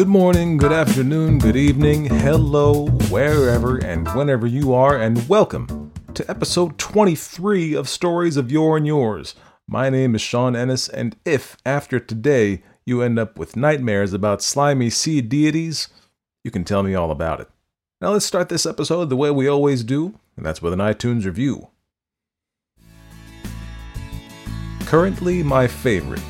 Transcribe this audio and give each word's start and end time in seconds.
Good 0.00 0.08
morning, 0.08 0.56
good 0.56 0.72
afternoon, 0.72 1.38
good 1.38 1.56
evening, 1.56 2.06
hello, 2.06 2.86
wherever 3.10 3.76
and 3.84 4.08
whenever 4.14 4.46
you 4.46 4.72
are, 4.72 4.96
and 4.96 5.28
welcome 5.28 5.92
to 6.14 6.24
episode 6.30 6.78
23 6.78 7.74
of 7.74 7.86
Stories 7.86 8.38
of 8.38 8.50
Yore 8.50 8.78
and 8.78 8.86
Yours. 8.86 9.34
My 9.68 9.90
name 9.90 10.14
is 10.14 10.22
Sean 10.22 10.56
Ennis, 10.56 10.88
and 10.88 11.16
if 11.26 11.58
after 11.66 12.00
today 12.00 12.62
you 12.86 13.02
end 13.02 13.18
up 13.18 13.38
with 13.38 13.58
nightmares 13.58 14.14
about 14.14 14.40
slimy 14.40 14.88
sea 14.88 15.20
deities, 15.20 15.88
you 16.44 16.50
can 16.50 16.64
tell 16.64 16.82
me 16.82 16.94
all 16.94 17.10
about 17.10 17.40
it. 17.40 17.50
Now 18.00 18.12
let's 18.12 18.24
start 18.24 18.48
this 18.48 18.64
episode 18.64 19.10
the 19.10 19.16
way 19.16 19.30
we 19.30 19.48
always 19.48 19.84
do, 19.84 20.18
and 20.34 20.46
that's 20.46 20.62
with 20.62 20.72
an 20.72 20.78
iTunes 20.78 21.26
review. 21.26 21.68
Currently 24.86 25.42
My 25.42 25.66
Favorite 25.66 26.22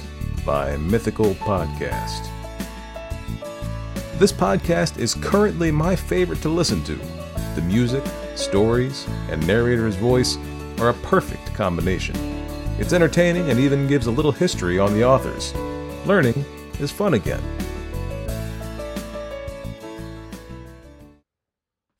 by 0.45 0.77
Mythical 0.77 1.34
Podcast. 1.34 2.28
This 4.20 4.33
podcast 4.33 4.98
is 4.98 5.15
currently 5.15 5.70
my 5.70 5.97
favorite 5.97 6.42
to 6.42 6.51
listen 6.51 6.84
to. 6.84 6.95
The 7.55 7.62
music, 7.62 8.05
stories, 8.34 9.06
and 9.30 9.47
narrator's 9.47 9.97
voice 9.97 10.37
are 10.78 10.91
a 10.91 10.95
perfect 10.95 11.55
combination. 11.55 12.15
It's 12.78 12.92
entertaining 12.92 13.48
and 13.48 13.59
even 13.59 13.87
gives 13.87 14.09
a 14.09 14.11
little 14.11 14.30
history 14.30 14.78
on 14.78 14.92
the 14.92 15.06
authors. 15.06 15.55
Learning 16.05 16.45
is 16.80 16.91
fun 16.91 17.14
again. 17.14 17.41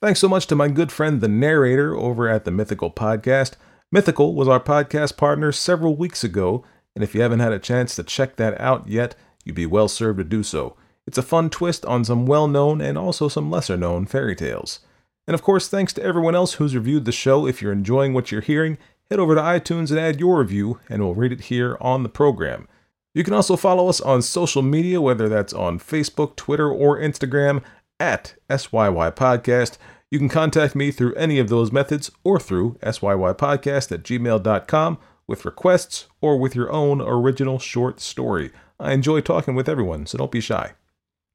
Thanks 0.03 0.21
so 0.21 0.29
much 0.29 0.47
to 0.49 0.55
my 0.55 0.69
good 0.69 0.93
friend 0.93 1.23
the 1.23 1.29
narrator 1.29 1.97
over 1.97 2.29
at 2.29 2.45
the 2.45 2.51
Mythical 2.51 2.91
Podcast. 2.91 3.55
Mythical 3.91 4.35
was 4.35 4.47
our 4.47 4.61
podcast 4.61 5.17
partner 5.17 5.53
several 5.53 5.97
weeks 5.97 6.23
ago, 6.23 6.67
and 6.95 7.03
if 7.03 7.15
you 7.15 7.23
haven't 7.23 7.41
had 7.41 7.53
a 7.53 7.59
chance 7.59 7.97
to 7.97 8.03
check 8.03 8.37
that 8.37 8.61
out 8.61 8.89
yet, 8.89 9.15
you'd 9.43 9.57
be 9.57 9.65
well 9.65 9.89
served 9.89 10.19
to 10.19 10.25
do 10.25 10.43
so. 10.43 10.77
It's 11.07 11.19
a 11.19 11.23
fun 11.23 11.51
twist 11.51 11.85
on 11.85 12.05
some 12.05 12.27
well 12.27 12.47
known 12.47 12.81
and 12.81 12.97
also 12.97 13.29
some 13.29 13.51
lesser 13.51 13.77
known 13.77 14.07
fairy 14.07 14.37
tales. 14.37 14.81
And 15.27 15.35
of 15.35 15.43
course, 15.43 15.69
thanks 15.69 15.93
to 15.95 16.03
everyone 16.03 16.35
else 16.35 16.55
who's 16.55 16.75
reviewed 16.75 17.05
the 17.05 17.13
show. 17.13 17.47
If 17.47 17.63
you're 17.63 17.73
enjoying 17.73 18.15
what 18.15 18.33
you're 18.33 18.41
hearing, 18.41 18.79
head 19.11 19.21
over 19.21 19.35
to 19.35 19.41
iTunes 19.41 19.91
and 19.91 19.99
add 19.99 20.21
your 20.21 20.39
review, 20.39 20.81
and 20.89 21.03
we'll 21.03 21.15
read 21.15 21.33
it 21.33 21.43
here 21.43 21.77
on 21.81 22.03
the 22.03 22.09
program. 22.09 22.69
You 23.15 23.25
can 23.25 23.35
also 23.35 23.57
follow 23.57 23.89
us 23.89 24.01
on 24.01 24.23
social 24.23 24.63
media, 24.63 25.01
whether 25.01 25.29
that's 25.29 25.53
on 25.53 25.81
Facebook, 25.81 26.37
Twitter, 26.37 26.71
or 26.71 26.99
Instagram, 26.99 27.63
at 27.99 28.35
SYY 28.49 29.15
Podcast. 29.15 29.79
You 30.11 30.19
can 30.19 30.29
contact 30.29 30.75
me 30.75 30.91
through 30.91 31.15
any 31.15 31.39
of 31.39 31.49
those 31.49 31.71
methods 31.71 32.11
or 32.25 32.41
through 32.41 32.79
SYYPodcast 32.83 33.93
at 33.93 34.03
gmail.com 34.03 34.99
with 35.27 35.45
requests 35.45 36.09
or 36.21 36.37
with 36.37 36.57
your 36.57 36.71
own 36.73 37.01
original 37.01 37.61
short 37.61 38.01
story. 38.01 38.51
I 38.81 38.93
enjoy 38.93 39.21
talking 39.21 39.55
with 39.55 39.69
everyone, 39.69 40.07
so 40.07 40.19
don't 40.19 40.33
be 40.33 40.41
shy. 40.41 40.73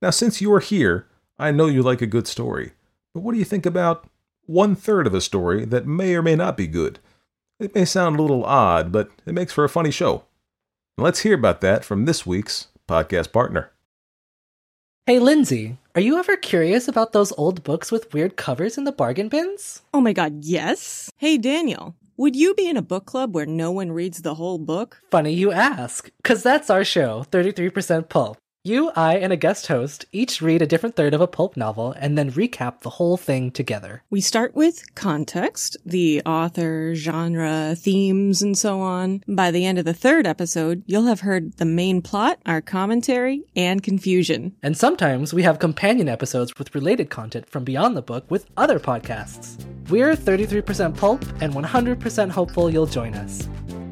Now, 0.05 0.11
since 0.11 0.39
you're 0.39 0.59
here, 0.59 1.07
I 1.39 1.49
know 1.49 1.65
you 1.65 1.81
like 1.81 1.99
a 1.99 2.05
good 2.05 2.27
story, 2.27 2.73
but 3.15 3.21
what 3.21 3.31
do 3.31 3.39
you 3.39 3.43
think 3.43 3.65
about 3.65 4.07
one 4.45 4.75
third 4.75 5.07
of 5.07 5.15
a 5.15 5.19
story 5.19 5.65
that 5.65 5.87
may 5.87 6.13
or 6.13 6.21
may 6.21 6.35
not 6.35 6.55
be 6.55 6.67
good? 6.67 6.99
It 7.59 7.73
may 7.73 7.85
sound 7.85 8.19
a 8.19 8.21
little 8.21 8.45
odd, 8.45 8.91
but 8.91 9.09
it 9.25 9.33
makes 9.33 9.51
for 9.51 9.63
a 9.63 9.67
funny 9.67 9.89
show. 9.89 10.25
Let's 10.95 11.21
hear 11.21 11.33
about 11.33 11.61
that 11.61 11.83
from 11.83 12.05
this 12.05 12.23
week's 12.23 12.67
podcast 12.87 13.31
partner. 13.31 13.71
Hey, 15.07 15.17
Lindsay, 15.17 15.79
are 15.95 16.01
you 16.01 16.19
ever 16.19 16.37
curious 16.37 16.87
about 16.87 17.11
those 17.11 17.33
old 17.35 17.63
books 17.63 17.91
with 17.91 18.13
weird 18.13 18.37
covers 18.37 18.77
in 18.77 18.83
the 18.83 18.91
bargain 18.91 19.27
bins? 19.27 19.81
Oh 19.91 20.01
my 20.01 20.13
god, 20.13 20.45
yes. 20.45 21.09
Hey, 21.17 21.39
Daniel, 21.39 21.95
would 22.15 22.35
you 22.35 22.53
be 22.53 22.69
in 22.69 22.77
a 22.77 22.83
book 22.83 23.07
club 23.07 23.33
where 23.33 23.47
no 23.47 23.71
one 23.71 23.91
reads 23.91 24.21
the 24.21 24.35
whole 24.35 24.59
book? 24.59 25.01
Funny 25.09 25.33
you 25.33 25.51
ask, 25.51 26.11
because 26.17 26.44
that's 26.44 26.69
our 26.69 26.83
show, 26.83 27.25
33% 27.31 28.07
Pulp. 28.07 28.38
You, 28.65 28.91
I, 28.95 29.17
and 29.17 29.31
a 29.31 29.37
guest 29.37 29.67
host 29.67 30.07
each 30.11 30.41
read 30.41 30.63
a 30.63 30.65
different 30.65 30.95
third 30.95 31.13
of 31.13 31.21
a 31.21 31.27
pulp 31.27 31.55
novel 31.55 31.91
and 31.99 32.17
then 32.17 32.31
recap 32.31 32.79
the 32.79 32.89
whole 32.89 33.15
thing 33.15 33.51
together. 33.51 34.01
We 34.09 34.21
start 34.21 34.55
with 34.55 34.95
context, 34.95 35.77
the 35.85 36.23
author, 36.25 36.95
genre, 36.95 37.75
themes, 37.77 38.41
and 38.41 38.57
so 38.57 38.81
on. 38.81 39.21
By 39.27 39.51
the 39.51 39.67
end 39.67 39.77
of 39.77 39.85
the 39.85 39.93
third 39.93 40.25
episode, 40.25 40.81
you'll 40.87 41.05
have 41.05 41.19
heard 41.19 41.57
the 41.57 41.65
main 41.65 42.01
plot, 42.01 42.39
our 42.47 42.59
commentary, 42.59 43.43
and 43.55 43.83
confusion. 43.83 44.55
And 44.63 44.75
sometimes 44.75 45.31
we 45.31 45.43
have 45.43 45.59
companion 45.59 46.09
episodes 46.09 46.57
with 46.57 46.73
related 46.73 47.11
content 47.11 47.47
from 47.47 47.65
beyond 47.65 47.95
the 47.95 48.01
book 48.01 48.25
with 48.31 48.47
other 48.57 48.79
podcasts. 48.79 49.63
We're 49.91 50.15
33% 50.15 50.97
Pulp 50.97 51.23
and 51.39 51.53
100% 51.53 52.29
hopeful 52.31 52.71
you'll 52.71 52.87
join 52.87 53.13
us. 53.13 53.47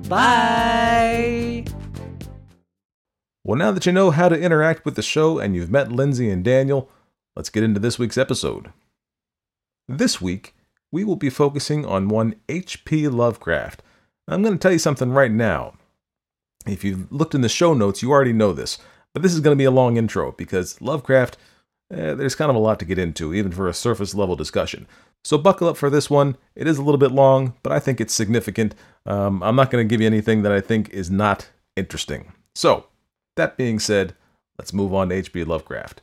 Bye! 0.09 1.63
Well, 3.45 3.57
now 3.57 3.71
that 3.71 3.85
you 3.85 3.91
know 3.91 4.11
how 4.11 4.29
to 4.29 4.39
interact 4.39 4.85
with 4.85 4.95
the 4.95 5.01
show 5.01 5.37
and 5.37 5.53
you've 5.53 5.71
met 5.71 5.91
Lindsay 5.91 6.29
and 6.29 6.45
Daniel, 6.45 6.89
let's 7.35 7.49
get 7.49 7.63
into 7.63 7.79
this 7.79 7.99
week's 7.99 8.17
episode. 8.17 8.71
This 9.85 10.21
week, 10.21 10.55
we 10.93 11.03
will 11.03 11.17
be 11.17 11.29
focusing 11.29 11.85
on 11.85 12.07
one 12.07 12.35
H.P. 12.47 13.09
Lovecraft. 13.09 13.83
I'm 14.29 14.41
going 14.41 14.53
to 14.53 14.59
tell 14.59 14.71
you 14.71 14.79
something 14.79 15.11
right 15.11 15.31
now. 15.31 15.73
If 16.65 16.85
you've 16.85 17.11
looked 17.11 17.35
in 17.35 17.41
the 17.41 17.49
show 17.49 17.73
notes, 17.73 18.01
you 18.01 18.11
already 18.11 18.31
know 18.31 18.53
this, 18.53 18.77
but 19.11 19.21
this 19.21 19.33
is 19.33 19.41
going 19.41 19.57
to 19.57 19.61
be 19.61 19.65
a 19.65 19.71
long 19.71 19.97
intro 19.97 20.31
because 20.31 20.79
Lovecraft, 20.79 21.35
eh, 21.91 22.13
there's 22.13 22.35
kind 22.35 22.49
of 22.49 22.55
a 22.55 22.59
lot 22.59 22.79
to 22.79 22.85
get 22.85 22.97
into, 22.97 23.33
even 23.33 23.51
for 23.51 23.67
a 23.67 23.73
surface 23.73 24.15
level 24.15 24.37
discussion. 24.37 24.87
So 25.25 25.37
buckle 25.37 25.67
up 25.67 25.75
for 25.75 25.89
this 25.89 26.09
one. 26.09 26.37
It 26.55 26.65
is 26.65 26.77
a 26.77 26.81
little 26.81 26.97
bit 26.97 27.11
long, 27.11 27.55
but 27.61 27.73
I 27.73 27.79
think 27.79 27.99
it's 27.99 28.13
significant. 28.13 28.73
Um, 29.05 29.43
I'm 29.43 29.57
not 29.57 29.69
going 29.69 29.85
to 29.85 29.91
give 29.91 29.99
you 29.99 30.07
anything 30.07 30.43
that 30.43 30.53
I 30.53 30.61
think 30.61 30.89
is 30.91 31.11
not 31.11 31.49
interesting. 31.75 32.31
So, 32.55 32.85
that 33.35 33.57
being 33.57 33.79
said, 33.79 34.15
let's 34.57 34.73
move 34.73 34.93
on 34.93 35.09
to 35.09 35.15
H.P. 35.15 35.43
Lovecraft. 35.43 36.01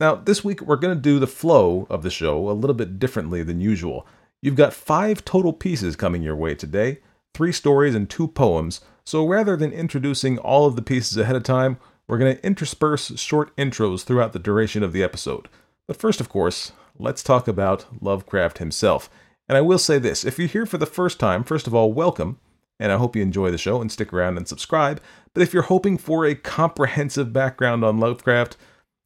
Now, 0.00 0.16
this 0.16 0.42
week 0.42 0.60
we're 0.60 0.76
going 0.76 0.96
to 0.96 1.00
do 1.00 1.18
the 1.18 1.26
flow 1.26 1.86
of 1.88 2.02
the 2.02 2.10
show 2.10 2.50
a 2.50 2.52
little 2.52 2.74
bit 2.74 2.98
differently 2.98 3.42
than 3.42 3.60
usual. 3.60 4.06
You've 4.40 4.56
got 4.56 4.72
five 4.72 5.24
total 5.24 5.52
pieces 5.52 5.94
coming 5.94 6.22
your 6.22 6.36
way 6.36 6.54
today 6.54 6.98
three 7.34 7.52
stories 7.52 7.94
and 7.94 8.10
two 8.10 8.28
poems. 8.28 8.80
So 9.04 9.26
rather 9.26 9.56
than 9.56 9.72
introducing 9.72 10.38
all 10.38 10.66
of 10.66 10.76
the 10.76 10.82
pieces 10.82 11.16
ahead 11.16 11.36
of 11.36 11.42
time, 11.42 11.78
we're 12.06 12.18
going 12.18 12.36
to 12.36 12.46
intersperse 12.46 13.18
short 13.18 13.56
intros 13.56 14.04
throughout 14.04 14.32
the 14.32 14.38
duration 14.38 14.82
of 14.82 14.92
the 14.92 15.02
episode. 15.02 15.48
But 15.86 15.96
first, 15.96 16.20
of 16.20 16.28
course, 16.28 16.72
let's 16.98 17.22
talk 17.22 17.48
about 17.48 17.86
Lovecraft 18.02 18.58
himself. 18.58 19.08
And 19.48 19.56
I 19.56 19.60
will 19.60 19.78
say 19.78 19.98
this 19.98 20.24
if 20.24 20.38
you're 20.38 20.48
here 20.48 20.66
for 20.66 20.78
the 20.78 20.86
first 20.86 21.18
time, 21.18 21.42
first 21.44 21.66
of 21.66 21.74
all, 21.74 21.92
welcome 21.92 22.38
and 22.82 22.90
I 22.90 22.96
hope 22.96 23.14
you 23.14 23.22
enjoy 23.22 23.52
the 23.52 23.58
show 23.58 23.80
and 23.80 23.92
stick 23.92 24.12
around 24.12 24.36
and 24.36 24.48
subscribe. 24.48 25.00
But 25.34 25.42
if 25.42 25.54
you're 25.54 25.62
hoping 25.62 25.98
for 25.98 26.26
a 26.26 26.34
comprehensive 26.34 27.32
background 27.32 27.84
on 27.84 28.00
Lovecraft, 28.00 28.56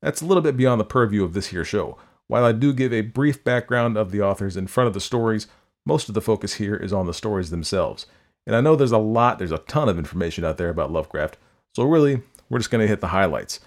that's 0.01 0.23
a 0.23 0.25
little 0.25 0.43
bit 0.43 0.57
beyond 0.57 0.81
the 0.81 0.85
purview 0.85 1.23
of 1.25 1.35
this 1.35 1.49
here 1.49 1.63
show. 1.63 1.99
While 2.27 2.47
I 2.47 2.53
do 2.53 2.73
give 2.73 2.95
a 2.95 3.03
brief 3.03 3.45
background 3.45 3.99
of 3.99 4.13
the 4.13 4.23
authors 4.23 4.57
in 4.57 4.67
front 4.67 4.89
of 4.89 4.95
the 4.95 5.01
stories, 5.01 5.47
most 5.85 6.09
of 6.09 6.15
the 6.15 6.23
focus 6.23 6.55
here 6.55 6.75
is 6.75 6.91
on 6.91 7.07
the 7.07 7.13
stories 7.13 7.51
themselves. 7.51 8.07
And 8.47 8.57
I 8.57 8.63
know 8.63 8.77
there's 8.77 8.93
a 8.93 8.99
lot, 8.99 9.39
there's 9.39 9.53
a 9.53 9.59
ton 9.59 9.91
of 9.91 9.99
information 9.99 10.43
out 10.43 10.57
there 10.57 10.71
about 10.71 10.91
Lovecraft, 10.91 11.37
so 11.75 11.85
really, 11.85 12.23
we're 12.49 12.61
just 12.61 12.71
going 12.71 12.81
to 12.81 12.89
hit 12.89 13.03
the 13.03 13.09
highlights. 13.09 13.61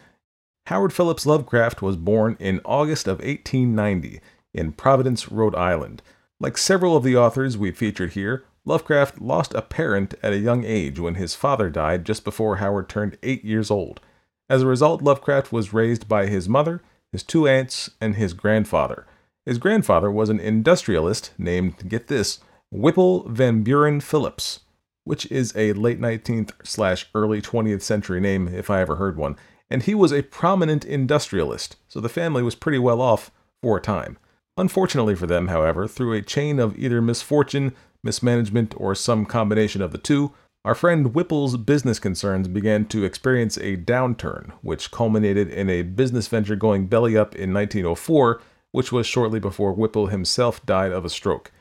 Howard 0.66 0.92
Phillips 0.92 1.28
Lovecraft 1.28 1.84
was 1.84 1.96
born 1.96 2.36
in 2.40 2.62
August 2.66 3.08
of 3.08 3.20
1890 3.20 4.22
in 4.56 4.72
Providence, 4.72 5.32
Rhode 5.32 5.54
Island. 5.54 6.02
Like 6.40 6.58
several 6.58 6.98
of 6.98 7.04
the 7.04 7.16
authors 7.16 7.60
we've 7.60 7.78
featured 7.78 8.14
here, 8.14 8.46
Lovecraft 8.70 9.20
lost 9.20 9.56
a 9.56 9.64
parent 9.64 10.14
at 10.22 10.32
a 10.32 10.38
young 10.38 10.64
age 10.64 11.00
when 11.00 11.16
his 11.16 11.34
father 11.34 11.72
died 11.72 12.06
just 12.06 12.24
before 12.24 12.58
Howard 12.58 12.88
turned 12.88 13.18
eight 13.24 13.44
years 13.44 13.72
old. 13.72 14.00
As 14.48 14.62
a 14.62 14.68
result, 14.68 15.02
Lovecraft 15.02 15.52
was 15.52 15.74
raised 15.74 16.08
by 16.08 16.28
his 16.28 16.48
mother, 16.48 16.84
his 17.12 17.24
two 17.24 17.48
aunts, 17.48 17.90
and 18.00 18.16
his 18.16 18.34
grandfather. 18.34 19.08
His 19.44 19.58
grandfather 19.58 20.12
was 20.12 20.30
an 20.30 20.40
industrialist 20.40 21.32
named, 21.36 21.90
get 21.90 22.10
this, 22.10 22.42
Whipple 22.70 23.28
Van 23.28 23.64
Buren 23.64 24.02
Phillips, 24.02 24.60
which 25.04 25.26
is 25.32 25.52
a 25.56 25.74
late 25.74 26.00
19th 26.00 26.52
slash 26.62 27.08
early 27.16 27.42
20th 27.42 27.82
century 27.82 28.20
name 28.20 28.48
if 28.50 28.70
I 28.70 28.82
ever 28.82 28.98
heard 28.98 29.18
one, 29.18 29.36
and 29.72 29.82
he 29.82 29.96
was 29.96 30.14
a 30.14 30.22
prominent 30.22 30.86
industrialist, 30.86 31.78
so 31.88 32.00
the 32.00 32.08
family 32.08 32.44
was 32.44 32.54
pretty 32.54 32.78
well 32.78 33.02
off 33.02 33.32
for 33.64 33.78
a 33.78 33.82
time. 33.82 34.20
Unfortunately 34.58 35.16
for 35.16 35.26
them, 35.26 35.48
however, 35.48 35.88
through 35.88 36.14
a 36.14 36.22
chain 36.22 36.60
of 36.60 36.78
either 36.78 37.02
misfortune, 37.02 37.74
mismanagement, 38.04 38.74
or 38.78 38.96
some 38.96 39.26
combination 39.26 39.82
of 39.82 39.92
the 39.92 39.98
two, 39.98 40.34
our 40.66 40.76
friend 40.76 41.14
Whipple's 41.14 41.56
business 41.58 42.00
concerns 42.00 42.48
began 42.48 42.86
to 42.88 43.06
experience 43.06 43.58
a 43.58 43.78
downturn, 43.78 44.52
which 44.62 44.92
culminated 44.92 45.50
in 45.50 45.70
a 45.70 45.84
business 45.84 46.28
venture 46.28 46.56
going 46.56 46.88
belly 46.88 47.16
up 47.16 47.34
in 47.34 47.54
1904, 47.54 48.42
which 48.72 48.92
was 48.92 49.08
shortly 49.08 49.40
before 49.40 49.74
Whipple 49.74 50.08
himself 50.08 50.66
died 50.66 50.92
of 50.92 51.06
a 51.06 51.10
stroke. 51.10 51.52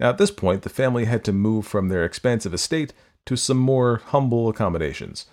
Now, 0.00 0.10
at 0.10 0.18
this 0.18 0.30
point, 0.30 0.62
the 0.62 0.68
family 0.68 1.04
had 1.04 1.24
to 1.24 1.32
move 1.32 1.66
from 1.66 1.88
their 1.88 2.04
expansive 2.04 2.52
estate 2.52 2.92
to 3.26 3.36
some 3.36 3.58
more 3.58 4.02
humble 4.06 4.48
accommodations. 4.48 5.26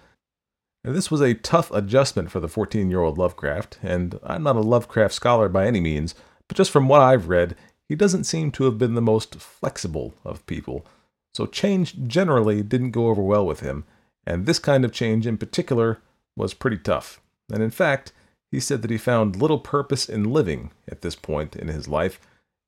Now, 0.84 0.92
this 0.92 1.10
was 1.10 1.22
a 1.22 1.34
tough 1.34 1.72
adjustment 1.72 2.30
for 2.30 2.40
the 2.40 2.48
14 2.48 2.90
year 2.92 3.02
old 3.02 3.18
Lovecraft, 3.18 3.80
and 3.82 4.20
I'm 4.24 4.44
not 4.44 4.56
a 4.56 4.62
Lovecraft 4.62 5.14
scholar 5.14 5.50
by 5.50 5.66
any 5.66 5.80
means, 5.80 6.14
but 6.48 6.58
just 6.58 6.70
from 6.70 6.88
what 6.88 7.02
I've 7.02 7.28
read, 7.28 7.56
he 7.88 7.96
doesn't 7.96 8.24
seem 8.24 8.52
to 8.52 8.64
have 8.66 8.78
been 8.78 8.96
the 8.96 9.02
most 9.02 9.36
flexible 9.36 10.14
of 10.24 10.46
people, 10.46 10.86
so 11.34 11.46
change 11.46 11.96
generally 12.08 12.64
didn't 12.64 12.92
go 12.92 13.08
over 13.08 13.22
well 13.22 13.46
with 13.46 13.60
him, 13.60 13.84
and 14.26 14.46
this 14.46 14.60
kind 14.60 14.86
of 14.86 14.92
change 14.92 15.28
in 15.28 15.38
particular 15.38 16.00
was 16.36 16.54
pretty 16.54 16.78
tough. 16.78 17.22
And 17.52 17.62
in 17.62 17.72
fact, 17.72 18.12
he 18.52 18.60
said 18.60 18.82
that 18.82 18.92
he 18.92 18.98
found 18.98 19.36
little 19.36 19.60
purpose 19.60 20.08
in 20.08 20.32
living 20.32 20.72
at 20.88 21.02
this 21.02 21.16
point 21.16 21.56
in 21.56 21.68
his 21.68 21.88
life, 21.88 22.20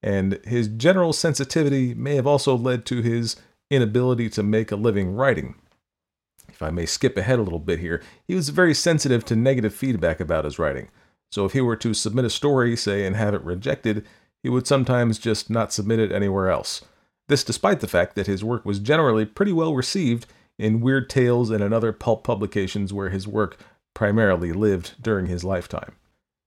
and 0.03 0.39
his 0.45 0.67
general 0.67 1.13
sensitivity 1.13 1.93
may 1.93 2.15
have 2.15 2.27
also 2.27 2.55
led 2.55 2.85
to 2.85 3.01
his 3.01 3.35
inability 3.71 4.29
to 4.29 4.43
make 4.43 4.71
a 4.71 4.75
living 4.75 5.15
writing. 5.15 5.55
If 6.49 6.61
I 6.61 6.69
may 6.69 6.85
skip 6.85 7.17
ahead 7.17 7.39
a 7.39 7.43
little 7.43 7.59
bit 7.59 7.79
here, 7.79 8.01
he 8.27 8.35
was 8.35 8.49
very 8.49 8.73
sensitive 8.73 9.25
to 9.25 9.35
negative 9.35 9.73
feedback 9.73 10.19
about 10.19 10.45
his 10.45 10.59
writing. 10.59 10.89
So 11.31 11.45
if 11.45 11.53
he 11.53 11.61
were 11.61 11.75
to 11.77 11.93
submit 11.93 12.25
a 12.25 12.29
story, 12.29 12.75
say, 12.75 13.05
and 13.05 13.15
have 13.15 13.33
it 13.33 13.43
rejected, 13.43 14.05
he 14.47 14.49
would 14.49 14.65
sometimes 14.65 15.19
just 15.19 15.49
not 15.49 15.73
submit 15.73 15.99
it 15.99 16.09
anywhere 16.09 16.49
else. 16.49 16.81
This 17.27 17.43
despite 17.43 17.81
the 17.81 17.87
fact 17.87 18.15
that 18.15 18.27
his 18.27 18.45
work 18.45 18.65
was 18.65 18.79
generally 18.79 19.25
pretty 19.25 19.51
well 19.51 19.75
received 19.75 20.25
in 20.57 20.79
Weird 20.79 21.09
Tales 21.09 21.49
and 21.49 21.61
in 21.61 21.73
other 21.73 21.91
pulp 21.91 22.23
publications 22.23 22.93
where 22.93 23.09
his 23.09 23.27
work 23.27 23.57
primarily 23.93 24.53
lived 24.53 24.95
during 25.01 25.25
his 25.25 25.43
lifetime. 25.43 25.95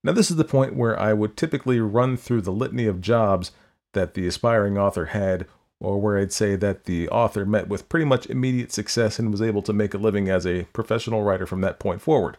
Now, 0.03 0.13
this 0.13 0.31
is 0.31 0.37
the 0.37 0.43
point 0.43 0.75
where 0.75 0.99
I 0.99 1.13
would 1.13 1.37
typically 1.37 1.79
run 1.79 2.17
through 2.17 2.41
the 2.41 2.51
litany 2.51 2.87
of 2.87 3.01
jobs 3.01 3.51
that 3.93 4.15
the 4.15 4.25
aspiring 4.25 4.79
author 4.79 5.05
had, 5.05 5.45
or 5.79 6.01
where 6.01 6.17
I'd 6.17 6.33
say 6.33 6.55
that 6.55 6.85
the 6.85 7.07
author 7.09 7.45
met 7.45 7.67
with 7.67 7.87
pretty 7.87 8.05
much 8.05 8.25
immediate 8.25 8.71
success 8.71 9.19
and 9.19 9.29
was 9.29 9.43
able 9.43 9.61
to 9.61 9.73
make 9.73 9.93
a 9.93 9.99
living 9.99 10.27
as 10.27 10.47
a 10.47 10.63
professional 10.73 11.21
writer 11.21 11.45
from 11.45 11.61
that 11.61 11.77
point 11.77 12.01
forward. 12.01 12.37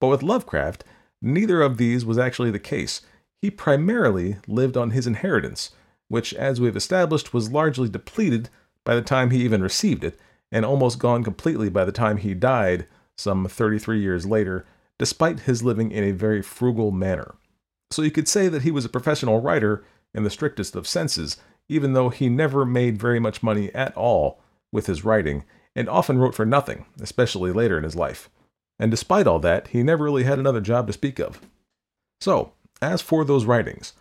But 0.00 0.08
with 0.08 0.22
Lovecraft, 0.22 0.82
neither 1.20 1.60
of 1.60 1.76
these 1.76 2.06
was 2.06 2.16
actually 2.16 2.52
the 2.52 2.58
case. 2.58 3.02
He 3.44 3.50
primarily 3.50 4.38
lived 4.48 4.74
on 4.74 4.92
his 4.92 5.06
inheritance, 5.06 5.72
which, 6.08 6.32
as 6.32 6.62
we've 6.62 6.78
established, 6.78 7.34
was 7.34 7.52
largely 7.52 7.90
depleted 7.90 8.48
by 8.84 8.94
the 8.94 9.02
time 9.02 9.28
he 9.28 9.44
even 9.44 9.62
received 9.62 10.02
it, 10.02 10.18
and 10.50 10.64
almost 10.64 10.98
gone 10.98 11.22
completely 11.22 11.68
by 11.68 11.84
the 11.84 11.92
time 11.92 12.16
he 12.16 12.32
died 12.32 12.86
some 13.18 13.46
33 13.46 14.00
years 14.00 14.24
later, 14.24 14.64
despite 14.98 15.40
his 15.40 15.62
living 15.62 15.92
in 15.92 16.02
a 16.02 16.12
very 16.12 16.40
frugal 16.40 16.90
manner. 16.90 17.34
So 17.90 18.00
you 18.00 18.10
could 18.10 18.28
say 18.28 18.48
that 18.48 18.62
he 18.62 18.70
was 18.70 18.86
a 18.86 18.88
professional 18.88 19.42
writer 19.42 19.84
in 20.14 20.24
the 20.24 20.30
strictest 20.30 20.74
of 20.74 20.88
senses, 20.88 21.36
even 21.68 21.92
though 21.92 22.08
he 22.08 22.30
never 22.30 22.64
made 22.64 22.98
very 22.98 23.20
much 23.20 23.42
money 23.42 23.70
at 23.74 23.94
all 23.94 24.40
with 24.72 24.86
his 24.86 25.04
writing, 25.04 25.44
and 25.76 25.86
often 25.90 26.16
wrote 26.16 26.34
for 26.34 26.46
nothing, 26.46 26.86
especially 26.98 27.52
later 27.52 27.76
in 27.76 27.84
his 27.84 27.94
life. 27.94 28.30
And 28.78 28.90
despite 28.90 29.26
all 29.26 29.40
that, 29.40 29.68
he 29.68 29.82
never 29.82 30.02
really 30.04 30.24
had 30.24 30.38
another 30.38 30.62
job 30.62 30.86
to 30.86 30.94
speak 30.94 31.18
of. 31.18 31.42
So, 32.22 32.54
as 32.84 33.00
for 33.00 33.24
those 33.24 33.44
writings, 33.44 33.94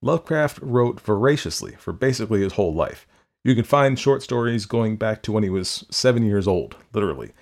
Lovecraft 0.00 0.60
wrote 0.62 1.00
voraciously 1.00 1.72
for 1.72 1.92
basically 1.92 2.40
his 2.40 2.52
whole 2.52 2.72
life. 2.72 3.06
You 3.44 3.54
can 3.54 3.64
find 3.64 3.98
short 3.98 4.22
stories 4.22 4.66
going 4.66 4.96
back 4.96 5.22
to 5.22 5.32
when 5.32 5.42
he 5.42 5.50
was 5.50 5.84
seven 5.90 6.24
years 6.24 6.46
old, 6.46 6.76
literally, 6.92 7.32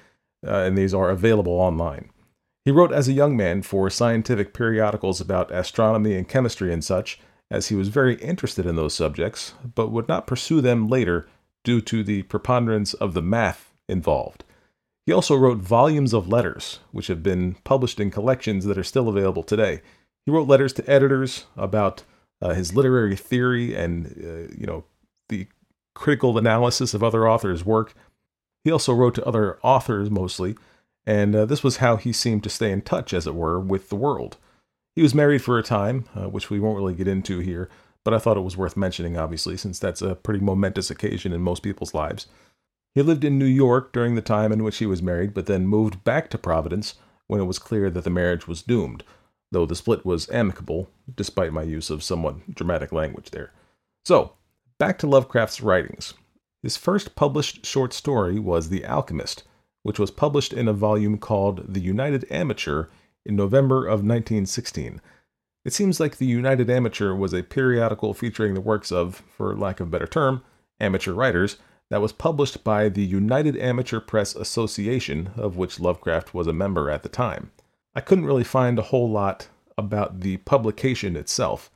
uh, 0.47 0.63
and 0.63 0.77
these 0.77 0.95
are 0.95 1.11
available 1.11 1.53
online. 1.53 2.11
He 2.65 2.73
wrote 2.73 2.93
as 2.93 3.09
a 3.09 3.13
young 3.13 3.37
man 3.37 3.63
for 3.63 3.89
scientific 3.91 4.53
periodicals 4.53 5.21
about 5.21 5.53
astronomy 5.53 6.15
and 6.15 6.29
chemistry 6.29 6.73
and 6.73 6.83
such, 6.83 7.21
as 7.51 7.69
he 7.69 7.77
was 7.77 7.89
very 7.89 8.17
interested 8.17 8.67
in 8.67 8.77
those 8.77 8.95
subjects, 8.95 9.55
but 9.75 9.93
would 9.93 10.09
not 10.09 10.27
pursue 10.27 10.61
them 10.61 10.89
later 10.89 11.29
due 11.65 11.81
to 11.81 12.03
the 12.03 12.23
preponderance 12.25 12.95
of 12.95 13.15
the 13.15 13.23
math 13.23 13.73
involved. 13.89 14.45
He 15.05 15.13
also 15.13 15.37
wrote 15.37 15.59
volumes 15.59 16.13
of 16.13 16.29
letters, 16.29 16.81
which 16.91 17.07
have 17.07 17.23
been 17.23 17.55
published 17.63 18.01
in 18.01 18.11
collections 18.11 18.65
that 18.65 18.79
are 18.79 18.83
still 18.83 19.09
available 19.09 19.45
today. 19.45 19.81
He 20.27 20.33
wrote 20.33 20.49
letters 20.49 20.73
to 20.75 20.91
editors 20.91 21.47
about 21.57 22.03
uh, 22.43 22.53
his 22.53 22.75
literary 22.75 23.17
theory 23.17 23.75
and, 23.75 24.07
uh, 24.07 24.53
you 24.59 24.67
know, 24.67 24.85
the 25.29 25.47
critical 25.95 26.37
analysis 26.37 26.93
of 26.93 27.03
other 27.03 27.29
authors' 27.29 27.65
work. 27.65 27.95
He 28.65 28.73
also 28.73 28.93
wrote 28.93 29.15
to 29.15 29.25
other 29.25 29.59
authors 29.63 30.11
mostly, 30.11 30.57
and 31.07 31.35
uh, 31.35 31.45
this 31.47 31.63
was 31.63 31.77
how 31.77 31.97
he 31.97 32.13
seemed 32.13 32.43
to 32.45 32.51
stay 32.51 32.73
in 32.73 32.83
touch, 32.83 33.15
as 33.15 33.27
it 33.27 33.35
were, 33.35 33.61
with 33.61 33.89
the 33.89 33.97
world. 33.97 34.37
He 34.97 35.03
was 35.03 35.15
married 35.15 35.43
for 35.43 35.59
a 35.59 35.63
time, 35.63 36.07
uh, 36.17 36.29
which 36.29 36.51
we 36.51 36.59
won't 36.59 36.77
really 36.77 36.95
get 36.95 37.07
into 37.07 37.39
here, 37.39 37.71
but 38.05 38.13
I 38.13 38.19
thought 38.19 38.37
it 38.37 38.41
was 38.41 38.57
worth 38.57 38.77
mentioning, 38.77 39.17
obviously, 39.17 39.57
since 39.57 39.79
that's 39.79 40.03
a 40.03 40.17
pretty 40.17 40.41
momentous 40.41 40.91
occasion 40.91 41.33
in 41.33 41.43
most 41.43 41.63
people's 41.63 41.95
lives. 41.95 42.27
He 42.95 43.03
lived 43.03 43.25
in 43.25 43.39
New 43.39 43.45
York 43.45 43.93
during 43.93 44.15
the 44.15 44.23
time 44.23 44.53
in 44.53 44.65
which 44.65 44.79
he 44.79 44.87
was 44.87 45.03
married, 45.03 45.35
but 45.35 45.47
then 45.47 45.67
moved 45.67 46.03
back 46.03 46.31
to 46.31 46.39
Providence 46.39 46.95
when 47.27 47.41
it 47.41 47.45
was 47.45 47.59
clear 47.59 47.91
that 47.91 48.05
the 48.05 48.11
marriage 48.11 48.49
was 48.49 48.63
doomed, 48.63 49.05
though 49.53 49.67
the 49.67 49.77
split 49.77 50.05
was 50.05 50.31
amicable, 50.31 50.89
despite 51.15 51.53
my 51.53 51.63
use 51.63 51.91
of 51.91 52.03
somewhat 52.03 52.55
dramatic 52.55 52.93
language 52.93 53.31
there. 53.31 53.53
So, 54.05 54.33
back 54.79 54.99
to 54.99 55.07
Lovecraft's 55.07 55.61
writings. 55.61 56.15
His 56.63 56.77
first 56.77 57.15
published 57.15 57.65
short 57.65 57.93
story 57.93 58.39
was 58.39 58.69
The 58.69 58.85
Alchemist, 58.85 59.45
which 59.83 59.99
was 59.99 60.11
published 60.11 60.53
in 60.53 60.69
a 60.69 60.73
volume 60.73 61.19
called 61.19 61.73
The 61.73 61.81
United 61.81 62.27
Amateur 62.31 62.87
in 63.25 63.37
November 63.37 63.87
of 63.87 64.01
1916. 64.01 65.01
It 65.65 65.73
seems 65.73 66.01
like 66.01 66.17
The 66.17 66.27
United 66.27 66.71
Amateur 66.71 67.15
was 67.15 67.33
a 67.33 67.43
periodical 67.43 68.15
featuring 68.15 68.55
the 68.55 68.61
works 68.61 68.91
of, 68.91 69.23
for 69.37 69.57
lack 69.57 69.81
of 69.81 69.89
a 69.89 69.91
better 69.91 70.07
term, 70.07 70.43
amateur 70.81 71.13
writers 71.13 71.57
that 71.91 72.01
was 72.01 72.13
published 72.13 72.65
by 72.65 72.89
the 72.89 73.05
United 73.05 73.57
Amateur 73.57 74.01
Press 74.01 74.35
Association, 74.35 75.31
of 75.37 75.57
which 75.57 75.79
Lovecraft 75.79 76.35
was 76.35 76.47
a 76.47 76.53
member 76.53 76.91
at 76.91 77.03
the 77.03 77.09
time. 77.09 77.51
I 77.97 78.03
couldn't 78.03 78.27
really 78.27 78.45
find 78.45 78.79
a 78.79 78.83
whole 78.83 79.09
lot 79.09 79.49
about 79.79 80.21
the 80.21 80.37
publication 80.39 81.17
itself. 81.17 81.71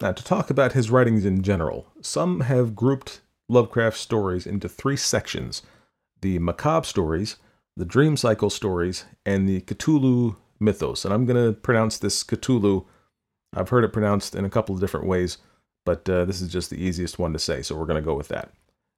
Now, 0.00 0.12
to 0.12 0.22
talk 0.22 0.48
about 0.48 0.72
his 0.72 0.88
writings 0.88 1.24
in 1.24 1.42
general, 1.42 1.88
some 2.00 2.42
have 2.42 2.76
grouped 2.76 3.20
Lovecraft 3.48 3.98
stories 3.98 4.46
into 4.46 4.68
three 4.68 4.96
sections 4.96 5.62
the 6.20 6.38
macabre 6.38 6.86
stories, 6.86 7.36
the 7.76 7.84
dream 7.84 8.16
cycle 8.16 8.48
stories, 8.50 9.04
and 9.26 9.48
the 9.48 9.60
Cthulhu 9.62 10.36
mythos. 10.60 11.04
And 11.04 11.12
I'm 11.12 11.26
going 11.26 11.44
to 11.44 11.60
pronounce 11.60 11.98
this 11.98 12.22
Cthulhu. 12.22 12.86
I've 13.52 13.68
heard 13.68 13.84
it 13.84 13.92
pronounced 13.92 14.34
in 14.36 14.44
a 14.44 14.50
couple 14.50 14.74
of 14.76 14.80
different 14.80 15.06
ways, 15.06 15.38
but 15.84 16.08
uh, 16.08 16.24
this 16.24 16.40
is 16.40 16.50
just 16.50 16.70
the 16.70 16.82
easiest 16.82 17.18
one 17.18 17.32
to 17.32 17.38
say, 17.38 17.62
so 17.62 17.76
we're 17.76 17.84
going 17.84 18.02
to 18.02 18.06
go 18.06 18.14
with 18.14 18.28
that. 18.28 18.52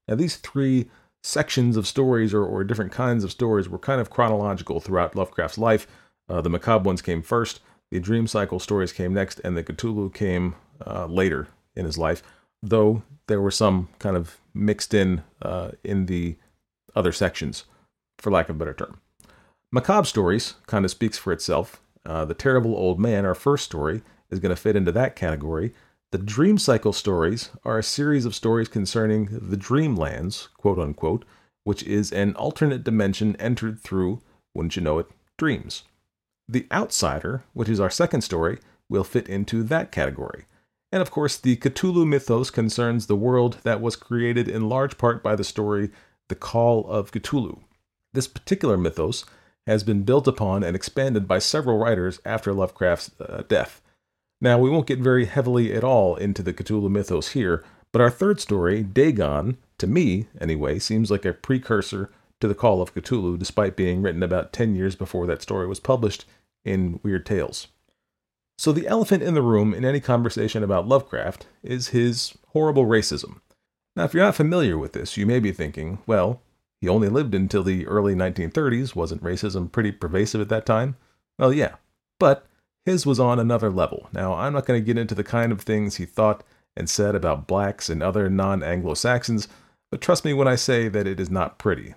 Now, 0.07 0.15
these 0.15 0.37
three 0.37 0.91
sections 1.25 1.77
of 1.77 1.87
stories 1.87 2.33
or, 2.33 2.45
or 2.45 2.63
different 2.63 2.93
kinds 2.93 3.25
of 3.25 3.33
stories 3.33 3.69
were 3.69 3.79
kind 3.79 4.01
of 4.01 4.11
chronological 4.11 4.79
throughout 4.79 5.17
Lovecraft's 5.17 5.59
life. 5.59 5.87
Uh, 6.29 6.41
the 6.41 6.51
macabre 6.51 6.85
ones 6.85 7.03
came 7.03 7.23
first, 7.23 7.61
the 7.91 8.01
dream 8.01 8.27
cycle 8.27 8.59
stories 8.59 8.93
came 8.93 9.15
next, 9.15 9.41
and 9.45 9.57
the 9.57 9.63
Cthulhu 9.63 10.13
came 10.13 10.57
uh, 10.85 11.07
later 11.07 11.49
in 11.75 11.85
his 11.85 11.97
life, 11.97 12.23
though 12.63 13.03
there 13.29 13.41
were 13.41 13.51
some 13.51 13.89
kind 13.99 14.17
of 14.17 14.39
mixed 14.55 14.95
in 14.95 15.23
uh, 15.43 15.71
in 15.85 16.07
the 16.07 16.37
other 16.95 17.13
sections, 17.13 17.65
for 18.19 18.31
lack 18.31 18.49
of 18.49 18.57
a 18.57 18.59
better 18.59 18.75
term. 18.75 19.01
Macabre 19.71 20.07
stories 20.07 20.55
kind 20.67 20.85
of 20.85 20.91
speaks 20.91 21.19
for 21.19 21.33
itself. 21.33 21.81
Uh, 22.05 22.25
the 22.25 22.35
Terrible 22.35 22.75
Old 22.75 22.99
Man, 22.99 23.25
our 23.25 23.35
first 23.35 23.65
story, 23.65 24.03
is 24.31 24.41
going 24.41 24.55
to 24.55 24.61
fit 24.61 24.77
into 24.77 24.93
that 24.93 25.17
category. 25.17 25.75
The 26.13 26.19
dream 26.19 26.57
cycle 26.57 26.93
stories 26.93 27.51
are 27.65 27.79
a 27.79 27.83
series 27.83 28.25
of 28.25 28.35
stories 28.35 28.69
concerning 28.69 29.27
the 29.27 29.57
dreamlands, 29.57 30.49
quote 30.57 30.79
unquote, 30.79 31.25
which 31.65 31.83
is 31.83 32.13
an 32.13 32.35
alternate 32.37 32.85
dimension 32.85 33.37
entered 33.37 33.81
through, 33.81 34.23
wouldn't 34.55 34.77
you 34.77 34.83
know 34.83 34.99
it, 34.99 35.09
dreams. 35.37 35.83
The 36.49 36.67
Outsider, 36.73 37.43
which 37.53 37.69
is 37.69 37.81
our 37.81 37.91
second 37.91 38.23
story, 38.23 38.59
will 38.89 39.05
fit 39.05 39.29
into 39.29 39.63
that 39.65 39.91
category. 39.91 40.45
And 40.93 41.03
of 41.03 41.11
course, 41.11 41.37
the 41.37 41.57
Cthulhu 41.57 42.07
mythos 42.07 42.51
concerns 42.51 43.07
the 43.07 43.17
world 43.17 43.59
that 43.65 43.81
was 43.81 43.97
created 43.97 44.49
in 44.49 44.69
large 44.69 44.97
part 44.97 45.23
by 45.23 45.35
the 45.35 45.45
story 45.45 45.91
The 46.29 46.37
Call 46.37 46.87
of 46.87 47.11
Cthulhu. 47.11 47.61
This 48.15 48.29
particular 48.29 48.77
mythos 48.77 49.25
has 49.67 49.83
been 49.83 50.05
built 50.05 50.29
upon 50.29 50.63
and 50.63 50.77
expanded 50.77 51.27
by 51.27 51.41
several 51.41 51.79
writers 51.79 52.21
after 52.25 52.53
Lovecraft's 52.53 53.11
uh, 53.21 53.43
death. 53.49 53.83
Now, 54.41 54.59
we 54.59 54.71
won't 54.71 54.87
get 54.87 55.01
very 55.01 55.25
heavily 55.25 55.73
at 55.73 55.83
all 55.83 56.15
into 56.15 56.43
the 56.43 56.53
Cthulhu 56.53 56.89
mythos 56.89 57.31
here, 57.31 57.65
but 57.93 58.01
our 58.01 58.11
third 58.11 58.41
story, 58.41 58.83
Dagon, 58.83 59.59
to 59.79 59.87
me 59.87 60.29
anyway, 60.41 60.79
seems 60.79 61.11
like 61.11 61.25
a 61.25 61.33
precursor 61.33 62.11
to 62.41 62.49
the 62.49 62.55
Call 62.55 62.83
of 62.83 62.95
Cthulhu, 62.95 63.39
despite 63.39 63.77
being 63.77 64.03
written 64.03 64.23
about 64.23 64.53
10 64.53 64.75
years 64.75 64.95
before 64.95 65.27
that 65.27 65.43
story 65.43 65.67
was 65.67 65.81
published 65.81 66.25
in 66.65 67.01
Weird 67.03 67.25
Tales. 67.25 67.69
So, 68.59 68.73
the 68.73 68.87
elephant 68.87 69.23
in 69.23 69.35
the 69.35 69.43
room 69.43 69.75
in 69.75 69.85
any 69.85 70.01
conversation 70.01 70.63
about 70.63 70.89
Lovecraft 70.89 71.47
is 71.63 71.89
his 71.89 72.37
horrible 72.49 72.87
racism. 72.87 73.41
Now, 73.95 74.05
if 74.05 74.15
you're 74.15 74.25
not 74.25 74.35
familiar 74.35 74.79
with 74.79 74.93
this, 74.93 75.17
you 75.17 75.27
may 75.27 75.41
be 75.41 75.53
thinking, 75.53 75.99
well, 76.07 76.43
he 76.81 76.89
only 76.89 77.09
lived 77.09 77.35
until 77.35 77.63
the 77.63 77.87
early 77.87 78.15
1930s. 78.15 78.95
Wasn't 78.95 79.23
racism 79.23 79.71
pretty 79.71 79.93
pervasive 79.93 80.41
at 80.41 80.49
that 80.49 80.67
time? 80.67 80.97
Well, 81.39 81.53
yeah. 81.53 81.77
But 82.19 82.47
his 82.85 83.05
was 83.05 83.21
on 83.21 83.39
another 83.39 83.71
level. 83.71 84.09
Now, 84.13 84.35
I'm 84.35 84.53
not 84.53 84.65
going 84.65 84.81
to 84.81 84.85
get 84.85 84.99
into 84.99 85.15
the 85.15 85.25
kind 85.25 85.53
of 85.53 85.61
things 85.61 85.97
he 85.97 86.07
thought 86.07 86.45
and 86.77 86.89
said 86.89 87.15
about 87.15 87.47
blacks 87.47 87.89
and 87.89 88.03
other 88.03 88.29
non 88.31 88.63
Anglo 88.63 88.95
Saxons, 88.95 89.49
but 89.91 90.01
trust 90.01 90.25
me 90.25 90.33
when 90.33 90.49
I 90.49 90.57
say 90.57 90.89
that 90.89 91.07
it 91.07 91.19
is 91.19 91.31
not 91.31 91.59
pretty, 91.59 91.95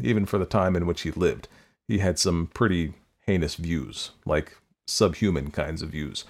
even 0.00 0.26
for 0.26 0.38
the 0.38 0.46
time 0.46 0.76
in 0.76 0.86
which 0.86 1.02
he 1.02 1.10
lived. 1.10 1.48
He 1.88 1.98
had 1.98 2.18
some 2.18 2.48
pretty 2.54 2.94
heinous 3.26 3.54
views, 3.54 4.10
like 4.24 4.56
subhuman 4.86 5.50
kinds 5.50 5.82
of 5.82 5.90
views. 5.90 6.24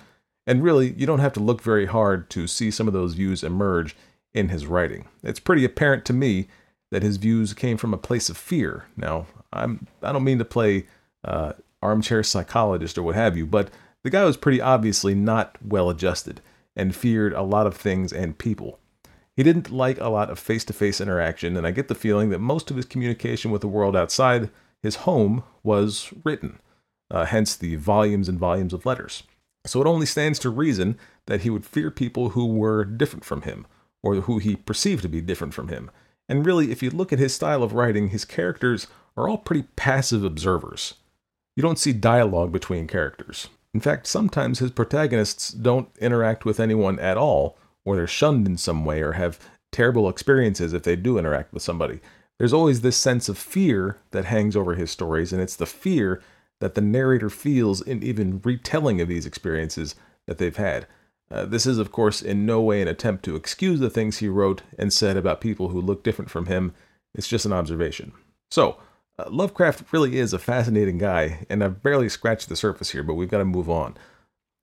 And 0.47 0.63
really, 0.63 0.93
you 0.93 1.07
don't 1.07 1.21
have 1.21 1.33
to 1.35 1.41
look 1.41 1.63
very 1.63 1.87
hard 1.87 2.31
to 2.31 2.47
see 2.47 2.71
some 2.71 2.87
of 2.87 2.93
those 2.95 3.15
views 3.15 3.45
emerge 3.45 3.95
in 4.33 4.49
his 4.49 4.67
writing. 4.67 5.07
It's 5.23 5.41
pretty 5.41 5.65
apparent 5.65 6.05
to 6.07 6.13
me 6.13 6.49
that 6.91 7.03
his 7.03 7.19
views 7.19 7.53
came 7.55 7.77
from 7.77 7.95
a 7.95 7.99
place 7.99 8.29
of 8.29 8.37
fear. 8.37 8.87
Now, 8.97 9.27
I'm 9.53 9.87
I 10.03 10.13
don't 10.13 10.25
mean 10.25 10.39
to 10.39 10.45
play 10.45 10.87
uh, 11.25 11.53
armchair 11.83 12.23
psychologist 12.23 12.99
or 12.99 13.03
what 13.03 13.15
have 13.15 13.37
you, 13.37 13.47
but 13.47 13.71
The 14.03 14.11
guy 14.11 14.25
was 14.25 14.37
pretty 14.37 14.61
obviously 14.61 15.15
not 15.15 15.57
well 15.63 15.91
adjusted 15.91 16.41
and 16.75 16.95
feared 16.95 17.33
a 17.33 17.43
lot 17.43 17.67
of 17.67 17.77
things 17.77 18.13
and 18.13 18.39
people. 18.39 18.79
He 19.41 19.45
didn't 19.45 19.71
like 19.71 19.99
a 19.99 20.11
lot 20.11 20.29
of 20.29 20.39
face 20.39 20.67
to 20.67 20.75
face 20.75 21.01
interaction, 21.01 21.57
and 21.57 21.67
I 21.67 21.71
get 21.71 21.89
the 21.89 21.95
feeling 21.95 22.29
that 22.29 22.41
most 22.41 22.71
of 22.71 22.77
his 22.77 22.85
communication 22.85 23.51
with 23.51 23.63
the 23.63 23.69
world 23.69 23.97
outside 23.97 24.51
his 24.83 24.97
home 24.97 25.45
was 25.63 26.13
written, 26.27 26.59
uh, 27.11 27.25
hence 27.25 27.57
the 27.57 27.77
volumes 27.77 28.29
and 28.29 28.39
volumes 28.39 28.75
of 28.75 28.85
letters. 28.85 29.23
So 29.65 29.81
it 29.81 29.87
only 29.87 30.05
stands 30.05 30.39
to 30.41 30.51
reason 30.51 30.99
that 31.25 31.41
he 31.41 31.49
would 31.49 31.65
fear 31.65 31.91
people 31.91 32.29
who 32.29 32.45
were 32.45 32.85
different 32.85 33.25
from 33.25 33.41
him, 33.41 33.67
or 34.03 34.17
who 34.17 34.41
he 34.41 34.57
perceived 34.57 35.01
to 35.05 35.09
be 35.09 35.23
different 35.23 35.55
from 35.55 35.69
him. 35.69 35.91
And 36.29 36.45
really, 36.45 36.71
if 36.71 36.83
you 36.83 36.91
look 36.91 37.11
at 37.11 37.19
his 37.19 37.35
style 37.35 37.63
of 37.63 37.73
writing, 37.73 38.11
his 38.11 38.27
characters 38.27 38.89
are 39.17 39.27
all 39.27 39.39
pretty 39.39 39.69
passive 39.75 40.23
observers. 40.23 40.97
You 41.57 41.63
don't 41.63 41.79
see 41.79 41.95
dialogue 41.95 42.53
between 42.53 42.87
characters. 42.87 43.49
In 43.73 43.81
fact, 43.81 44.07
sometimes 44.07 44.59
his 44.59 44.73
protagonists 44.73 45.51
don't 45.51 45.89
interact 45.99 46.45
with 46.45 46.61
anyone 46.61 46.99
at 46.99 47.17
all, 47.17 47.57
or 47.91 47.97
they're 47.97 48.07
shunned 48.07 48.47
in 48.47 48.57
some 48.57 48.85
way, 48.85 49.03
or 49.03 49.13
have 49.13 49.39
terrible 49.73 50.09
experiences 50.09 50.73
if 50.73 50.83
they 50.83 50.97
do 50.97 51.19
interact 51.19 51.53
with 51.53 51.63
somebody. 51.63 52.01
There's 52.39 52.53
always 52.53 52.81
this 52.81 52.97
sense 52.97 53.29
of 53.29 53.37
fear 53.37 53.99
that 54.13 54.25
hangs 54.25 54.57
over 54.57 54.75
his 54.75 54.91
stories, 54.91 55.33
and 55.33 55.43
it's 55.43 55.57
the 55.57 55.67
fear 55.67 56.23
that 56.61 56.75
the 56.75 56.81
narrator 56.81 57.31
feels 57.31 57.81
in 57.81 58.03
even 58.03 58.41
retelling 58.45 59.01
of 59.01 59.09
these 59.09 59.27
experiences 59.27 59.95
that 60.27 60.39
they've 60.39 60.57
had. 60.57 60.87
Uh, 61.31 61.45
this 61.45 61.67
is, 61.67 61.79
of 61.79 61.93
course, 61.93 62.23
in 62.23 62.45
no 62.45 62.61
way 62.61 62.83
an 62.83 62.89
attempt 62.89 63.25
to 63.25 63.37
excuse 63.37 63.79
the 63.79 63.91
things 63.91 64.19
he 64.19 64.29
wrote 64.29 64.63
and 64.79 64.93
said 64.93 65.17
about 65.17 65.41
people 65.41 65.69
who 65.69 65.81
look 65.81 66.03
different 66.03 66.31
from 66.31 66.47
him. 66.47 66.73
It's 67.15 67.29
just 67.29 67.47
an 67.47 67.53
observation. 67.53 68.13
So, 68.51 68.79
uh, 69.19 69.29
Lovecraft 69.31 69.93
really 69.93 70.19
is 70.19 70.33
a 70.33 70.39
fascinating 70.39 70.99
guy, 70.99 71.47
and 71.49 71.63
I've 71.63 71.83
barely 71.83 72.09
scratched 72.09 72.49
the 72.49 72.57
surface 72.57 72.91
here, 72.91 73.03
but 73.03 73.15
we've 73.15 73.31
got 73.31 73.39
to 73.39 73.45
move 73.45 73.69
on. 73.71 73.97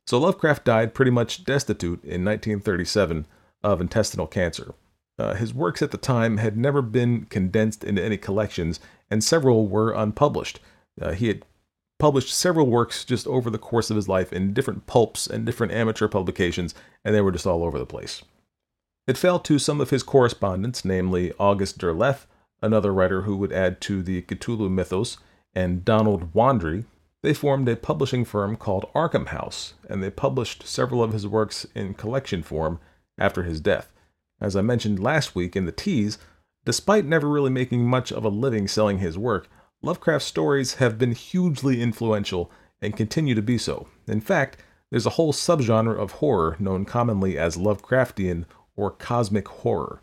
So, 0.08 0.18
Lovecraft 0.18 0.64
died 0.64 0.94
pretty 0.94 1.12
much 1.12 1.44
destitute 1.44 2.04
in 2.04 2.24
1937 2.24 3.26
of 3.64 3.82
intestinal 3.82 4.28
cancer. 4.28 4.74
Uh, 5.20 5.34
his 5.34 5.54
works 5.54 5.82
at 5.82 5.92
the 5.92 5.98
time 5.98 6.38
had 6.38 6.56
never 6.58 6.82
been 6.82 7.26
condensed 7.26 7.84
into 7.84 8.04
any 8.04 8.18
collections, 8.18 8.80
and 9.10 9.24
several 9.24 9.68
were 9.68 9.92
unpublished. 9.92 10.60
Uh, 11.02 11.12
he 11.12 11.28
had 11.28 11.44
published 12.00 12.34
several 12.34 12.68
works 12.68 13.04
just 13.04 13.28
over 13.28 13.50
the 13.50 13.58
course 13.58 13.90
of 13.90 13.96
his 13.96 14.08
life 14.08 14.32
in 14.32 14.54
different 14.54 14.86
pulps 14.86 15.28
and 15.28 15.46
different 15.46 15.74
amateur 15.74 16.08
publications, 16.08 16.76
and 17.04 17.14
they 17.14 17.22
were 17.22 17.32
just 17.32 17.48
all 17.48 17.64
over 17.64 17.80
the 17.80 17.86
place. 17.86 18.22
It 19.08 19.18
fell 19.18 19.40
to 19.40 19.58
some 19.58 19.82
of 19.82 19.90
his 19.90 20.04
correspondents, 20.04 20.86
namely 20.86 21.34
August 21.40 21.80
Derleth, 21.80 22.26
another 22.62 22.94
writer 22.94 23.24
who 23.24 23.36
would 23.38 23.52
add 23.52 23.82
to 23.82 24.04
the 24.04 24.22
Cthulhu 24.22 24.70
mythos, 24.70 25.18
and 25.56 25.84
Donald 25.84 26.34
Wandrei. 26.34 26.86
They 27.24 27.33
formed 27.33 27.67
a 27.67 27.75
publishing 27.75 28.25
firm 28.25 28.55
called 28.55 28.91
Arkham 28.93 29.27
House, 29.27 29.74
and 29.89 30.03
they 30.03 30.09
published 30.09 30.67
several 30.67 31.03
of 31.03 31.13
his 31.13 31.27
works 31.27 31.65
in 31.74 31.95
collection 31.95 32.43
form 32.43 32.79
after 33.17 33.43
his 33.43 33.59
death. 33.59 33.91
As 34.39 34.55
I 34.55 34.62
mentioned 34.62 35.00
last 35.00 35.36
week 35.36 35.55
in 35.55 35.65
the 35.65 35.71
tease, 35.71 36.19
despite 36.63 37.05
never 37.05 37.27
really 37.27 37.50
making 37.50 37.86
much 37.86 38.12
of 38.12 38.24
a 38.24 38.29
living 38.29 38.67
selling 38.67 39.00
his 39.00 39.17
work, 39.17 39.50
Lovecraft's 39.81 40.27
stories 40.27 40.75
have 40.75 40.97
been 40.97 41.13
hugely 41.13 41.81
influential 41.81 42.51
and 42.81 42.95
continue 42.95 43.33
to 43.33 43.41
be 43.41 43.57
so. 43.57 43.88
In 44.07 44.21
fact, 44.21 44.57
there's 44.91 45.05
a 45.05 45.12
whole 45.12 45.33
subgenre 45.33 45.97
of 45.97 46.13
horror 46.13 46.55
known 46.59 46.86
commonly 46.86 47.38
as 47.38 47.57
Lovecraftian 47.57 48.45
or 48.75 48.91
cosmic 48.91 49.47
horror. 49.47 50.01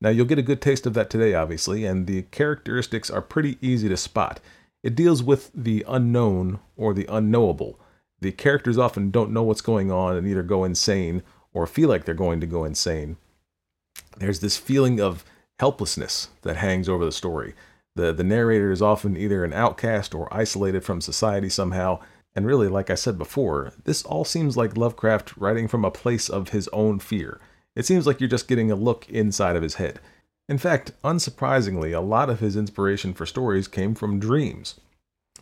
Now, 0.00 0.10
you'll 0.10 0.26
get 0.26 0.38
a 0.38 0.42
good 0.42 0.60
taste 0.60 0.86
of 0.86 0.94
that 0.94 1.10
today, 1.10 1.34
obviously, 1.34 1.84
and 1.84 2.06
the 2.06 2.22
characteristics 2.22 3.10
are 3.10 3.22
pretty 3.22 3.58
easy 3.60 3.88
to 3.88 3.96
spot. 3.96 4.40
It 4.82 4.94
deals 4.94 5.22
with 5.22 5.50
the 5.54 5.84
unknown 5.86 6.60
or 6.76 6.92
the 6.92 7.06
unknowable. 7.08 7.78
The 8.20 8.32
characters 8.32 8.78
often 8.78 9.10
don't 9.10 9.32
know 9.32 9.42
what's 9.42 9.60
going 9.60 9.90
on 9.90 10.16
and 10.16 10.26
either 10.26 10.42
go 10.42 10.64
insane 10.64 11.22
or 11.52 11.66
feel 11.66 11.88
like 11.88 12.04
they're 12.04 12.14
going 12.14 12.40
to 12.40 12.46
go 12.46 12.64
insane. 12.64 13.16
There's 14.18 14.40
this 14.40 14.56
feeling 14.56 15.00
of 15.00 15.24
helplessness 15.58 16.28
that 16.42 16.56
hangs 16.56 16.88
over 16.88 17.04
the 17.04 17.12
story. 17.12 17.54
The, 17.94 18.12
the 18.12 18.24
narrator 18.24 18.72
is 18.72 18.82
often 18.82 19.16
either 19.16 19.44
an 19.44 19.52
outcast 19.52 20.14
or 20.14 20.32
isolated 20.34 20.84
from 20.84 21.00
society 21.00 21.48
somehow. 21.48 22.00
And 22.34 22.46
really, 22.46 22.68
like 22.68 22.90
I 22.90 22.94
said 22.94 23.18
before, 23.18 23.72
this 23.84 24.02
all 24.02 24.24
seems 24.24 24.56
like 24.56 24.76
Lovecraft 24.76 25.36
writing 25.36 25.68
from 25.68 25.84
a 25.84 25.90
place 25.90 26.28
of 26.28 26.48
his 26.48 26.68
own 26.68 26.98
fear. 26.98 27.40
It 27.74 27.86
seems 27.86 28.06
like 28.06 28.20
you're 28.20 28.28
just 28.28 28.48
getting 28.48 28.70
a 28.70 28.76
look 28.76 29.08
inside 29.08 29.56
of 29.56 29.62
his 29.62 29.74
head. 29.74 30.00
In 30.52 30.58
fact, 30.58 30.92
unsurprisingly, 31.02 31.96
a 31.96 32.00
lot 32.00 32.28
of 32.28 32.40
his 32.40 32.56
inspiration 32.56 33.14
for 33.14 33.24
stories 33.24 33.66
came 33.66 33.94
from 33.94 34.20
dreams. 34.20 34.78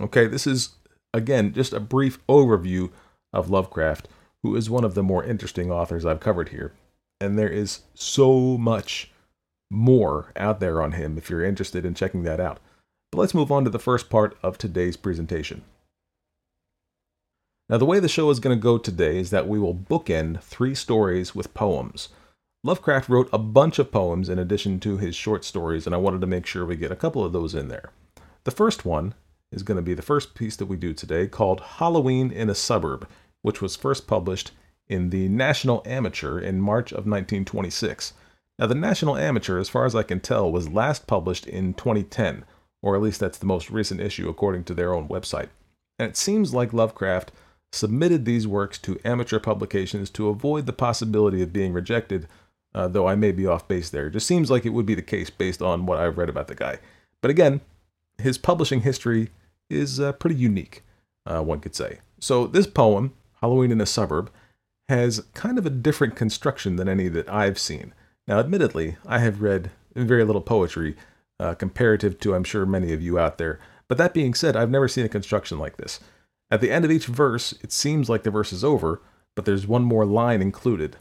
Okay, 0.01 0.29
this 0.29 0.47
is, 0.47 0.77
again, 1.13 1.53
just 1.53 1.73
a 1.73 1.81
brief 1.81 2.25
overview 2.29 2.93
of 3.33 3.51
Lovecraft, 3.51 4.07
who 4.45 4.55
is 4.55 4.71
one 4.71 4.85
of 4.85 4.95
the 4.95 5.03
more 5.03 5.25
interesting 5.25 5.69
authors 5.69 6.07
I've 6.07 6.21
covered 6.21 6.51
here. 6.51 6.75
And 7.21 7.37
there 7.37 7.49
is 7.49 7.81
so 7.93 8.57
much 8.57 9.11
more 9.69 10.31
out 10.37 10.61
there 10.61 10.81
on 10.81 10.93
him 10.93 11.19
if 11.19 11.29
you're 11.29 11.43
interested 11.45 11.85
in 11.85 11.95
checking 11.95 12.23
that 12.23 12.39
out. 12.39 12.61
But 13.11 13.19
let's 13.19 13.35
move 13.35 13.51
on 13.51 13.65
to 13.65 13.71
the 13.71 13.81
first 13.81 14.11
part 14.11 14.39
of 14.45 14.59
today's 14.59 14.97
presentation. 14.97 15.63
Now, 17.69 17.79
the 17.79 17.85
way 17.85 17.99
the 17.99 18.09
show 18.09 18.31
is 18.31 18.39
going 18.39 18.57
to 18.57 18.63
go 18.63 18.79
today 18.79 19.19
is 19.19 19.31
that 19.31 19.49
we 19.49 19.59
will 19.59 19.75
bookend 19.75 20.41
three 20.41 20.77
stories 20.77 21.35
with 21.35 21.53
poems. 21.53 22.11
Lovecraft 22.63 23.09
wrote 23.09 23.31
a 23.33 23.39
bunch 23.39 23.79
of 23.79 23.91
poems 23.91 24.29
in 24.29 24.39
addition 24.39 24.81
to 24.81 24.99
his 24.99 25.17
short 25.17 25.47
stories, 25.47 25.87
and 25.87 25.95
I 25.95 25.99
wanted 25.99 26.21
to 26.21 26.27
make 26.27 26.45
sure 26.45 26.67
we 26.67 26.77
get 26.77 26.93
a 26.93 26.97
couple 26.97 27.25
of 27.25 27.33
those 27.33 27.55
in 27.55 27.69
there. 27.69 27.91
The 28.45 28.51
first 28.51 28.85
one 28.85 29.15
is 29.51 29.63
going 29.63 29.77
to 29.77 29.83
be 29.83 29.95
the 29.95 30.03
first 30.03 30.35
piece 30.35 30.57
that 30.57 30.67
we 30.67 30.77
do 30.77 30.93
today 30.93 31.27
called 31.27 31.61
Halloween 31.61 32.31
in 32.31 32.51
a 32.51 32.55
Suburb, 32.55 33.09
which 33.41 33.63
was 33.63 33.77
first 33.77 34.07
published 34.07 34.51
in 34.89 35.09
the 35.09 35.29
National 35.31 35.83
Amateur 35.87 36.39
in 36.39 36.61
March 36.61 36.93
of 36.93 37.07
1926. 37.07 38.13
Now, 38.59 38.67
the 38.67 38.75
National 38.75 39.17
Amateur, 39.17 39.59
as 39.59 39.71
far 39.71 39.87
as 39.87 39.95
I 39.95 40.03
can 40.03 40.21
tell, 40.21 40.53
was 40.53 40.69
last 40.69 41.07
published 41.07 41.47
in 41.47 41.73
2010, 41.73 42.45
or 42.83 42.95
at 42.95 43.01
least 43.01 43.21
that's 43.21 43.39
the 43.39 43.47
most 43.47 43.71
recent 43.71 44.03
issue 44.03 44.29
according 44.29 44.65
to 44.65 44.75
their 44.75 44.93
own 44.93 45.09
website. 45.09 45.49
And 45.99 46.11
it 46.11 46.17
seems 46.19 46.53
like 46.53 46.75
Lovecraft 46.75 47.33
submitted 47.73 48.25
these 48.25 48.47
works 48.47 48.79
to 48.79 49.01
amateur 49.03 49.39
publications 49.39 50.11
to 50.11 50.29
avoid 50.29 50.67
the 50.67 50.73
possibility 50.75 51.41
of 51.41 51.53
being 51.53 51.73
rejected, 51.73 52.29
uh, 52.75 52.89
though 52.89 53.09
I 53.09 53.15
may 53.15 53.33
be 53.33 53.47
off 53.47 53.69
base 53.69 53.91
there. 53.91 54.07
It 54.07 54.13
just 54.13 54.27
seems 54.27 54.51
like 54.51 54.65
it 54.65 54.71
would 54.71 54.87
be 54.87 54.95
the 54.95 55.03
case 55.03 55.31
based 55.31 55.63
on 55.63 55.87
what 55.87 55.99
I've 55.99 56.19
read 56.19 56.29
about 56.29 56.49
the 56.49 56.55
guy. 56.55 56.79
But 57.21 57.31
again, 57.31 57.61
his 58.19 58.39
publishing 58.39 58.83
history 58.83 59.31
is 59.69 60.01
uh, 60.01 60.13
pretty 60.13 60.37
unique, 60.37 60.83
uh, 61.27 61.43
one 61.43 61.61
could 61.61 61.75
say. 61.75 62.01
So, 62.19 62.47
this 62.47 62.67
poem, 62.67 63.15
Halloween 63.41 63.73
in 63.73 63.81
a 63.81 63.87
Suburb, 63.87 64.31
has 64.89 65.25
kind 65.35 65.59
of 65.59 65.65
a 65.65 65.71
different 65.71 66.17
construction 66.17 66.77
than 66.77 66.89
any 66.89 67.09
that 67.09 67.29
I've 67.29 67.59
seen. 67.59 67.95
Now, 68.27 68.39
admittedly, 68.39 68.97
I 69.07 69.21
have 69.21 69.41
read 69.41 69.71
very 69.95 70.25
little 70.25 70.43
poetry 70.43 70.97
uh, 71.39 71.55
comparative 71.55 72.19
to, 72.21 72.35
I'm 72.35 72.45
sure, 72.45 72.67
many 72.67 72.93
of 72.93 73.01
you 73.01 73.19
out 73.19 73.39
there. 73.39 73.59
But 73.89 73.99
that 73.99 74.15
being 74.15 74.35
said, 74.35 74.57
I've 74.57 74.71
never 74.71 74.89
seen 74.89 75.05
a 75.05 75.09
construction 75.09 75.59
like 75.59 75.77
this. 75.77 76.01
At 76.51 76.61
the 76.61 76.71
end 76.71 76.85
of 76.85 76.91
each 76.91 77.07
verse, 77.07 77.55
it 77.63 77.73
seems 77.73 78.09
like 78.09 78.25
the 78.25 78.31
verse 78.31 78.53
is 78.53 78.65
over, 78.65 79.01
but 79.35 79.45
there's 79.45 79.67
one 79.67 79.85
more 79.85 80.05
line 80.05 80.43
included 80.43 80.97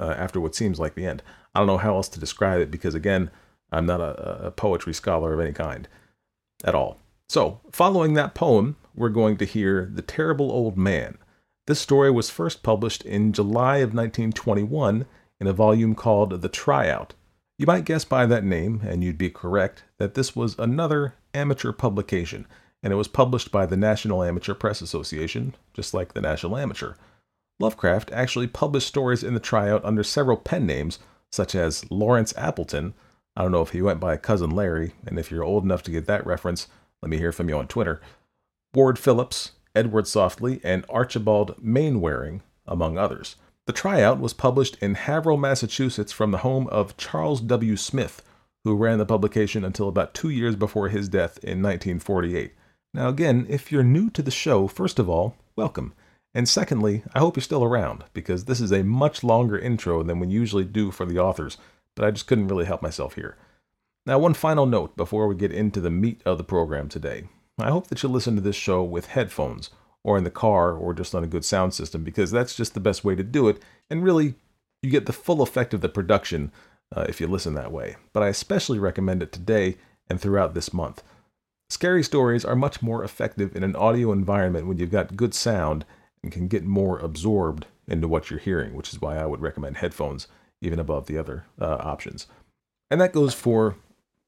uh, 0.00 0.14
after 0.16 0.40
what 0.40 0.54
seems 0.54 0.80
like 0.80 0.94
the 0.94 1.06
end. 1.06 1.22
I 1.54 1.60
don't 1.60 1.66
know 1.66 1.78
how 1.78 1.94
else 1.94 2.08
to 2.08 2.20
describe 2.20 2.60
it 2.60 2.70
because, 2.70 2.94
again, 2.94 3.30
I'm 3.70 3.86
not 3.86 4.00
a, 4.00 4.46
a 4.46 4.50
poetry 4.50 4.94
scholar 4.94 5.32
of 5.32 5.40
any 5.40 5.52
kind 5.52 5.86
at 6.64 6.74
all. 6.74 6.98
So, 7.28 7.60
following 7.70 8.14
that 8.14 8.34
poem, 8.34 8.76
we're 8.94 9.10
going 9.10 9.36
to 9.36 9.44
hear 9.44 9.88
The 9.92 10.02
Terrible 10.02 10.50
Old 10.50 10.76
Man. 10.76 11.18
This 11.66 11.78
story 11.78 12.10
was 12.10 12.30
first 12.30 12.62
published 12.62 13.02
in 13.02 13.32
July 13.32 13.76
of 13.76 13.94
1921 13.94 15.06
in 15.38 15.46
a 15.46 15.52
volume 15.52 15.94
called 15.94 16.42
The 16.42 16.48
Tryout. 16.48 17.14
You 17.58 17.66
might 17.66 17.84
guess 17.84 18.04
by 18.04 18.26
that 18.26 18.42
name, 18.42 18.80
and 18.84 19.04
you'd 19.04 19.18
be 19.18 19.30
correct, 19.30 19.84
that 19.98 20.14
this 20.14 20.34
was 20.34 20.58
another 20.58 21.14
amateur 21.34 21.72
publication, 21.72 22.46
and 22.82 22.92
it 22.92 22.96
was 22.96 23.06
published 23.06 23.52
by 23.52 23.66
the 23.66 23.76
National 23.76 24.24
Amateur 24.24 24.54
Press 24.54 24.80
Association, 24.80 25.54
just 25.74 25.94
like 25.94 26.14
the 26.14 26.20
National 26.20 26.56
Amateur. 26.56 26.94
Lovecraft 27.60 28.10
actually 28.12 28.46
published 28.46 28.88
stories 28.88 29.22
in 29.22 29.34
the 29.34 29.40
tryout 29.40 29.84
under 29.84 30.02
several 30.02 30.38
pen 30.38 30.66
names, 30.66 30.98
such 31.30 31.54
as 31.54 31.88
Lawrence 31.90 32.32
Appleton. 32.36 32.94
I 33.36 33.42
don't 33.42 33.52
know 33.52 33.62
if 33.62 33.70
he 33.70 33.82
went 33.82 34.00
by 34.00 34.16
Cousin 34.16 34.50
Larry, 34.50 34.94
and 35.06 35.18
if 35.18 35.30
you're 35.30 35.44
old 35.44 35.62
enough 35.62 35.82
to 35.84 35.90
get 35.90 36.06
that 36.06 36.26
reference, 36.26 36.68
let 37.02 37.10
me 37.10 37.18
hear 37.18 37.32
from 37.32 37.48
you 37.48 37.58
on 37.58 37.68
Twitter. 37.68 38.00
Ward 38.74 38.98
Phillips, 38.98 39.52
Edward 39.74 40.06
Softly, 40.08 40.60
and 40.64 40.84
Archibald 40.88 41.54
Maynwaring, 41.62 42.40
among 42.66 42.96
others. 42.96 43.36
The 43.66 43.72
tryout 43.72 44.18
was 44.18 44.32
published 44.32 44.76
in 44.80 44.94
Haverhill, 44.94 45.36
Massachusetts, 45.36 46.12
from 46.12 46.30
the 46.30 46.38
home 46.38 46.66
of 46.68 46.96
Charles 46.96 47.40
W. 47.42 47.76
Smith, 47.76 48.22
who 48.64 48.74
ran 48.74 48.98
the 48.98 49.06
publication 49.06 49.64
until 49.64 49.88
about 49.88 50.14
two 50.14 50.30
years 50.30 50.56
before 50.56 50.88
his 50.88 51.08
death 51.08 51.38
in 51.38 51.62
1948. 51.62 52.54
Now, 52.92 53.08
again, 53.08 53.46
if 53.48 53.70
you're 53.70 53.84
new 53.84 54.10
to 54.10 54.22
the 54.22 54.30
show, 54.30 54.66
first 54.66 54.98
of 54.98 55.08
all, 55.08 55.36
welcome. 55.56 55.92
And 56.34 56.48
secondly, 56.48 57.02
I 57.14 57.18
hope 57.18 57.36
you're 57.36 57.42
still 57.42 57.64
around, 57.64 58.04
because 58.12 58.44
this 58.44 58.60
is 58.60 58.72
a 58.72 58.84
much 58.84 59.24
longer 59.24 59.58
intro 59.58 60.02
than 60.02 60.20
we 60.20 60.28
usually 60.28 60.64
do 60.64 60.90
for 60.90 61.04
the 61.04 61.18
authors, 61.18 61.58
but 61.96 62.04
I 62.04 62.10
just 62.12 62.26
couldn't 62.26 62.48
really 62.48 62.66
help 62.66 62.82
myself 62.82 63.14
here. 63.14 63.36
Now, 64.06 64.18
one 64.18 64.34
final 64.34 64.64
note 64.64 64.96
before 64.96 65.26
we 65.26 65.34
get 65.34 65.52
into 65.52 65.80
the 65.80 65.90
meat 65.90 66.22
of 66.24 66.38
the 66.38 66.44
program 66.44 66.88
today. 66.88 67.24
I 67.58 67.70
hope 67.70 67.88
that 67.88 68.02
you 68.02 68.08
listen 68.08 68.36
to 68.36 68.40
this 68.40 68.56
show 68.56 68.82
with 68.82 69.08
headphones 69.08 69.70
or 70.02 70.16
in 70.16 70.24
the 70.24 70.30
car 70.30 70.72
or 70.72 70.94
just 70.94 71.14
on 71.14 71.24
a 71.24 71.28
good 71.28 71.44
sound 71.44 71.74
system 71.74 72.04
because 72.04 72.30
that's 72.30 72.56
just 72.56 72.74
the 72.74 72.80
best 72.80 73.04
way 73.04 73.14
to 73.14 73.22
do 73.22 73.48
it. 73.48 73.60
And 73.90 74.02
really, 74.02 74.34
you 74.82 74.90
get 74.90 75.06
the 75.06 75.12
full 75.12 75.42
effect 75.42 75.74
of 75.74 75.82
the 75.82 75.88
production 75.88 76.52
uh, 76.94 77.04
if 77.08 77.20
you 77.20 77.26
listen 77.26 77.54
that 77.54 77.72
way. 77.72 77.96
But 78.12 78.22
I 78.22 78.28
especially 78.28 78.78
recommend 78.78 79.22
it 79.22 79.32
today 79.32 79.76
and 80.08 80.20
throughout 80.20 80.54
this 80.54 80.72
month. 80.72 81.02
Scary 81.68 82.02
stories 82.02 82.44
are 82.44 82.56
much 82.56 82.82
more 82.82 83.04
effective 83.04 83.54
in 83.54 83.62
an 83.62 83.76
audio 83.76 84.10
environment 84.10 84.66
when 84.66 84.78
you've 84.78 84.90
got 84.90 85.16
good 85.16 85.34
sound 85.34 85.84
and 86.22 86.32
can 86.32 86.48
get 86.48 86.64
more 86.64 86.98
absorbed 86.98 87.66
into 87.86 88.08
what 88.08 88.30
you're 88.30 88.38
hearing, 88.38 88.74
which 88.74 88.92
is 88.92 89.00
why 89.00 89.16
I 89.16 89.26
would 89.26 89.40
recommend 89.40 89.78
headphones 89.78 90.28
even 90.60 90.78
above 90.78 91.06
the 91.06 91.18
other 91.18 91.44
uh, 91.60 91.76
options. 91.80 92.26
And 92.90 93.00
that 93.00 93.12
goes 93.12 93.34
for 93.34 93.76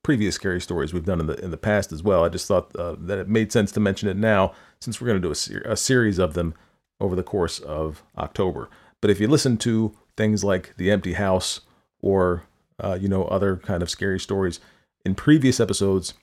previous 0.02 0.34
scary 0.34 0.61
stories 0.61 0.92
we've 0.92 1.04
done 1.04 1.20
in 1.20 1.26
the 1.26 1.42
in 1.42 1.50
the 1.50 1.56
past 1.56 1.92
as 1.92 2.02
well. 2.02 2.25
I 2.25 2.28
just 2.28 2.49
thought 2.49 2.75
uh, 2.76 2.96
that 2.99 3.18
it 3.18 3.28
made 3.28 3.52
sense 3.52 3.70
to 3.72 3.80
mention 3.80 4.08
it 4.08 4.16
now 4.16 4.52
since 4.80 5.00
we're 5.00 5.08
going 5.08 5.20
to 5.20 5.26
do 5.26 5.32
a, 5.32 5.37
ser- 5.37 5.62
a 5.64 5.76
series 5.76 6.18
of 6.18 6.34
them 6.34 6.54
over 7.00 7.14
the 7.14 7.22
course 7.22 7.58
of 7.61 8.02
October. 8.16 8.68
But 9.00 9.11
if 9.11 9.20
you 9.20 9.28
listen 9.28 9.56
to 9.58 9.96
things 10.16 10.44
like 10.44 10.75
The 10.76 10.90
Empty 10.90 11.14
House 11.14 11.61
or 12.00 12.44
uh, 12.80 12.99
you 13.00 13.08
know 13.08 13.25
other 13.25 13.56
kind 13.56 13.82
of 13.82 13.90
scary 13.90 14.18
stories 14.18 14.61
in 15.04 15.14
previous 15.14 15.61
episodes 15.61 16.14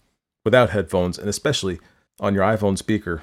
without 0.44 0.70
headphones 0.72 1.18
and 1.18 1.30
especially 1.30 1.80
on 2.20 2.34
your 2.34 2.44
iPhone 2.44 2.78
speaker, 2.78 3.22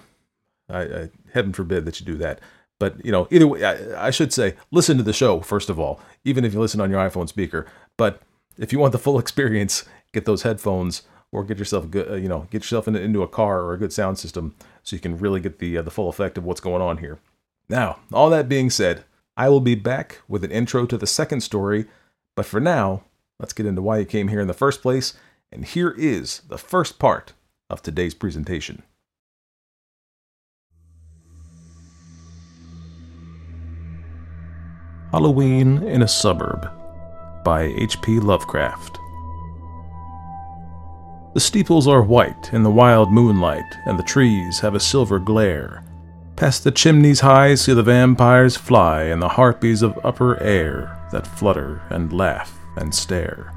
I, 0.68 0.82
I, 0.82 1.10
heaven 1.32 1.52
forbid 1.52 1.84
that 1.84 2.00
you 2.00 2.06
do 2.06 2.16
that. 2.16 2.40
But 2.78 3.04
you 3.04 3.12
know, 3.12 3.26
either 3.30 3.46
way, 3.46 3.64
I, 3.64 4.08
I 4.08 4.10
should 4.10 4.32
say, 4.32 4.54
listen 4.70 4.96
to 4.98 5.02
the 5.02 5.12
show 5.12 5.40
first 5.40 5.70
of 5.70 5.78
all, 5.78 6.00
even 6.24 6.44
if 6.44 6.52
you 6.52 6.60
listen 6.60 6.80
on 6.80 6.90
your 6.90 7.00
iPhone 7.00 7.28
speaker. 7.28 7.66
But 7.96 8.20
if 8.58 8.72
you 8.72 8.78
want 8.78 8.92
the 8.92 8.98
full 8.98 9.18
experience, 9.24 9.84
get 10.12 10.24
those 10.24 10.42
headphones 10.42 11.02
or 11.32 11.44
get 11.44 11.58
yourself 11.58 11.90
good, 11.90 12.10
uh, 12.10 12.14
you 12.14 12.28
know, 12.28 12.46
get 12.50 12.62
yourself 12.62 12.86
into, 12.86 13.00
into 13.00 13.22
a 13.22 13.28
car 13.28 13.62
or 13.62 13.74
a 13.74 13.78
good 13.78 13.92
sound 13.92 14.18
system 14.18 14.54
so 14.82 14.96
you 14.96 15.00
can 15.00 15.18
really 15.18 15.40
get 15.40 15.58
the 15.58 15.78
uh, 15.78 15.82
the 15.82 15.90
full 15.90 16.08
effect 16.08 16.38
of 16.38 16.44
what's 16.44 16.60
going 16.60 16.82
on 16.82 16.98
here. 16.98 17.18
Now, 17.68 17.98
all 18.12 18.30
that 18.30 18.48
being 18.48 18.70
said, 18.70 19.04
I 19.36 19.48
will 19.48 19.60
be 19.60 19.74
back 19.74 20.20
with 20.28 20.44
an 20.44 20.52
intro 20.52 20.86
to 20.86 20.96
the 20.96 21.06
second 21.06 21.40
story, 21.40 21.86
but 22.36 22.46
for 22.46 22.60
now, 22.60 23.02
let's 23.40 23.52
get 23.52 23.66
into 23.66 23.82
why 23.82 23.98
you 23.98 24.04
came 24.04 24.28
here 24.28 24.40
in 24.40 24.46
the 24.46 24.54
first 24.54 24.82
place, 24.82 25.14
and 25.50 25.64
here 25.64 25.90
is 25.90 26.42
the 26.48 26.58
first 26.58 26.98
part 26.98 27.32
of 27.68 27.82
today's 27.82 28.14
presentation. 28.14 28.82
Halloween 35.16 35.82
in 35.84 36.02
a 36.02 36.08
Suburb 36.08 36.70
by 37.42 37.72
H.P. 37.78 38.20
Lovecraft. 38.20 38.98
The 41.32 41.40
steeples 41.40 41.88
are 41.88 42.02
white 42.02 42.52
in 42.52 42.62
the 42.62 42.70
wild 42.70 43.10
moonlight, 43.10 43.64
and 43.86 43.98
the 43.98 44.02
trees 44.02 44.60
have 44.60 44.74
a 44.74 44.78
silver 44.78 45.18
glare. 45.18 45.82
Past 46.36 46.64
the 46.64 46.70
chimneys 46.70 47.20
high 47.20 47.54
see 47.54 47.72
the 47.72 47.82
vampires 47.82 48.58
fly, 48.58 49.04
and 49.04 49.22
the 49.22 49.28
harpies 49.30 49.80
of 49.80 49.98
upper 50.04 50.38
air 50.42 50.98
that 51.12 51.26
flutter 51.26 51.80
and 51.88 52.12
laugh 52.12 52.54
and 52.76 52.94
stare. 52.94 53.54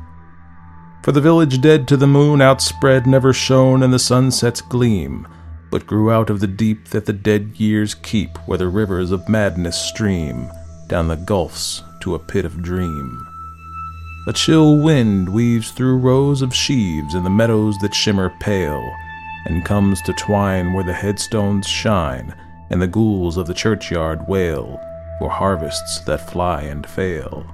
For 1.04 1.12
the 1.12 1.20
village 1.20 1.60
dead 1.60 1.90
to 1.90 1.98
the 1.98 2.08
moon 2.08 2.42
outspread 2.42 3.06
never 3.06 3.34
shone 3.34 3.84
in 3.84 3.92
the 3.92 4.00
sunset's 4.00 4.62
gleam, 4.62 5.28
but 5.72 5.86
grew 5.86 6.10
out 6.10 6.30
of 6.30 6.40
the 6.40 6.48
deep 6.48 6.88
that 6.92 7.06
the 7.06 7.12
dead 7.12 7.60
years 7.60 7.96
keep, 7.96 8.38
where 8.48 8.58
the 8.58 8.70
rivers 8.70 9.12
of 9.12 9.28
madness 9.28 9.76
stream 9.76 10.50
down 10.90 11.08
the 11.08 11.16
gulfs 11.16 11.84
to 12.02 12.16
a 12.16 12.20
pit 12.20 12.44
of 12.44 12.62
dream. 12.62 13.28
A 14.28 14.34
chill 14.34 14.78
wind 14.78 15.30
weaves 15.30 15.72
through 15.72 15.98
rows 15.98 16.42
of 16.42 16.54
sheaves 16.54 17.16
in 17.16 17.24
the 17.24 17.30
meadows 17.30 17.78
that 17.78 17.94
shimmer 17.94 18.36
pale, 18.42 18.94
and 19.46 19.64
comes 19.64 20.02
to 20.02 20.14
twine 20.14 20.74
where 20.74 20.84
the 20.84 20.94
headstones 20.94 21.68
shine, 21.68 22.36
and 22.70 22.82
the 22.82 22.88
ghouls 22.88 23.38
of 23.38 23.48
the 23.48 23.54
churchyard 23.54 24.28
wail 24.28 24.80
for 25.20 25.30
harvests 25.30 26.00
that 26.02 26.30
fly 26.30 26.64
and 26.64 26.86
fail. 26.86 27.46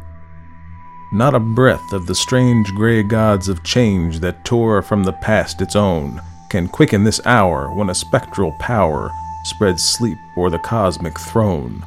Not 1.14 1.36
a 1.36 1.40
breath 1.40 1.94
of 1.94 2.08
the 2.08 2.16
strange 2.16 2.68
gray 2.74 3.04
gods 3.04 3.48
of 3.48 3.64
change 3.64 4.20
that 4.20 4.44
tore 4.44 4.82
from 4.82 5.04
the 5.04 5.14
past 5.14 5.62
its 5.62 5.76
own 5.76 6.22
can 6.50 6.68
quicken 6.68 7.04
this 7.04 7.22
hour 7.26 7.74
when 7.74 7.90
a 7.90 7.96
spectral 7.96 8.52
power 8.60 9.12
spreads 9.44 9.84
sleep 9.84 10.18
o'er 10.38 10.50
the 10.50 10.60
cosmic 10.60 11.20
throne 11.20 11.86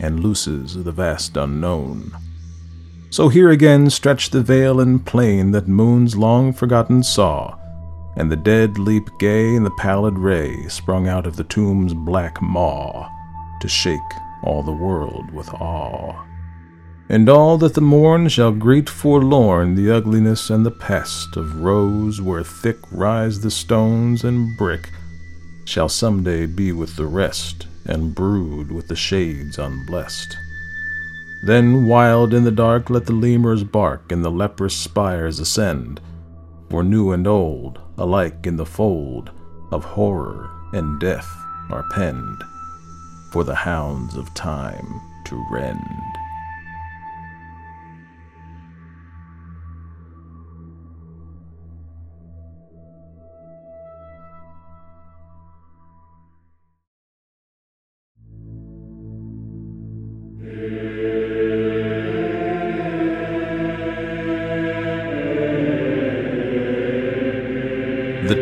and 0.00 0.20
looses 0.20 0.82
the 0.82 0.90
vast 0.90 1.36
unknown. 1.36 2.10
So 3.10 3.28
here 3.28 3.50
again 3.50 3.90
stretch 3.90 4.30
the 4.30 4.40
vale 4.40 4.80
and 4.80 5.04
plain 5.04 5.50
that 5.50 5.68
moons 5.68 6.16
long 6.16 6.52
forgotten 6.52 7.02
saw, 7.02 7.56
and 8.16 8.30
the 8.30 8.36
dead 8.36 8.78
leap 8.78 9.08
gay 9.18 9.54
in 9.54 9.62
the 9.62 9.70
pallid 9.72 10.18
ray 10.18 10.68
sprung 10.68 11.06
out 11.06 11.26
of 11.26 11.36
the 11.36 11.44
tomb's 11.44 11.92
black 11.92 12.40
maw 12.40 13.08
to 13.60 13.68
shake 13.68 14.00
all 14.42 14.62
the 14.62 14.72
world 14.72 15.30
with 15.32 15.48
awe. 15.54 16.24
And 17.08 17.28
all 17.28 17.58
that 17.58 17.74
the 17.74 17.80
morn 17.80 18.28
shall 18.28 18.52
greet 18.52 18.88
forlorn 18.88 19.74
the 19.74 19.90
ugliness 19.90 20.48
and 20.48 20.64
the 20.64 20.70
pest 20.70 21.36
of 21.36 21.60
rows 21.60 22.22
where 22.22 22.44
thick 22.44 22.78
rise 22.92 23.40
the 23.40 23.50
stones 23.50 24.22
and 24.22 24.56
brick 24.56 24.88
shall 25.64 25.88
some 25.88 26.22
day 26.22 26.46
be 26.46 26.70
with 26.70 26.94
the 26.94 27.06
rest 27.06 27.66
and 27.90 28.14
brood 28.14 28.72
with 28.72 28.88
the 28.88 28.96
shades 28.96 29.58
unblessed. 29.58 30.38
Then 31.42 31.86
wild 31.86 32.32
in 32.32 32.44
the 32.44 32.50
dark 32.50 32.88
let 32.88 33.06
the 33.06 33.12
lemurs 33.12 33.64
bark 33.64 34.12
and 34.12 34.24
the 34.24 34.30
leprous 34.30 34.74
spires 34.74 35.40
ascend, 35.40 36.00
for 36.68 36.82
new 36.82 37.12
and 37.12 37.26
old, 37.26 37.80
alike 37.98 38.46
in 38.46 38.56
the 38.56 38.66
fold 38.66 39.30
of 39.72 39.84
horror 39.84 40.50
and 40.72 41.00
death 41.00 41.28
are 41.70 41.84
penned, 41.92 42.42
for 43.32 43.44
the 43.44 43.54
hounds 43.54 44.16
of 44.16 44.32
time 44.34 45.00
to 45.26 45.44
rend. 45.50 46.19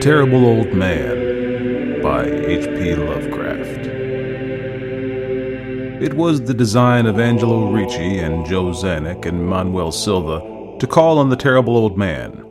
Terrible 0.08 0.46
Old 0.46 0.72
Man 0.72 2.00
by 2.00 2.24
H.P. 2.24 2.94
Lovecraft. 2.94 3.86
It 6.02 6.14
was 6.14 6.40
the 6.40 6.54
design 6.54 7.04
of 7.04 7.20
Angelo 7.20 7.70
Ricci 7.70 8.18
and 8.18 8.46
Joe 8.46 8.70
Czanek 8.70 9.26
and 9.26 9.46
Manuel 9.46 9.92
Silva 9.92 10.78
to 10.78 10.86
call 10.86 11.18
on 11.18 11.28
the 11.28 11.36
terrible 11.36 11.76
old 11.76 11.98
man. 11.98 12.42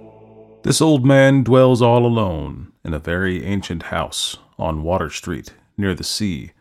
This 0.62 0.82
old 0.82 1.04
man 1.04 1.42
dwells 1.42 1.82
all 1.82 2.06
alone 2.06 2.74
in 2.86 2.94
a 2.94 3.00
very 3.00 3.44
ancient 3.44 3.82
house 3.82 4.38
on 4.60 4.84
Water 4.84 5.10
Street 5.10 5.56
near 5.80 5.96
the 5.96 6.04
sea, 6.04 6.52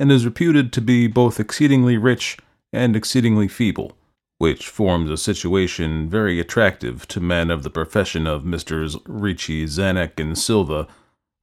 and 0.00 0.10
is 0.10 0.24
reputed 0.24 0.72
to 0.72 0.80
be 0.80 1.06
both 1.06 1.38
exceedingly 1.38 1.96
rich 1.96 2.38
and 2.72 2.96
exceedingly 2.96 3.46
feeble 3.46 3.96
which 4.40 4.70
forms 4.70 5.10
a 5.10 5.18
situation 5.18 6.08
very 6.08 6.40
attractive 6.40 7.06
to 7.06 7.20
men 7.20 7.50
of 7.50 7.62
the 7.62 7.68
profession 7.68 8.26
of 8.26 8.42
Messrs. 8.42 8.96
Ricci, 9.04 9.66
Czanek, 9.66 10.18
and 10.18 10.36
Silva, 10.36 10.88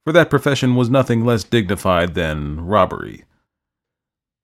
for 0.04 0.12
that 0.12 0.28
profession 0.28 0.74
was 0.74 0.90
nothing 0.90 1.24
less 1.24 1.44
dignified 1.44 2.14
than 2.14 2.66
robbery. 2.66 3.22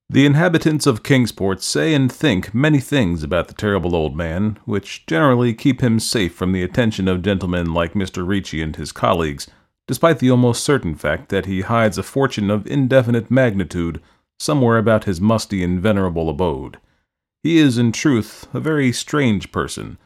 The 0.09 0.25
inhabitants 0.25 0.87
of 0.87 1.03
Kingsport 1.03 1.65
say 1.65 1.95
and 1.95 2.13
think 2.13 2.55
many 2.55 2.79
things 2.79 3.25
about 3.25 3.49
the 3.49 3.55
terrible 3.55 3.97
old 3.97 4.17
man, 4.17 4.57
which 4.67 5.05
generally 5.05 5.53
keep 5.53 5.81
him 5.81 5.99
safe 5.99 6.33
from 6.33 6.53
the 6.53 6.63
attention 6.63 7.09
of 7.09 7.23
gentlemen 7.23 7.75
like 7.75 7.95
Mr. 7.95 8.25
Ricci 8.25 8.63
and 8.63 8.77
his 8.77 8.93
colleagues, 8.93 9.49
despite 9.89 10.21
the 10.21 10.31
almost 10.31 10.63
certain 10.63 10.95
fact 10.95 11.29
that 11.31 11.47
he 11.47 11.63
hides 11.63 11.99
a 11.99 12.05
fortune 12.05 12.53
of 12.53 12.69
indefinite 12.69 13.33
magnitude 13.33 14.01
somewhere 14.39 14.79
about 14.79 15.07
his 15.07 15.21
musty 15.21 15.65
and 15.65 15.81
venerable 15.81 16.31
abode. 16.31 16.79
He 17.45 17.59
is, 17.59 17.77
in 17.77 17.93
truth, 17.93 18.49
a 18.55 18.59
very 18.59 18.91
strange 18.91 19.53
person, 19.53 19.99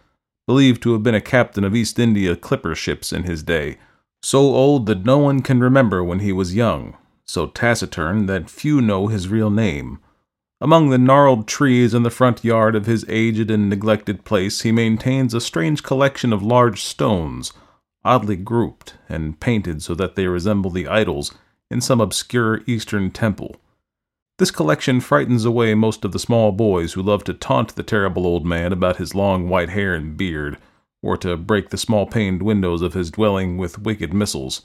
believed 0.49 0.83
to 0.83 0.93
have 0.93 1.05
been 1.05 1.15
a 1.15 1.21
captain 1.21 1.63
of 1.63 1.75
East 1.75 1.97
India 1.97 2.35
clipper 2.35 2.75
ships 2.75 3.13
in 3.13 3.23
his 3.23 3.45
day, 3.45 3.79
so 4.21 4.41
old 4.41 4.87
that 4.87 5.05
no 5.05 5.19
one 5.19 5.43
can 5.43 5.61
remember 5.61 6.03
when 6.03 6.19
he 6.19 6.33
was 6.33 6.57
young, 6.57 6.97
so 7.25 7.47
taciturn 7.47 8.27
that 8.27 8.51
few 8.51 8.81
know 8.81 9.07
his 9.07 9.29
real 9.29 9.51
name. 9.51 10.01
Among 10.61 10.91
the 10.91 10.99
gnarled 10.99 11.47
trees 11.47 11.95
in 11.95 12.03
the 12.03 12.11
front 12.11 12.43
yard 12.43 12.75
of 12.75 12.87
his 12.87 13.07
aged 13.09 13.53
and 13.53 13.71
neglected 13.71 14.25
place, 14.25 14.63
he 14.63 14.73
maintains 14.73 15.33
a 15.33 15.41
strange 15.41 15.85
collection 15.85 16.33
of 16.33 16.43
large 16.43 16.83
stones, 16.83 17.53
oddly 18.05 18.35
grouped 18.35 18.95
and 19.09 19.39
painted 19.39 19.81
so 19.81 19.95
that 19.95 20.17
they 20.17 20.27
resemble 20.27 20.73
the 20.73 20.89
idols 20.89 21.33
in 21.71 21.81
some 21.81 22.01
obscure 22.01 22.63
Eastern 22.67 23.13
temple. 23.13 23.55
This 24.39 24.53
collection 24.53 25.01
frightens 25.01 25.45
away 25.45 25.75
most 25.75 26.05
of 26.05 26.13
the 26.13 26.19
small 26.21 26.53
boys 26.53 26.93
who 26.93 27.03
love 27.03 27.25
to 27.25 27.35
taunt 27.35 27.75
the 27.75 27.83
terrible 27.83 28.25
old 28.25 28.47
man 28.47 28.73
about 28.73 28.99
his 28.99 29.15
long 29.15 29.49
white 29.49 29.71
hair 29.71 29.95
and 29.95 30.17
beard, 30.17 30.59
or 31.03 31.17
to 31.19 31.37
break 31.37 31.71
the 31.71 31.77
small 31.77 32.07
paned 32.07 32.43
windows 32.43 32.81
of 32.81 32.95
his 32.95 33.11
dwelling 33.11 33.59
with 33.59 33.81
wicked 33.81 34.15
missiles. 34.15 34.63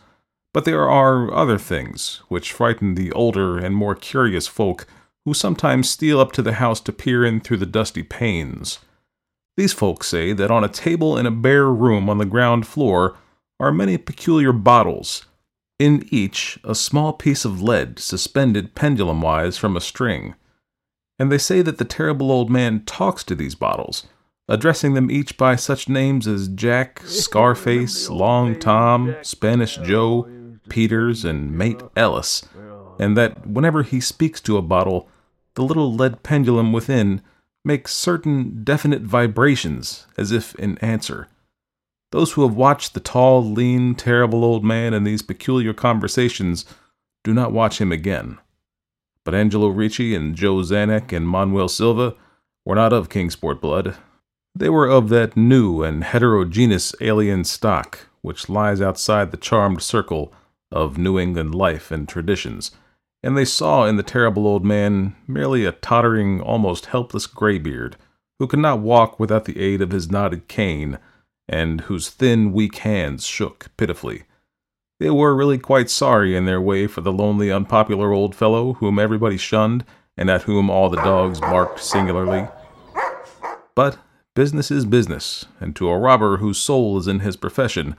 But 0.53 0.65
there 0.65 0.87
are 0.87 1.33
other 1.33 1.57
things 1.57 2.21
which 2.27 2.51
frighten 2.51 2.93
the 2.93 3.11
older 3.13 3.57
and 3.57 3.75
more 3.75 3.95
curious 3.95 4.45
folk 4.45 4.85
who 5.25 5.33
sometimes 5.33 5.89
steal 5.89 6.19
up 6.19 6.31
to 6.33 6.43
the 6.43 6.53
house 6.53 6.79
to 6.81 6.91
peer 6.91 7.25
in 7.25 7.39
through 7.39 7.57
the 7.57 7.65
dusty 7.65 8.03
panes. 8.03 8.77
These 9.57 9.73
folks 9.73 10.07
say 10.07 10.33
that 10.33 10.51
on 10.51 10.63
a 10.63 10.69
table 10.69 11.17
in 11.17 11.25
a 11.25 11.31
bare 11.31 11.69
room 11.69 12.09
on 12.11 12.19
the 12.19 12.25
ground 12.25 12.67
floor 12.67 13.17
are 13.59 13.71
many 13.71 13.97
peculiar 13.97 14.51
bottles, 14.51 15.25
in 15.83 16.07
each 16.11 16.57
a 16.63 16.73
small 16.73 17.11
piece 17.11 17.43
of 17.43 17.61
lead 17.61 17.99
suspended 17.99 18.73
pendulum 18.73 19.19
wise 19.19 19.57
from 19.57 19.75
a 19.75 19.81
string. 19.81 20.33
And 21.19 21.29
they 21.29 21.37
say 21.37 21.61
that 21.61 21.77
the 21.77 21.83
terrible 21.83 22.31
old 22.31 22.49
man 22.49 22.85
talks 22.85 23.21
to 23.25 23.35
these 23.35 23.53
bottles, 23.53 24.07
addressing 24.47 24.93
them 24.93 25.11
each 25.11 25.35
by 25.35 25.57
such 25.57 25.89
names 25.89 26.25
as 26.25 26.47
Jack, 26.47 27.01
Scarface, 27.05 28.09
Long 28.09 28.57
Tom, 28.57 29.13
Spanish 29.23 29.75
Joe, 29.75 30.25
Peters, 30.69 31.25
and 31.25 31.51
Mate 31.51 31.81
Ellis, 31.97 32.47
and 32.97 33.17
that 33.17 33.45
whenever 33.45 33.83
he 33.83 33.99
speaks 33.99 34.39
to 34.39 34.55
a 34.55 34.61
bottle, 34.61 35.09
the 35.55 35.63
little 35.63 35.93
lead 35.93 36.23
pendulum 36.23 36.71
within 36.71 37.21
makes 37.65 37.93
certain 37.93 38.63
definite 38.63 39.01
vibrations 39.01 40.07
as 40.17 40.31
if 40.31 40.55
in 40.55 40.77
answer. 40.77 41.27
Those 42.13 42.31
who 42.31 42.43
have 42.43 42.55
watched 42.55 42.93
the 42.93 43.01
tall, 43.01 43.43
lean, 43.43 43.95
terrible 43.95 44.45
old 44.45 44.63
man 44.63 44.93
in 44.93 45.03
these 45.03 45.21
peculiar 45.21 45.73
conversations 45.73 46.63
do 47.25 47.33
not 47.33 47.51
watch 47.51 47.81
him 47.81 47.91
again. 47.91 48.37
But 49.25 49.35
Angelo 49.35 49.67
Ricci 49.67 50.15
and 50.15 50.33
Joe 50.33 50.55
Czanek 50.55 51.11
and 51.11 51.27
Manuel 51.27 51.67
Silva 51.67 52.15
were 52.65 52.75
not 52.75 52.93
of 52.93 53.09
Kingsport 53.09 53.59
blood. 53.59 53.97
They 54.55 54.69
were 54.69 54.87
of 54.87 55.09
that 55.09 55.35
new 55.35 55.83
and 55.83 56.05
heterogeneous 56.05 56.95
alien 57.01 57.43
stock 57.43 58.07
which 58.21 58.47
lies 58.47 58.79
outside 58.79 59.31
the 59.31 59.37
charmed 59.37 59.81
circle 59.81 60.31
of 60.71 60.97
New 60.97 61.19
England 61.19 61.53
life 61.53 61.91
and 61.91 62.07
traditions 62.07 62.71
and 63.23 63.37
they 63.37 63.45
saw 63.45 63.85
in 63.85 63.95
the 63.95 64.03
terrible 64.03 64.45
old 64.45 64.65
man 64.65 65.15
merely 65.25 65.65
a 65.65 65.71
tottering, 65.71 66.41
almost 66.41 66.87
helpless 66.87 67.25
graybeard, 67.25 67.95
who 68.37 68.47
could 68.47 68.59
not 68.59 68.79
walk 68.79 69.19
without 69.19 69.45
the 69.45 69.57
aid 69.57 69.81
of 69.81 69.91
his 69.91 70.11
knotted 70.11 70.49
cane, 70.49 70.99
and 71.47 71.81
whose 71.81 72.09
thin, 72.09 72.53
weak 72.53 72.77
hands 72.77 73.25
shook 73.25 73.67
pitifully. 73.77 74.23
They 74.99 75.09
were 75.09 75.35
really 75.35 75.57
quite 75.57 75.89
sorry 75.89 76.35
in 76.35 76.45
their 76.45 76.61
way 76.61 76.87
for 76.87 77.01
the 77.01 77.11
lonely, 77.11 77.51
unpopular 77.51 78.11
old 78.13 78.35
fellow 78.35 78.73
whom 78.73 78.99
everybody 78.99 79.37
shunned, 79.37 79.83
and 80.15 80.29
at 80.29 80.43
whom 80.43 80.69
all 80.69 80.89
the 80.89 80.97
dogs 80.97 81.39
barked 81.39 81.79
singularly. 81.79 82.47
But 83.75 83.97
business 84.35 84.71
is 84.71 84.85
business, 84.85 85.45
and 85.59 85.75
to 85.75 85.89
a 85.89 85.97
robber 85.97 86.37
whose 86.37 86.57
soul 86.57 86.97
is 86.97 87.07
in 87.07 87.19
his 87.19 87.35
profession, 87.35 87.95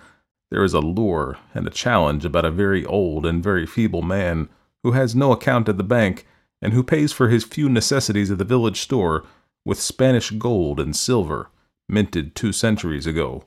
there 0.51 0.65
is 0.65 0.75
a 0.75 0.81
lure 0.81 1.39
and 1.53 1.67
a 1.67 1.71
challenge 1.71 2.25
about 2.25 2.45
a 2.45 2.51
very 2.51 2.85
old 2.87 3.27
and 3.27 3.43
very 3.43 3.67
feeble 3.67 4.03
man 4.03 4.49
who 4.85 4.93
has 4.93 5.15
no 5.15 5.33
account 5.33 5.69
at 5.69 5.77
the 5.77 5.85
bank 5.85 6.27
and 6.63 6.73
who 6.73 6.83
pays 6.83 7.13
for 7.13 7.29
his 7.29 7.45
few 7.45 7.69
necessities 7.69 8.31
at 8.31 8.39
the 8.39 8.45
village 8.45 8.81
store 8.81 9.25
with 9.65 9.81
Spanish 9.81 10.31
gold 10.31 10.79
and 10.79 10.95
silver, 10.95 11.49
minted 11.89 12.35
two 12.35 12.53
centuries 12.53 13.07
ago. 13.07 13.45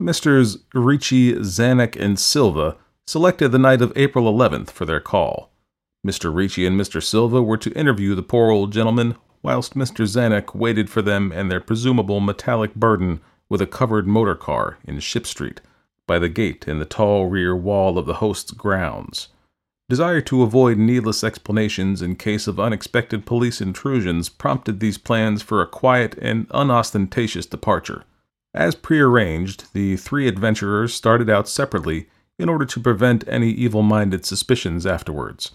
Messrs. 0.00 0.58
Ricci, 0.74 1.34
Czanek, 1.34 1.96
and 1.96 2.18
Silva 2.18 2.76
selected 3.06 3.50
the 3.50 3.58
night 3.58 3.82
of 3.82 3.92
April 3.96 4.32
11th 4.32 4.70
for 4.70 4.84
their 4.84 5.00
call. 5.00 5.52
Mr. 6.06 6.34
Ricci 6.34 6.66
and 6.66 6.80
Mr. 6.80 7.02
Silva 7.02 7.42
were 7.42 7.56
to 7.56 7.72
interview 7.72 8.14
the 8.14 8.22
poor 8.22 8.50
old 8.50 8.72
gentleman, 8.72 9.16
whilst 9.42 9.74
Mr. 9.74 10.04
Czanek 10.04 10.54
waited 10.54 10.90
for 10.90 11.02
them 11.02 11.32
and 11.32 11.50
their 11.50 11.60
presumable 11.60 12.20
metallic 12.20 12.74
burden 12.74 13.20
with 13.48 13.60
a 13.60 13.66
covered 13.66 14.06
motor 14.06 14.34
car 14.34 14.78
in 14.84 14.98
Ship 14.98 15.26
Street, 15.26 15.60
by 16.06 16.18
the 16.18 16.28
gate 16.28 16.66
in 16.66 16.78
the 16.78 16.84
tall 16.84 17.26
rear 17.26 17.54
wall 17.54 17.98
of 17.98 18.06
the 18.06 18.14
host's 18.14 18.50
grounds. 18.50 19.28
Desire 19.92 20.22
to 20.22 20.42
avoid 20.42 20.78
needless 20.78 21.22
explanations 21.22 22.00
in 22.00 22.16
case 22.16 22.46
of 22.46 22.58
unexpected 22.58 23.26
police 23.26 23.60
intrusions 23.60 24.30
prompted 24.30 24.80
these 24.80 24.96
plans 24.96 25.42
for 25.42 25.60
a 25.60 25.66
quiet 25.66 26.16
and 26.22 26.46
unostentatious 26.50 27.44
departure. 27.44 28.04
As 28.54 28.74
prearranged, 28.74 29.66
the 29.74 29.98
three 29.98 30.26
adventurers 30.26 30.94
started 30.94 31.28
out 31.28 31.46
separately 31.46 32.08
in 32.38 32.48
order 32.48 32.64
to 32.64 32.80
prevent 32.80 33.28
any 33.28 33.50
evil 33.50 33.82
minded 33.82 34.24
suspicions 34.24 34.86
afterwards. 34.86 35.50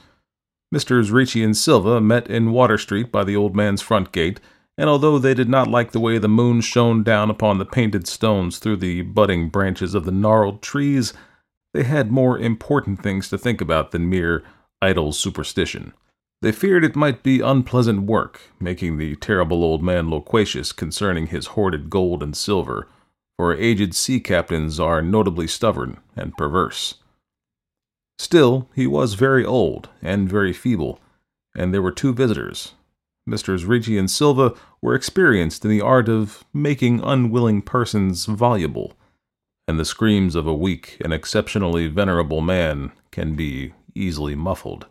Messrs. 0.71 1.09
Ricci 1.09 1.43
and 1.43 1.57
Silva 1.57 1.99
met 1.99 2.27
in 2.27 2.51
Water 2.51 2.77
Street 2.77 3.11
by 3.11 3.23
the 3.23 3.35
old 3.35 3.55
man's 3.55 3.81
front 3.81 4.11
gate, 4.11 4.39
and 4.77 4.87
although 4.87 5.17
they 5.17 5.33
did 5.33 5.49
not 5.49 5.67
like 5.67 5.93
the 5.93 5.99
way 5.99 6.19
the 6.19 6.29
moon 6.29 6.61
shone 6.61 7.01
down 7.01 7.31
upon 7.31 7.57
the 7.57 7.65
painted 7.65 8.07
stones 8.07 8.59
through 8.59 8.77
the 8.77 9.01
budding 9.01 9.49
branches 9.49 9.95
of 9.95 10.05
the 10.05 10.11
gnarled 10.11 10.61
trees, 10.61 11.11
they 11.77 11.83
had 11.83 12.11
more 12.11 12.39
important 12.39 13.03
things 13.03 13.29
to 13.29 13.37
think 13.37 13.61
about 13.61 13.91
than 13.91 14.09
mere 14.09 14.43
idle 14.81 15.11
superstition. 15.13 15.93
They 16.41 16.51
feared 16.51 16.83
it 16.83 16.95
might 16.95 17.21
be 17.21 17.39
unpleasant 17.39 18.01
work, 18.01 18.41
making 18.59 18.97
the 18.97 19.15
terrible 19.17 19.63
old 19.63 19.83
man 19.83 20.09
loquacious 20.09 20.71
concerning 20.71 21.27
his 21.27 21.53
hoarded 21.53 21.91
gold 21.91 22.23
and 22.23 22.35
silver, 22.35 22.87
for 23.37 23.53
aged 23.53 23.93
sea 23.93 24.19
captains 24.19 24.79
are 24.79 25.03
notably 25.03 25.45
stubborn 25.45 25.99
and 26.15 26.35
perverse. 26.35 26.95
Still, 28.17 28.67
he 28.73 28.87
was 28.87 29.13
very 29.13 29.45
old 29.45 29.89
and 30.01 30.27
very 30.27 30.53
feeble, 30.53 30.99
and 31.55 31.71
there 31.71 31.83
were 31.83 31.91
two 31.91 32.11
visitors. 32.11 32.73
Messrs. 33.27 33.65
Ricci 33.65 33.99
and 33.99 34.09
Silva 34.09 34.55
were 34.81 34.95
experienced 34.95 35.63
in 35.63 35.69
the 35.69 35.81
art 35.81 36.09
of 36.09 36.43
making 36.55 37.01
unwilling 37.03 37.61
persons 37.61 38.25
voluble 38.25 38.96
and 39.67 39.79
the 39.79 39.85
screams 39.85 40.35
of 40.35 40.47
a 40.47 40.53
weak 40.53 40.97
and 41.01 41.13
exceptionally 41.13 41.87
venerable 41.87 42.41
man 42.41 42.91
can 43.11 43.35
be 43.35 43.73
easily 43.93 44.35
muffled. 44.35 44.85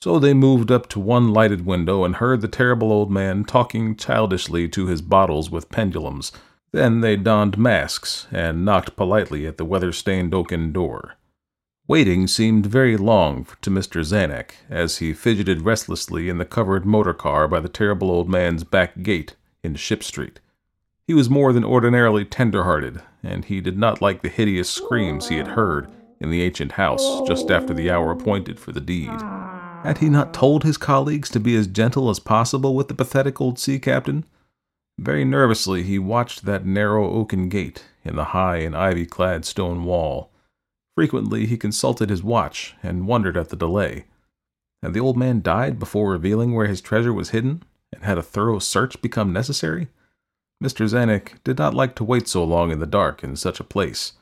So 0.00 0.18
they 0.18 0.34
moved 0.34 0.70
up 0.70 0.88
to 0.90 1.00
one 1.00 1.32
lighted 1.32 1.66
window 1.66 2.04
and 2.04 2.16
heard 2.16 2.40
the 2.40 2.48
terrible 2.48 2.92
old 2.92 3.10
man 3.10 3.44
talking 3.44 3.96
childishly 3.96 4.68
to 4.68 4.86
his 4.86 5.02
bottles 5.02 5.50
with 5.50 5.70
pendulums. 5.70 6.30
Then 6.70 7.00
they 7.00 7.16
donned 7.16 7.58
masks 7.58 8.26
and 8.30 8.64
knocked 8.64 8.94
politely 8.94 9.46
at 9.46 9.56
the 9.56 9.64
weather 9.64 9.92
stained 9.92 10.34
oaken 10.34 10.72
door. 10.72 11.14
Waiting 11.88 12.26
seemed 12.26 12.66
very 12.66 12.98
long 12.98 13.46
to 13.62 13.70
Mr. 13.70 14.02
Czanek 14.02 14.50
as 14.68 14.98
he 14.98 15.14
fidgeted 15.14 15.62
restlessly 15.62 16.28
in 16.28 16.36
the 16.36 16.44
covered 16.44 16.84
motor 16.84 17.14
car 17.14 17.48
by 17.48 17.58
the 17.58 17.68
terrible 17.68 18.10
old 18.10 18.28
man's 18.28 18.62
back 18.62 19.02
gate 19.02 19.34
in 19.64 19.74
Ship 19.74 20.02
Street. 20.04 20.38
He 21.06 21.14
was 21.14 21.30
more 21.30 21.54
than 21.54 21.64
ordinarily 21.64 22.26
tender-hearted, 22.26 23.00
and 23.22 23.44
he 23.44 23.60
did 23.60 23.78
not 23.78 24.02
like 24.02 24.22
the 24.22 24.28
hideous 24.28 24.70
screams 24.70 25.28
he 25.28 25.36
had 25.36 25.48
heard 25.48 25.90
in 26.20 26.30
the 26.30 26.42
ancient 26.42 26.72
house 26.72 27.20
just 27.26 27.50
after 27.50 27.72
the 27.72 27.90
hour 27.90 28.10
appointed 28.10 28.58
for 28.58 28.72
the 28.72 28.80
deed. 28.80 29.20
Had 29.84 29.98
he 29.98 30.08
not 30.08 30.34
told 30.34 30.64
his 30.64 30.76
colleagues 30.76 31.28
to 31.30 31.40
be 31.40 31.54
as 31.54 31.66
gentle 31.66 32.10
as 32.10 32.18
possible 32.18 32.74
with 32.74 32.88
the 32.88 32.94
pathetic 32.94 33.40
old 33.40 33.58
sea 33.58 33.78
captain? 33.78 34.24
Very 34.98 35.24
nervously 35.24 35.84
he 35.84 35.98
watched 35.98 36.44
that 36.44 36.66
narrow 36.66 37.08
oaken 37.08 37.48
gate 37.48 37.84
in 38.04 38.16
the 38.16 38.24
high 38.24 38.58
and 38.58 38.76
ivy-clad 38.76 39.44
stone 39.44 39.84
wall. 39.84 40.30
Frequently 40.96 41.46
he 41.46 41.56
consulted 41.56 42.10
his 42.10 42.24
watch 42.24 42.74
and 42.82 43.06
wondered 43.06 43.36
at 43.36 43.50
the 43.50 43.56
delay. 43.56 44.06
Had 44.82 44.94
the 44.94 45.00
old 45.00 45.16
man 45.16 45.42
died 45.42 45.78
before 45.78 46.10
revealing 46.10 46.52
where 46.54 46.66
his 46.66 46.80
treasure 46.80 47.12
was 47.12 47.30
hidden, 47.30 47.62
and 47.92 48.02
had 48.02 48.18
a 48.18 48.22
thorough 48.22 48.58
search 48.58 49.00
become 49.00 49.32
necessary? 49.32 49.88
Mr. 50.62 50.88
Czanek 50.88 51.42
did 51.44 51.56
not 51.56 51.74
like 51.74 51.94
to 51.94 52.04
wait 52.04 52.26
so 52.26 52.42
long 52.42 52.72
in 52.72 52.80
the 52.80 52.86
dark 52.86 53.22
in 53.22 53.36
such 53.36 53.60
a 53.60 53.64
place. 53.64 54.14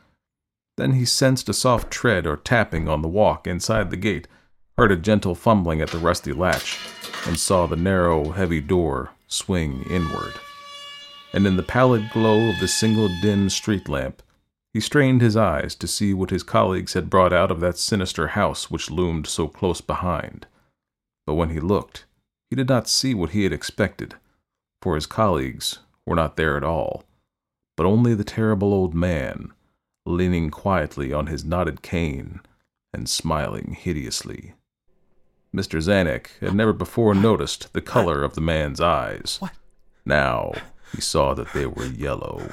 Then 0.77 0.93
he 0.93 1.07
sensed 1.07 1.49
a 1.49 1.55
soft 1.55 1.91
tread 1.91 2.27
or 2.27 2.37
tapping 2.37 2.89
on 2.89 3.01
the 3.01 3.09
walk 3.09 3.47
inside 3.47 3.91
the 3.91 3.97
gate, 3.97 4.29
heard 4.77 4.93
a 4.93 4.97
gentle 4.97 5.35
fumbling 5.35 5.81
at 5.81 5.91
the 5.91 5.99
rusty 5.99 6.35
latch, 6.35 6.79
and 7.27 7.39
saw 7.39 7.67
the 7.67 7.77
narrow, 7.77 8.33
heavy 8.33 8.61
door 8.61 9.13
swing 9.27 9.85
inward. 9.89 10.35
And 11.33 11.47
in 11.47 11.57
the 11.57 11.63
pallid 11.63 12.11
glow 12.13 12.51
of 12.51 12.61
the 12.61 12.69
single 12.69 13.09
dim 13.23 13.49
street 13.49 13.89
lamp, 13.89 14.23
he 14.75 14.81
strained 14.81 15.23
his 15.23 15.39
eyes 15.39 15.75
to 15.77 15.89
see 15.89 16.13
what 16.13 16.29
his 16.29 16.43
colleagues 16.43 16.93
had 16.93 17.09
brought 17.09 17.33
out 17.33 17.51
of 17.51 17.61
that 17.61 17.79
sinister 17.79 18.29
house 18.29 18.71
which 18.71 18.91
loomed 18.91 19.27
so 19.27 19.49
close 19.49 19.81
behind. 19.81 20.47
But 21.27 21.35
when 21.35 21.49
he 21.49 21.61
looked, 21.61 22.05
he 22.51 22.57
did 22.57 22.69
not 22.69 22.89
see 22.89 23.15
what 23.15 23.31
he 23.31 23.45
had 23.45 23.55
expected, 23.55 24.17
for 24.83 24.95
his 24.95 25.07
colleagues 25.07 25.79
were 26.07 26.17
not 26.17 26.37
there 26.37 26.57
at 26.57 26.65
all, 26.65 27.05
but 27.77 27.87
only 27.87 28.15
the 28.15 28.25
terrible 28.25 28.73
old 28.73 28.95
man, 28.95 29.53
leaning 30.05 30.51
quietly 30.51 31.13
on 31.13 31.27
his 31.27 31.45
knotted 31.45 31.83
cane 31.83 32.41
and 32.93 33.09
smiling 33.09 33.77
hideously. 33.79 34.55
Mr. 35.55 35.79
Czanek 35.79 36.39
had 36.41 36.55
never 36.55 36.73
before 36.73 37.15
noticed 37.15 37.73
the 37.73 37.81
color 37.81 38.23
of 38.23 38.35
the 38.35 38.41
man's 38.41 38.81
eyes. 38.81 39.37
What? 39.41 39.53
Now 40.05 40.53
he 40.95 41.01
saw 41.01 41.35
that 41.35 41.53
they 41.53 41.67
were 41.67 41.87
yellow. 41.87 42.51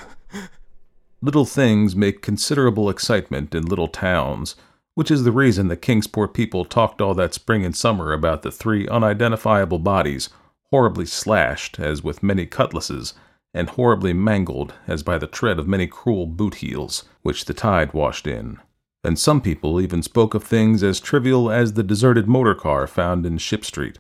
Little 1.22 1.46
things 1.46 1.96
make 1.96 2.22
considerable 2.22 2.90
excitement 2.90 3.56
in 3.56 3.66
little 3.66 3.88
towns, 3.88 4.56
which 4.96 5.10
is 5.10 5.24
the 5.24 5.32
reason 5.32 5.68
the 5.68 5.78
Kingsport 5.78 6.34
people 6.34 6.66
talked 6.66 7.02
all 7.02 7.14
that 7.14 7.34
spring 7.34 7.64
and 7.66 7.76
summer 7.76 8.14
about 8.14 8.42
the 8.42 8.52
three 8.52 8.88
unidentifiable 8.88 9.80
bodies, 9.80 10.30
horribly 10.70 11.06
slashed 11.06 11.80
as 11.80 12.04
with 12.04 12.24
many 12.24 12.46
cutlasses, 12.46 13.14
and 13.54 13.70
horribly 13.70 14.14
mangled 14.14 14.74
as 14.88 15.04
by 15.04 15.18
the 15.18 15.28
tread 15.28 15.60
of 15.60 15.68
many 15.68 15.88
cruel 15.88 16.26
boot 16.26 16.56
heels, 16.56 17.04
which 17.22 17.46
the 17.46 17.54
tide 17.54 17.94
washed 17.94 18.26
in. 18.28 18.60
and 19.04 19.20
some 19.20 19.42
people 19.42 19.82
even 19.82 20.02
spoke 20.02 20.34
of 20.34 20.44
things 20.44 20.82
as 20.82 21.00
trivial 21.00 21.52
as 21.52 21.74
the 21.74 21.84
deserted 21.84 22.28
motor 22.28 22.56
car 22.56 22.88
found 22.88 23.26
in 23.26 23.38
Ship 23.38 23.66
Street, 23.66 24.00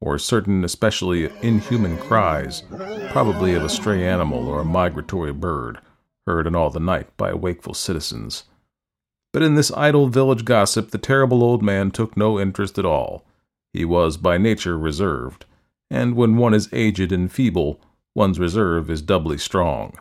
or 0.00 0.18
certain 0.18 0.64
especially 0.64 1.30
inhuman 1.42 1.98
cries, 1.98 2.62
probably 3.10 3.54
of 3.54 3.64
a 3.64 3.68
stray 3.68 4.06
animal 4.06 4.46
or 4.46 4.60
a 4.60 4.64
migratory 4.64 5.32
bird, 5.32 5.78
heard 6.26 6.46
in 6.46 6.54
all 6.54 6.70
the 6.70 6.80
night 6.80 7.14
by 7.16 7.34
wakeful 7.34 7.74
citizens. 7.74 8.44
But 9.32 9.42
in 9.42 9.56
this 9.56 9.72
idle 9.72 10.06
village 10.08 10.44
gossip, 10.44 10.90
the 10.90 10.98
terrible 10.98 11.42
old 11.42 11.62
man 11.62 11.90
took 11.90 12.16
no 12.16 12.38
interest 12.38 12.78
at 12.78 12.84
all. 12.84 13.24
He 13.72 13.84
was 13.84 14.16
by 14.16 14.38
nature 14.38 14.78
reserved, 14.78 15.46
and 15.90 16.14
when 16.14 16.36
one 16.36 16.54
is 16.54 16.68
aged 16.72 17.10
and 17.10 17.30
feeble, 17.32 17.80
one's 18.14 18.38
reserve 18.38 18.90
is 18.90 19.02
doubly 19.02 19.36
strong. 19.36 19.98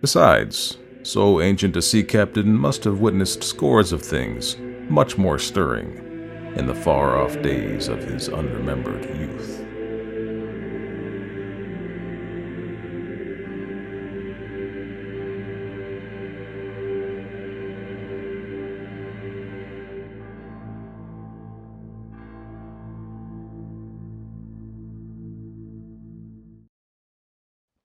Besides, 0.00 0.78
so 1.02 1.40
ancient 1.40 1.76
a 1.76 1.82
sea 1.82 2.02
captain 2.02 2.56
must 2.56 2.84
have 2.84 3.00
witnessed 3.00 3.42
scores 3.42 3.92
of 3.92 4.02
things, 4.02 4.56
much 4.88 5.18
more 5.18 5.38
stirring, 5.38 5.96
in 6.56 6.66
the 6.66 6.74
far 6.74 7.18
off 7.18 7.40
days 7.42 7.88
of 7.88 8.02
his 8.02 8.28
unremembered 8.28 9.04
youth. 9.18 9.59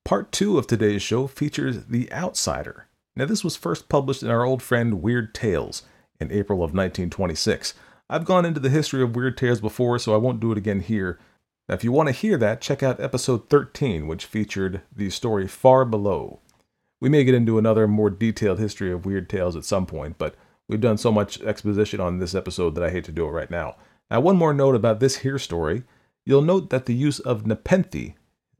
Part 0.05 0.31
two 0.31 0.59
of 0.59 0.67
today's 0.67 1.01
show 1.01 1.25
features 1.25 1.87
The 1.87 2.13
Outsider. 2.13 2.85
Now, 3.15 3.25
this 3.25 3.43
was 3.43 3.55
first 3.55 3.89
published 3.89 4.21
in 4.21 4.29
our 4.29 4.45
old 4.45 4.61
friend 4.61 5.01
Weird 5.01 5.33
Tales 5.33 5.81
in 6.19 6.31
April 6.31 6.59
of 6.59 6.75
1926. 6.75 7.73
I've 8.07 8.23
gone 8.23 8.45
into 8.45 8.59
the 8.59 8.69
history 8.69 9.01
of 9.01 9.15
Weird 9.15 9.35
Tales 9.35 9.59
before, 9.59 9.97
so 9.97 10.13
I 10.13 10.17
won't 10.17 10.39
do 10.39 10.51
it 10.51 10.59
again 10.59 10.81
here. 10.81 11.17
Now, 11.67 11.73
if 11.73 11.83
you 11.83 11.91
want 11.91 12.07
to 12.07 12.13
hear 12.13 12.37
that, 12.37 12.61
check 12.61 12.83
out 12.83 12.99
episode 12.99 13.49
13, 13.49 14.05
which 14.05 14.25
featured 14.25 14.83
the 14.95 15.09
story 15.09 15.47
Far 15.47 15.85
Below. 15.85 16.39
We 17.01 17.09
may 17.09 17.23
get 17.23 17.33
into 17.33 17.57
another 17.57 17.87
more 17.87 18.11
detailed 18.11 18.59
history 18.59 18.91
of 18.91 19.07
Weird 19.07 19.27
Tales 19.27 19.55
at 19.55 19.65
some 19.65 19.87
point, 19.87 20.19
but 20.19 20.35
we've 20.69 20.79
done 20.79 20.99
so 20.99 21.11
much 21.11 21.41
exposition 21.41 21.99
on 21.99 22.19
this 22.19 22.35
episode 22.35 22.75
that 22.75 22.83
I 22.83 22.91
hate 22.91 23.05
to 23.05 23.11
do 23.11 23.25
it 23.25 23.31
right 23.31 23.49
now. 23.49 23.75
Now, 24.11 24.19
one 24.19 24.37
more 24.37 24.53
note 24.53 24.75
about 24.75 24.99
this 24.99 25.17
here 25.17 25.39
story. 25.39 25.81
You'll 26.27 26.43
note 26.43 26.69
that 26.69 26.85
the 26.85 26.93
use 26.93 27.17
of 27.17 27.47
Nepenthe 27.47 28.13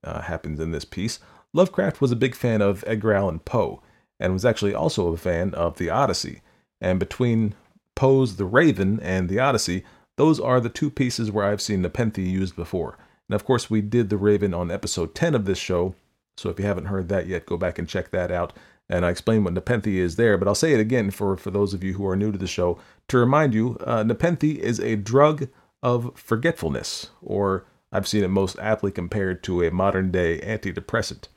uh, 0.03 0.21
happens 0.21 0.59
in 0.59 0.71
this 0.71 0.85
piece, 0.85 1.19
Lovecraft 1.55 2.01
was 2.01 2.11
a 2.11 2.17
big 2.17 2.35
fan 2.35 2.61
of 2.61 2.83
Edgar 2.85 3.13
Allan 3.13 3.39
Poe 3.39 3.81
and 4.19 4.33
was 4.33 4.43
actually 4.43 4.75
also 4.75 5.13
a 5.13 5.17
fan 5.17 5.53
of 5.53 5.77
the 5.77 5.89
Odyssey. 5.89 6.41
And 6.81 6.99
between 6.99 7.55
Poe's 7.95 8.35
The 8.35 8.43
Raven 8.43 8.99
and 8.99 9.29
the 9.29 9.39
Odyssey, 9.39 9.85
those 10.17 10.37
are 10.37 10.59
the 10.59 10.67
two 10.67 10.89
pieces 10.89 11.31
where 11.31 11.45
I've 11.45 11.61
seen 11.61 11.81
Nepenthe 11.81 12.17
used 12.17 12.57
before. 12.57 12.97
And 13.29 13.35
of 13.35 13.45
course, 13.45 13.69
we 13.69 13.79
did 13.79 14.09
The 14.09 14.17
Raven 14.17 14.53
on 14.53 14.69
episode 14.69 15.15
10 15.15 15.33
of 15.33 15.45
this 15.45 15.57
show, 15.57 15.95
so 16.35 16.49
if 16.49 16.59
you 16.59 16.65
haven't 16.65 16.87
heard 16.87 17.07
that 17.07 17.25
yet, 17.25 17.45
go 17.45 17.55
back 17.55 17.79
and 17.79 17.87
check 17.87 18.11
that 18.11 18.33
out. 18.33 18.51
And 18.89 19.05
I 19.05 19.09
explain 19.09 19.45
what 19.45 19.53
Nepenthe 19.53 19.87
is 19.87 20.17
there, 20.17 20.37
but 20.37 20.49
I'll 20.49 20.55
say 20.55 20.73
it 20.73 20.81
again 20.81 21.09
for, 21.09 21.37
for 21.37 21.51
those 21.51 21.73
of 21.73 21.85
you 21.85 21.93
who 21.93 22.05
are 22.05 22.17
new 22.17 22.33
to 22.33 22.37
the 22.37 22.47
show 22.47 22.79
to 23.07 23.17
remind 23.17 23.53
you 23.53 23.77
uh, 23.85 24.03
Nepenthe 24.03 24.43
is 24.43 24.81
a 24.81 24.97
drug 24.97 25.47
of 25.81 26.11
forgetfulness, 26.19 27.11
or 27.21 27.65
I've 27.93 28.09
seen 28.09 28.25
it 28.25 28.29
most 28.29 28.59
aptly 28.59 28.91
compared 28.91 29.41
to 29.43 29.63
a 29.63 29.71
modern 29.71 30.11
day 30.11 30.41
antidepressant. 30.41 31.29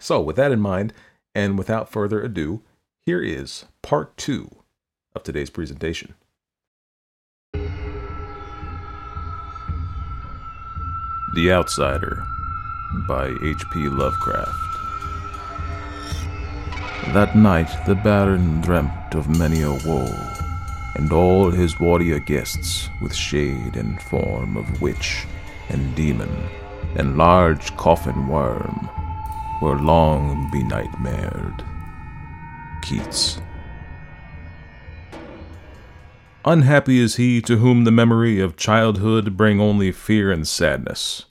So, 0.00 0.20
with 0.20 0.36
that 0.36 0.52
in 0.52 0.60
mind, 0.60 0.92
and 1.34 1.56
without 1.56 1.90
further 1.90 2.22
ado, 2.22 2.62
here 3.06 3.22
is 3.22 3.66
part 3.82 4.16
two 4.16 4.50
of 5.14 5.22
today's 5.22 5.50
presentation. 5.50 6.14
The 11.34 11.50
Outsider 11.50 12.24
by 13.08 13.34
H.P. 13.42 13.88
Lovecraft. 13.88 14.50
That 17.14 17.34
night 17.34 17.70
the 17.86 17.94
Baron 17.94 18.60
dreamt 18.60 19.14
of 19.14 19.28
many 19.38 19.62
a 19.62 19.70
woe, 19.70 20.14
and 20.94 21.12
all 21.12 21.50
his 21.50 21.80
warrior 21.80 22.18
guests, 22.18 22.88
with 23.00 23.14
shade 23.14 23.76
and 23.76 24.00
form 24.02 24.56
of 24.56 24.82
witch 24.82 25.26
and 25.68 25.94
demon 25.94 26.30
and 26.96 27.16
large 27.16 27.74
coffin 27.76 28.28
worm, 28.28 28.90
were 29.62 29.78
long 29.78 30.50
be 30.50 30.60
nightmared. 30.64 31.64
Keats. 32.82 33.40
Unhappy 36.44 36.98
is 36.98 37.14
he 37.14 37.40
to 37.42 37.58
whom 37.58 37.84
the 37.84 37.92
memory 37.92 38.40
of 38.40 38.56
childhood 38.56 39.36
bring 39.36 39.60
only 39.60 39.92
fear 39.92 40.32
and 40.32 40.48
sadness. 40.48 41.26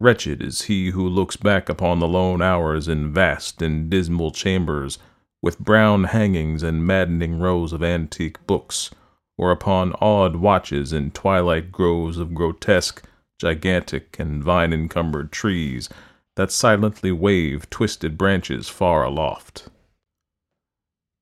Wretched 0.00 0.42
is 0.42 0.62
he 0.62 0.90
who 0.90 1.08
looks 1.08 1.36
back 1.36 1.68
upon 1.68 2.00
the 2.00 2.08
lone 2.08 2.42
hours 2.42 2.88
in 2.88 3.12
vast 3.12 3.62
and 3.62 3.88
dismal 3.88 4.32
chambers, 4.32 4.98
with 5.40 5.60
brown 5.60 6.04
hangings 6.04 6.64
and 6.64 6.84
maddening 6.84 7.38
rows 7.38 7.72
of 7.72 7.84
antique 7.84 8.44
books, 8.48 8.90
or 9.38 9.52
upon 9.52 9.94
odd 10.00 10.34
watches 10.34 10.92
in 10.92 11.12
twilight 11.12 11.70
groves 11.70 12.18
of 12.18 12.34
grotesque, 12.34 13.06
gigantic, 13.38 14.16
and 14.18 14.42
vine 14.42 14.72
encumbered 14.72 15.30
trees 15.30 15.88
that 16.36 16.52
silently 16.52 17.10
wave 17.10 17.68
twisted 17.70 18.16
branches 18.16 18.68
far 18.68 19.04
aloft. 19.04 19.68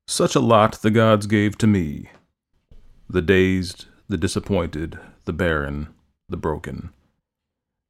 Such 0.07 0.35
a 0.35 0.41
lot 0.41 0.83
the 0.83 0.91
gods 0.91 1.27
gave 1.27 1.57
to 1.59 1.67
me 1.67 2.11
the 3.09 3.23
dazed, 3.23 3.87
the 4.09 4.17
disappointed, 4.17 4.99
the 5.25 5.33
barren, 5.33 5.89
the 6.29 6.37
broken. 6.37 6.91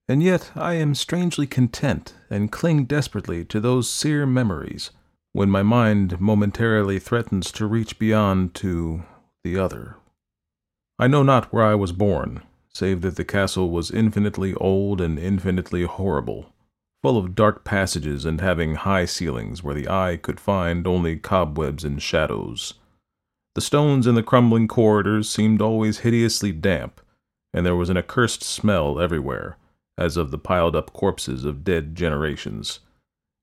And 0.09 0.23
yet 0.23 0.53
I 0.55 0.75
am 0.75 0.95
strangely 0.95 1.47
content 1.47 2.15
and 2.29 2.53
cling 2.53 2.85
desperately 2.85 3.45
to 3.47 3.59
those 3.59 3.89
sere 3.89 4.27
memories 4.27 4.91
when 5.33 5.51
my 5.51 5.63
mind 5.63 6.21
momentarily 6.21 6.99
threatens 6.99 7.51
to 7.53 7.67
reach 7.67 7.99
beyond 7.99 8.55
to 8.57 9.03
the 9.43 9.59
other. 9.59 9.97
I 10.99 11.09
know 11.09 11.23
not 11.23 11.53
where 11.53 11.65
I 11.65 11.75
was 11.75 11.93
born, 11.93 12.43
save 12.69 13.01
that 13.01 13.17
the 13.17 13.25
castle 13.25 13.71
was 13.71 13.91
infinitely 13.91 14.55
old 14.55 15.01
and 15.01 15.19
infinitely 15.19 15.85
horrible 15.85 16.54
full 17.05 17.19
of 17.19 17.35
dark 17.35 17.65
passages 17.65 18.25
and 18.25 18.41
having 18.41 18.77
high 18.77 19.05
ceilings 19.05 19.63
where 19.63 19.75
the 19.75 19.87
eye 19.87 20.19
could 20.23 20.41
find 20.41 20.87
only 20.87 21.19
cobwebs 21.19 21.85
and 21.85 22.01
shadows. 22.01 22.73
The 23.55 23.61
stones 23.61 24.07
in 24.07 24.15
the 24.15 24.23
crumbling 24.23 24.69
corridors 24.69 25.29
seemed 25.29 25.61
always 25.61 25.99
hideously 25.99 26.51
damp, 26.51 27.03
and 27.53 27.67
there 27.67 27.77
was 27.77 27.91
an 27.91 27.99
accursed 27.99 28.43
smell 28.43 28.99
everywhere, 28.99 29.59
as 29.99 30.17
of 30.17 30.31
the 30.31 30.39
piled 30.39 30.75
up 30.75 30.95
corpses 30.95 31.45
of 31.45 31.63
dead 31.63 31.95
generations. 31.95 32.81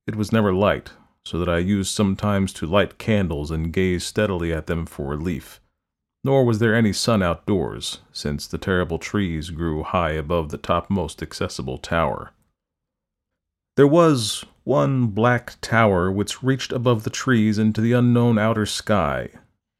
It 0.07 0.15
was 0.15 0.31
never 0.31 0.51
light, 0.51 0.93
so 1.23 1.37
that 1.37 1.47
I 1.47 1.59
used 1.59 1.93
sometimes 1.93 2.53
to 2.53 2.65
light 2.65 2.97
candles 2.97 3.51
and 3.51 3.71
gaze 3.71 4.03
steadily 4.03 4.51
at 4.51 4.65
them 4.65 4.87
for 4.87 5.05
relief. 5.05 5.61
Nor 6.23 6.45
was 6.45 6.57
there 6.57 6.73
any 6.73 6.93
sun 6.93 7.21
outdoors, 7.21 7.99
since 8.11 8.47
the 8.47 8.57
terrible 8.57 8.97
trees 8.97 9.51
grew 9.51 9.83
high 9.83 10.13
above 10.13 10.49
the 10.49 10.57
topmost 10.57 11.21
accessible 11.21 11.77
tower. 11.77 12.31
There 13.77 13.87
was 13.87 14.43
one 14.63 15.07
black 15.07 15.55
tower 15.61 16.11
which 16.11 16.43
reached 16.43 16.71
above 16.71 17.03
the 17.03 17.09
trees 17.09 17.57
into 17.57 17.79
the 17.79 17.93
unknown 17.93 18.37
outer 18.37 18.65
sky, 18.65 19.29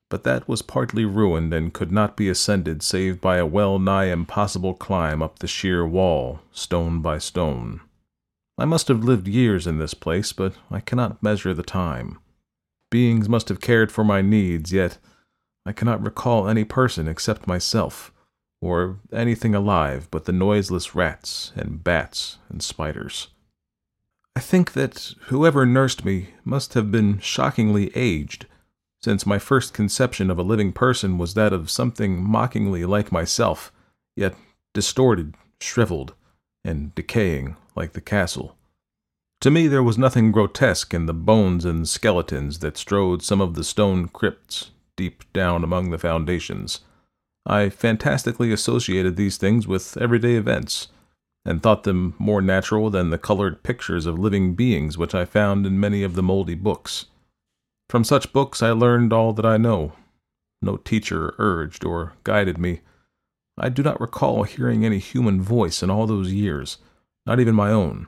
but 0.10 0.23
that 0.23 0.47
was 0.47 0.62
partly 0.62 1.06
ruined 1.06 1.54
and 1.54 1.73
could 1.73 1.91
not 1.91 2.15
be 2.15 2.30
ascended 2.30 2.84
save 2.84 3.19
by 3.19 3.38
a 3.38 3.45
well 3.45 3.80
nigh 3.80 4.06
impossible 4.06 4.73
climb 4.73 5.21
up 5.21 5.39
the 5.39 5.47
sheer 5.47 5.86
wall, 5.86 6.39
stone 6.51 7.01
by 7.01 7.17
stone. 7.17 7.82
I 8.58 8.65
must 8.65 8.88
have 8.88 9.04
lived 9.04 9.27
years 9.27 9.67
in 9.67 9.77
this 9.77 9.93
place, 9.93 10.32
but 10.34 10.54
I 10.69 10.80
cannot 10.80 11.21
measure 11.21 11.54
the 11.54 11.63
time. 11.63 12.19
Beings 12.91 13.27
must 13.27 13.49
have 13.49 13.62
cared 13.62 13.91
for 13.91 14.04
my 14.04 14.21
needs, 14.21 14.71
yet 14.71 14.99
I 15.65 15.73
cannot 15.73 16.04
recall 16.04 16.47
any 16.47 16.63
person 16.63 17.08
except 17.08 17.47
myself, 17.47 18.13
or 18.62 18.99
anything 19.12 19.54
alive 19.54 20.08
but 20.12 20.25
the 20.25 20.32
noiseless 20.32 20.95
rats 20.95 21.51
and 21.56 21.84
bats 21.84 22.38
and 22.49 22.63
spiders. 22.63 23.27
I 24.36 24.39
think 24.39 24.74
that 24.74 25.13
whoever 25.28 25.65
nursed 25.65 26.06
me 26.06 26.30
must 26.46 26.74
have 26.74 26.91
been 26.91 27.20
shockingly 27.20 27.91
aged, 27.96 28.46
since 29.04 29.26
my 29.26 29.39
first 29.39 29.74
conception 29.74 30.30
of 30.30 30.38
a 30.38 30.44
living 30.44 30.72
person 30.72 31.17
was 31.17 31.34
that 31.34 31.54
of 31.54 31.70
something 31.70 32.24
mockingly 32.24 32.86
like 32.86 33.12
myself, 33.12 33.72
yet 34.15 34.36
distorted, 34.74 35.36
shriveled, 35.60 36.13
and 36.63 36.96
decaying 36.96 37.58
like 37.76 37.94
the 37.94 38.02
castle. 38.02 38.56
To 39.41 39.52
me, 39.52 39.67
there 39.67 39.84
was 39.84 39.98
nothing 39.98 40.32
grotesque 40.32 40.94
in 40.94 41.08
the 41.08 41.13
bones 41.13 41.65
and 41.65 41.89
skeletons 41.89 42.60
that 42.60 42.78
strode 42.78 43.24
some 43.24 43.41
of 43.41 43.56
the 43.56 43.63
stone 43.63 44.08
crypts 44.08 44.72
deep 44.96 45.24
down 45.34 45.63
among 45.63 45.89
the 45.89 45.98
foundations. 45.98 46.82
I 47.46 47.70
fantastically 47.70 48.54
associated 48.54 49.15
these 49.15 49.38
things 49.38 49.67
with 49.67 49.98
everyday 49.98 50.36
events 50.36 50.89
and 51.45 51.62
thought 51.62 51.84
them 51.84 52.13
more 52.19 52.41
natural 52.41 52.89
than 52.89 53.10
the 53.10 53.17
colored 53.17 53.63
pictures 53.63 54.06
of 54.06 54.19
living 54.19 54.54
beings 54.54 54.97
which 54.97 55.15
I 55.15 55.25
found 55.25 55.65
in 55.65 55.80
many 55.80 56.04
of 56.04 56.15
the 56.15 56.23
moldy 56.23 56.56
books. 56.56 57.06
From 57.89 58.04
such 58.04 58.32
books 58.32 58.62
I 58.62 58.71
learned 58.71 59.12
all 59.12 59.34
that 59.34 59.45
I 59.45 59.58
know. 59.58 59.93
no 60.62 60.77
teacher 60.77 61.34
urged 61.39 61.84
or 61.84 62.13
guided 62.23 62.58
me. 62.58 62.82
I 63.58 63.69
do 63.69 63.84
not 63.84 63.99
recall 63.99 64.43
hearing 64.43 64.86
any 64.86 64.99
human 64.99 65.41
voice 65.41 65.82
in 65.84 65.89
all 65.89 66.08
those 66.08 66.32
years, 66.32 66.77
not 67.25 67.39
even 67.39 67.56
my 67.56 67.71
own, 67.71 68.08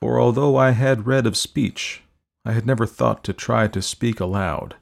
for 0.00 0.20
although 0.20 0.56
I 0.56 0.70
had 0.70 1.06
read 1.06 1.26
of 1.26 1.36
speech, 1.36 2.02
I 2.44 2.52
had 2.52 2.66
never 2.66 2.86
thought 2.86 3.24
to 3.24 3.32
try 3.32 3.68
to 3.68 3.82
speak 3.82 4.20
aloud. 4.20 4.76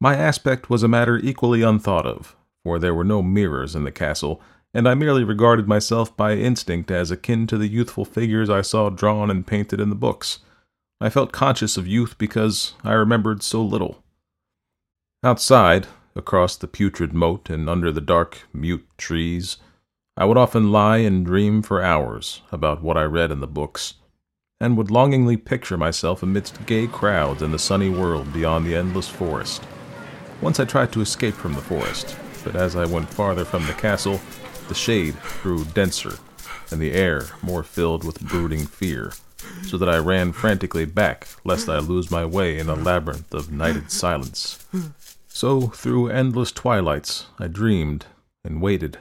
My 0.00 0.14
aspect 0.16 0.68
was 0.68 0.82
a 0.82 0.88
matter 0.88 1.16
equally 1.18 1.62
unthought 1.62 2.06
of, 2.06 2.36
for 2.64 2.78
there 2.78 2.94
were 2.94 3.04
no 3.04 3.22
mirrors 3.22 3.74
in 3.74 3.84
the 3.84 3.92
castle, 3.92 4.40
and 4.74 4.88
I 4.88 4.94
merely 4.94 5.24
regarded 5.24 5.66
myself 5.66 6.16
by 6.16 6.34
instinct 6.34 6.90
as 6.90 7.10
akin 7.10 7.46
to 7.48 7.58
the 7.58 7.68
youthful 7.68 8.04
figures 8.04 8.50
I 8.50 8.60
saw 8.60 8.90
drawn 8.90 9.30
and 9.30 9.46
painted 9.46 9.80
in 9.80 9.88
the 9.88 9.94
books. 9.94 10.40
I 11.00 11.10
felt 11.10 11.32
conscious 11.32 11.76
of 11.76 11.86
youth 11.86 12.18
because 12.18 12.74
I 12.84 12.92
remembered 12.92 13.42
so 13.42 13.62
little. 13.62 14.02
Outside, 15.22 15.86
across 16.14 16.56
the 16.56 16.68
putrid 16.68 17.12
moat 17.12 17.48
and 17.48 17.68
under 17.68 17.90
the 17.90 18.00
dark, 18.00 18.48
mute 18.52 18.86
trees, 18.98 19.56
I 20.16 20.24
would 20.24 20.36
often 20.36 20.72
lie 20.72 20.98
and 20.98 21.24
dream 21.24 21.62
for 21.62 21.82
hours 21.82 22.42
about 22.50 22.82
what 22.82 22.96
I 22.96 23.04
read 23.04 23.30
in 23.30 23.40
the 23.40 23.46
books, 23.46 23.94
and 24.60 24.76
would 24.76 24.90
longingly 24.90 25.36
picture 25.36 25.76
myself 25.76 26.22
amidst 26.22 26.66
gay 26.66 26.88
crowds 26.88 27.42
in 27.42 27.52
the 27.52 27.58
sunny 27.58 27.88
world 27.88 28.32
beyond 28.32 28.66
the 28.66 28.74
endless 28.74 29.08
forest. 29.08 29.62
Once 30.40 30.58
I 30.58 30.64
tried 30.64 30.92
to 30.92 31.00
escape 31.00 31.34
from 31.34 31.54
the 31.54 31.60
forest, 31.60 32.16
but 32.42 32.56
as 32.56 32.74
I 32.74 32.84
went 32.84 33.08
farther 33.08 33.44
from 33.44 33.66
the 33.66 33.72
castle, 33.74 34.20
the 34.68 34.74
shade 34.74 35.16
grew 35.42 35.64
denser 35.64 36.18
and 36.70 36.80
the 36.80 36.92
air 36.92 37.26
more 37.42 37.62
filled 37.62 38.04
with 38.04 38.20
brooding 38.20 38.66
fear, 38.66 39.12
so 39.62 39.78
that 39.78 39.88
I 39.88 39.96
ran 39.96 40.32
frantically 40.32 40.84
back 40.84 41.28
lest 41.44 41.68
I 41.68 41.78
lose 41.78 42.10
my 42.10 42.24
way 42.24 42.58
in 42.58 42.68
a 42.68 42.74
labyrinth 42.74 43.32
of 43.32 43.50
nighted 43.50 43.90
silence. 43.90 44.66
So 45.28 45.68
through 45.68 46.08
endless 46.08 46.52
twilights 46.52 47.26
I 47.38 47.48
dreamed 47.48 48.06
and 48.44 48.60
waited, 48.60 48.98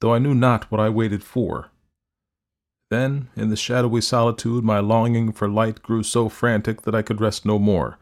though 0.00 0.14
I 0.14 0.18
knew 0.18 0.34
not 0.34 0.70
what 0.70 0.80
I 0.80 0.88
waited 0.88 1.22
for. 1.22 1.70
Then, 2.90 3.28
in 3.36 3.50
the 3.50 3.56
shadowy 3.56 4.00
solitude, 4.00 4.64
my 4.64 4.80
longing 4.80 5.32
for 5.32 5.48
light 5.48 5.82
grew 5.82 6.02
so 6.02 6.30
frantic 6.30 6.82
that 6.82 6.94
I 6.94 7.02
could 7.02 7.20
rest 7.20 7.44
no 7.44 7.58
more, 7.58 7.98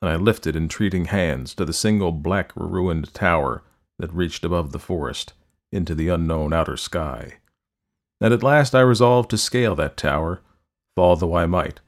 and 0.00 0.10
I 0.10 0.16
lifted 0.16 0.56
entreating 0.56 1.06
hands 1.06 1.54
to 1.56 1.66
the 1.66 1.74
single 1.74 2.12
black 2.12 2.52
ruined 2.56 3.12
tower 3.12 3.62
that 3.98 4.14
reached 4.14 4.44
above 4.44 4.72
the 4.72 4.78
forest 4.78 5.34
into 5.72 5.94
the 5.94 6.08
unknown 6.08 6.52
outer 6.52 6.76
sky. 6.76 7.34
And 8.20 8.34
at 8.34 8.42
last 8.42 8.74
I 8.74 8.80
resolved 8.80 9.30
to 9.30 9.38
scale 9.38 9.74
that 9.76 9.96
tower, 9.96 10.40
fall 10.96 11.16
though 11.16 11.36
I 11.36 11.46
might, 11.46 11.80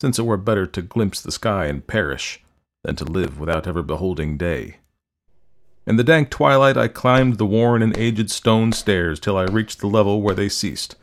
since 0.00 0.18
it 0.18 0.26
were 0.26 0.36
better 0.36 0.66
to 0.66 0.82
glimpse 0.82 1.20
the 1.20 1.32
sky 1.32 1.66
and 1.66 1.86
perish 1.86 2.42
than 2.84 2.96
to 2.96 3.04
live 3.04 3.38
without 3.38 3.66
ever 3.66 3.82
beholding 3.82 4.36
day. 4.36 4.76
In 5.86 5.96
the 5.96 6.04
dank 6.04 6.30
twilight 6.30 6.76
I 6.76 6.88
climbed 6.88 7.38
the 7.38 7.46
worn 7.46 7.82
and 7.82 7.96
aged 7.96 8.30
stone 8.30 8.72
stairs 8.72 9.18
till 9.18 9.36
I 9.36 9.44
reached 9.44 9.80
the 9.80 9.88
level 9.88 10.22
where 10.22 10.34
they 10.34 10.48
ceased, 10.48 10.94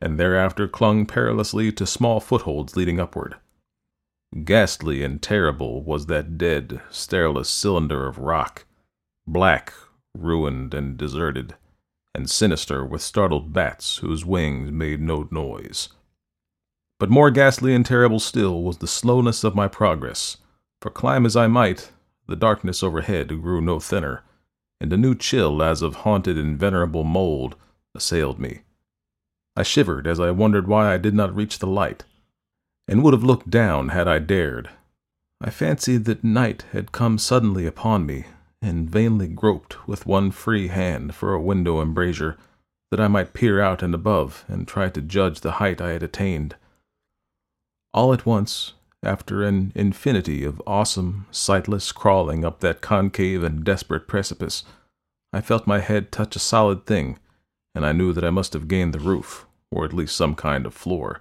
and 0.00 0.18
thereafter 0.18 0.68
clung 0.68 1.06
perilously 1.06 1.72
to 1.72 1.86
small 1.86 2.20
footholds 2.20 2.76
leading 2.76 3.00
upward. 3.00 3.36
Ghastly 4.44 5.02
and 5.02 5.22
terrible 5.22 5.82
was 5.82 6.06
that 6.06 6.36
dead, 6.36 6.80
stareless 6.90 7.48
cylinder 7.48 8.06
of 8.06 8.18
rock, 8.18 8.66
black, 9.26 9.72
ruined, 10.16 10.74
and 10.74 10.96
deserted, 10.96 11.54
and 12.14 12.30
sinister 12.30 12.84
with 12.84 13.02
startled 13.02 13.52
bats 13.52 13.98
whose 13.98 14.24
wings 14.24 14.70
made 14.70 15.00
no 15.00 15.28
noise. 15.30 15.88
But 17.00 17.10
more 17.10 17.30
ghastly 17.30 17.74
and 17.74 17.84
terrible 17.84 18.20
still 18.20 18.62
was 18.62 18.78
the 18.78 18.86
slowness 18.86 19.42
of 19.42 19.54
my 19.54 19.68
progress, 19.68 20.36
for 20.80 20.90
climb 20.90 21.26
as 21.26 21.36
I 21.36 21.48
might, 21.48 21.90
the 22.28 22.36
darkness 22.36 22.82
overhead 22.82 23.28
grew 23.42 23.60
no 23.60 23.80
thinner, 23.80 24.22
and 24.80 24.92
a 24.92 24.96
new 24.96 25.14
chill 25.14 25.62
as 25.62 25.82
of 25.82 25.96
haunted 25.96 26.38
and 26.38 26.58
venerable 26.58 27.04
mold 27.04 27.56
assailed 27.94 28.38
me. 28.38 28.60
I 29.56 29.62
shivered 29.62 30.06
as 30.06 30.20
I 30.20 30.30
wondered 30.30 30.66
why 30.66 30.92
I 30.92 30.98
did 30.98 31.14
not 31.14 31.34
reach 31.34 31.58
the 31.58 31.66
light, 31.66 32.04
and 32.88 33.02
would 33.02 33.14
have 33.14 33.24
looked 33.24 33.50
down 33.50 33.88
had 33.88 34.08
I 34.08 34.18
dared. 34.18 34.70
I 35.40 35.50
fancied 35.50 36.04
that 36.06 36.24
night 36.24 36.64
had 36.72 36.92
come 36.92 37.18
suddenly 37.18 37.66
upon 37.66 38.06
me, 38.06 38.24
and 38.64 38.88
vainly 38.88 39.28
groped 39.28 39.86
with 39.86 40.06
one 40.06 40.30
free 40.30 40.68
hand 40.68 41.14
for 41.14 41.34
a 41.34 41.40
window 41.40 41.80
embrasure, 41.80 42.36
that 42.90 43.00
I 43.00 43.08
might 43.08 43.34
peer 43.34 43.60
out 43.60 43.82
and 43.82 43.94
above 43.94 44.44
and 44.48 44.66
try 44.66 44.88
to 44.88 45.00
judge 45.00 45.40
the 45.40 45.52
height 45.52 45.80
I 45.80 45.90
had 45.90 46.02
attained. 46.02 46.56
All 47.92 48.12
at 48.12 48.26
once 48.26 48.72
after 49.02 49.42
an 49.42 49.72
infinity 49.74 50.44
of 50.44 50.62
awesome, 50.66 51.26
sightless 51.30 51.92
crawling 51.92 52.44
up 52.44 52.60
that 52.60 52.80
concave 52.80 53.42
and 53.42 53.64
desperate 53.64 54.08
precipice, 54.08 54.64
I 55.32 55.40
felt 55.40 55.66
my 55.66 55.80
head 55.80 56.10
touch 56.10 56.36
a 56.36 56.38
solid 56.38 56.86
thing, 56.86 57.18
and 57.74 57.84
I 57.84 57.92
knew 57.92 58.12
that 58.12 58.24
I 58.24 58.30
must 58.30 58.52
have 58.54 58.68
gained 58.68 58.94
the 58.94 59.00
roof, 59.00 59.46
or 59.70 59.84
at 59.84 59.92
least 59.92 60.16
some 60.16 60.34
kind 60.34 60.64
of 60.64 60.72
floor. 60.72 61.20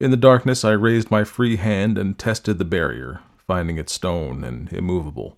In 0.00 0.10
the 0.10 0.16
darkness, 0.16 0.64
I 0.64 0.72
raised 0.72 1.10
my 1.10 1.24
free 1.24 1.56
hand 1.56 1.96
and 1.96 2.18
tested 2.18 2.58
the 2.58 2.64
barrier, 2.64 3.20
finding 3.46 3.78
it 3.78 3.88
stone 3.88 4.44
and 4.44 4.72
immovable. 4.72 5.36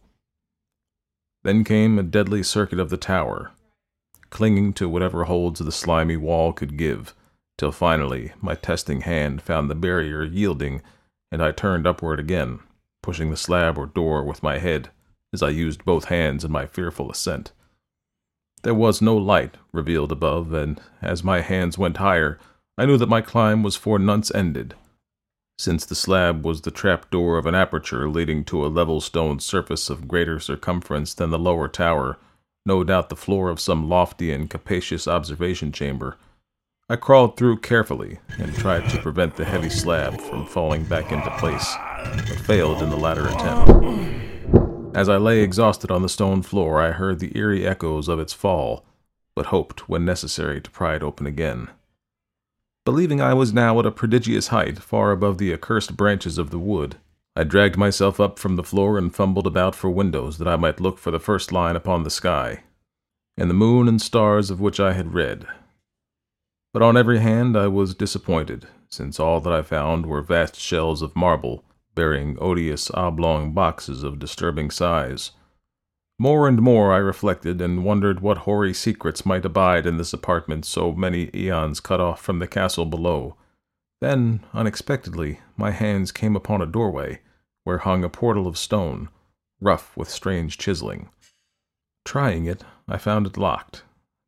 Then 1.45 1.65
came 1.65 1.99
a 1.99 2.03
deadly 2.03 2.43
circuit 2.43 2.79
of 2.79 2.91
the 2.91 2.97
tower, 2.97 3.53
clinging 4.31 4.73
to 4.75 4.89
whatever 4.89 5.25
holds 5.25 5.61
the 5.61 5.73
slimy 5.73 6.17
wall 6.17 6.53
could 6.53 6.77
give, 6.77 7.15
till 7.59 7.73
finally 7.73 8.33
my 8.41 8.55
testing 8.55 9.03
hand 9.03 9.43
found 9.43 9.69
the 9.69 9.75
barrier 9.75 10.25
yielding 10.25 10.83
and 11.33 11.43
I 11.43 11.51
turned 11.51 11.87
upward 11.87 12.21
again, 12.21 12.61
pushing 13.03 13.31
the 13.31 13.37
slab 13.37 13.79
or 13.79 13.87
door 13.87 14.23
with 14.23 14.43
my 14.43 14.59
head 14.59 14.91
as 15.33 15.43
I 15.43 15.49
used 15.49 15.85
both 15.85 16.05
hands 16.05 16.45
in 16.45 16.53
my 16.53 16.67
fearful 16.67 17.11
ascent. 17.11 17.53
There 18.63 18.75
was 18.75 19.01
no 19.01 19.17
light 19.17 19.57
revealed 19.73 20.13
above, 20.13 20.53
and 20.53 20.81
as 21.01 21.25
my 21.25 21.41
hands 21.41 21.79
went 21.79 21.97
higher, 21.97 22.39
I 22.77 22.85
knew 22.85 22.99
that 22.99 23.09
my 23.09 23.23
climb 23.23 23.63
was 23.63 23.77
for 23.77 23.99
nonce 23.99 24.31
ended, 24.35 24.75
since 25.59 25.85
the 25.85 25.95
slab 25.95 26.45
was 26.45 26.62
the 26.62 26.71
trap 26.71 27.11
door 27.11 27.38
of 27.38 27.47
an 27.47 27.55
aperture 27.55 28.09
leading 28.09 28.45
to 28.45 28.65
a 28.65 28.69
level 28.69 29.01
stone 29.01 29.38
surface 29.38 29.91
of 29.91 30.09
greater 30.09 30.41
circumference 30.41 31.15
than 31.15 31.31
the 31.31 31.38
lower 31.38 31.69
tower, 31.69 32.19
no 32.65 32.83
doubt 32.83 33.09
the 33.09 33.17
floor 33.17 33.49
of 33.49 33.61
some 33.61 33.88
lofty 33.88 34.33
and 34.33 34.51
capacious 34.51 35.07
observation 35.07 35.73
chamber. 35.73 36.17
I 36.88 36.97
crawled 36.97 37.37
through 37.37 37.59
carefully 37.59 38.19
and 38.38 38.55
tried 38.55 38.88
to 38.91 39.01
prevent 39.01 39.37
the 39.37 39.45
heavy 39.45 39.71
slab 39.71 40.21
from 40.21 40.47
falling 40.47 40.85
back 40.85 41.12
into 41.12 41.31
place, 41.38 41.75
but 42.05 42.41
failed 42.41 42.83
in 42.83 42.91
the 42.91 42.97
latter 42.97 43.29
attempt. 43.29 44.97
As 44.97 45.09
I 45.09 45.17
lay 45.17 45.41
exhausted 45.41 45.91
on 45.91 46.03
the 46.03 46.09
stone 46.09 46.43
floor, 46.43 46.83
I 46.83 46.91
heard 46.91 47.19
the 47.19 47.37
eerie 47.37 47.67
echoes 47.67 48.09
of 48.09 48.21
its 48.21 48.35
fall, 48.35 48.85
but 49.35 49.47
hoped, 49.47 49.88
when 49.88 50.05
necessary, 50.05 50.61
to 50.61 50.71
pry 50.71 50.97
it 50.97 51.03
open 51.03 51.27
again. 51.27 51.69
Believing 52.85 53.21
I 53.21 53.35
was 53.35 53.53
now 53.53 53.79
at 53.79 53.87
a 53.87 53.92
prodigious 53.92 54.49
height, 54.49 54.79
far 54.79 55.12
above 55.12 55.38
the 55.38 55.53
accursed 55.53 55.97
branches 55.97 56.38
of 56.38 56.51
the 56.51 56.59
wood, 56.59 56.97
I 57.37 57.45
dragged 57.45 57.77
myself 57.77 58.18
up 58.18 58.38
from 58.38 58.57
the 58.57 58.64
floor 58.64 58.99
and 58.99 59.14
fumbled 59.14 59.47
about 59.47 59.75
for 59.75 59.88
windows 59.90 60.38
that 60.38 60.49
I 60.49 60.57
might 60.57 60.81
look 60.81 60.99
for 60.99 61.11
the 61.11 61.21
first 61.21 61.53
line 61.53 61.77
upon 61.77 62.03
the 62.03 62.11
sky, 62.11 62.64
and 63.37 63.49
the 63.49 63.55
moon 63.55 63.88
and 63.88 64.03
stars 64.03 64.51
of 64.51 64.61
which 64.61 64.81
I 64.81 64.92
had 64.95 65.14
read, 65.14 65.47
but 66.73 66.83
on 66.83 66.97
every 66.97 67.18
hand 67.18 67.57
I 67.57 67.68
was 67.68 67.95
disappointed, 67.95 68.66
since 68.88 69.21
all 69.21 69.40
that 69.40 69.53
I 69.53 69.62
found 69.62 70.07
were 70.07 70.23
vast 70.23 70.59
shelves 70.59 71.03
of 71.03 71.14
marble, 71.14 71.64
bearing 71.95 72.38
odious 72.40 72.90
oblong 72.95 73.53
boxes 73.53 74.03
of 74.03 74.18
disturbing 74.18 74.71
size. 74.71 75.33
More 76.19 76.46
and 76.46 76.60
more 76.60 76.92
I 76.92 76.98
reflected 76.98 77.60
and 77.60 77.85
wondered 77.85 78.21
what 78.21 78.38
hoary 78.38 78.75
secrets 78.75 79.27
might 79.27 79.44
abide 79.44 79.87
in 79.87 79.96
this 79.96 80.13
apartment 80.13 80.65
so 80.65 80.92
many 80.92 81.31
eons 81.35 81.81
cut 81.81 82.00
off 82.00 82.21
from 82.21 82.38
the 82.38 82.46
castle 82.46 82.87
below. 82.87 83.37
Then, 84.00 84.44
unexpectedly, 84.52 85.40
my 85.56 85.71
hands 85.71 86.13
came 86.13 86.37
upon 86.37 86.60
a 86.60 86.67
doorway, 86.67 87.21
where 87.65 87.79
hung 87.79 88.04
a 88.04 88.08
portal 88.08 88.46
of 88.46 88.58
stone, 88.58 89.08
rough 89.60 89.96
with 89.96 90.08
strange 90.10 90.58
chiseling. 90.58 91.08
Trying 92.04 92.46
it, 92.46 92.65
I 92.88 92.98
found 92.98 93.27
it 93.27 93.37
locked, 93.37 93.85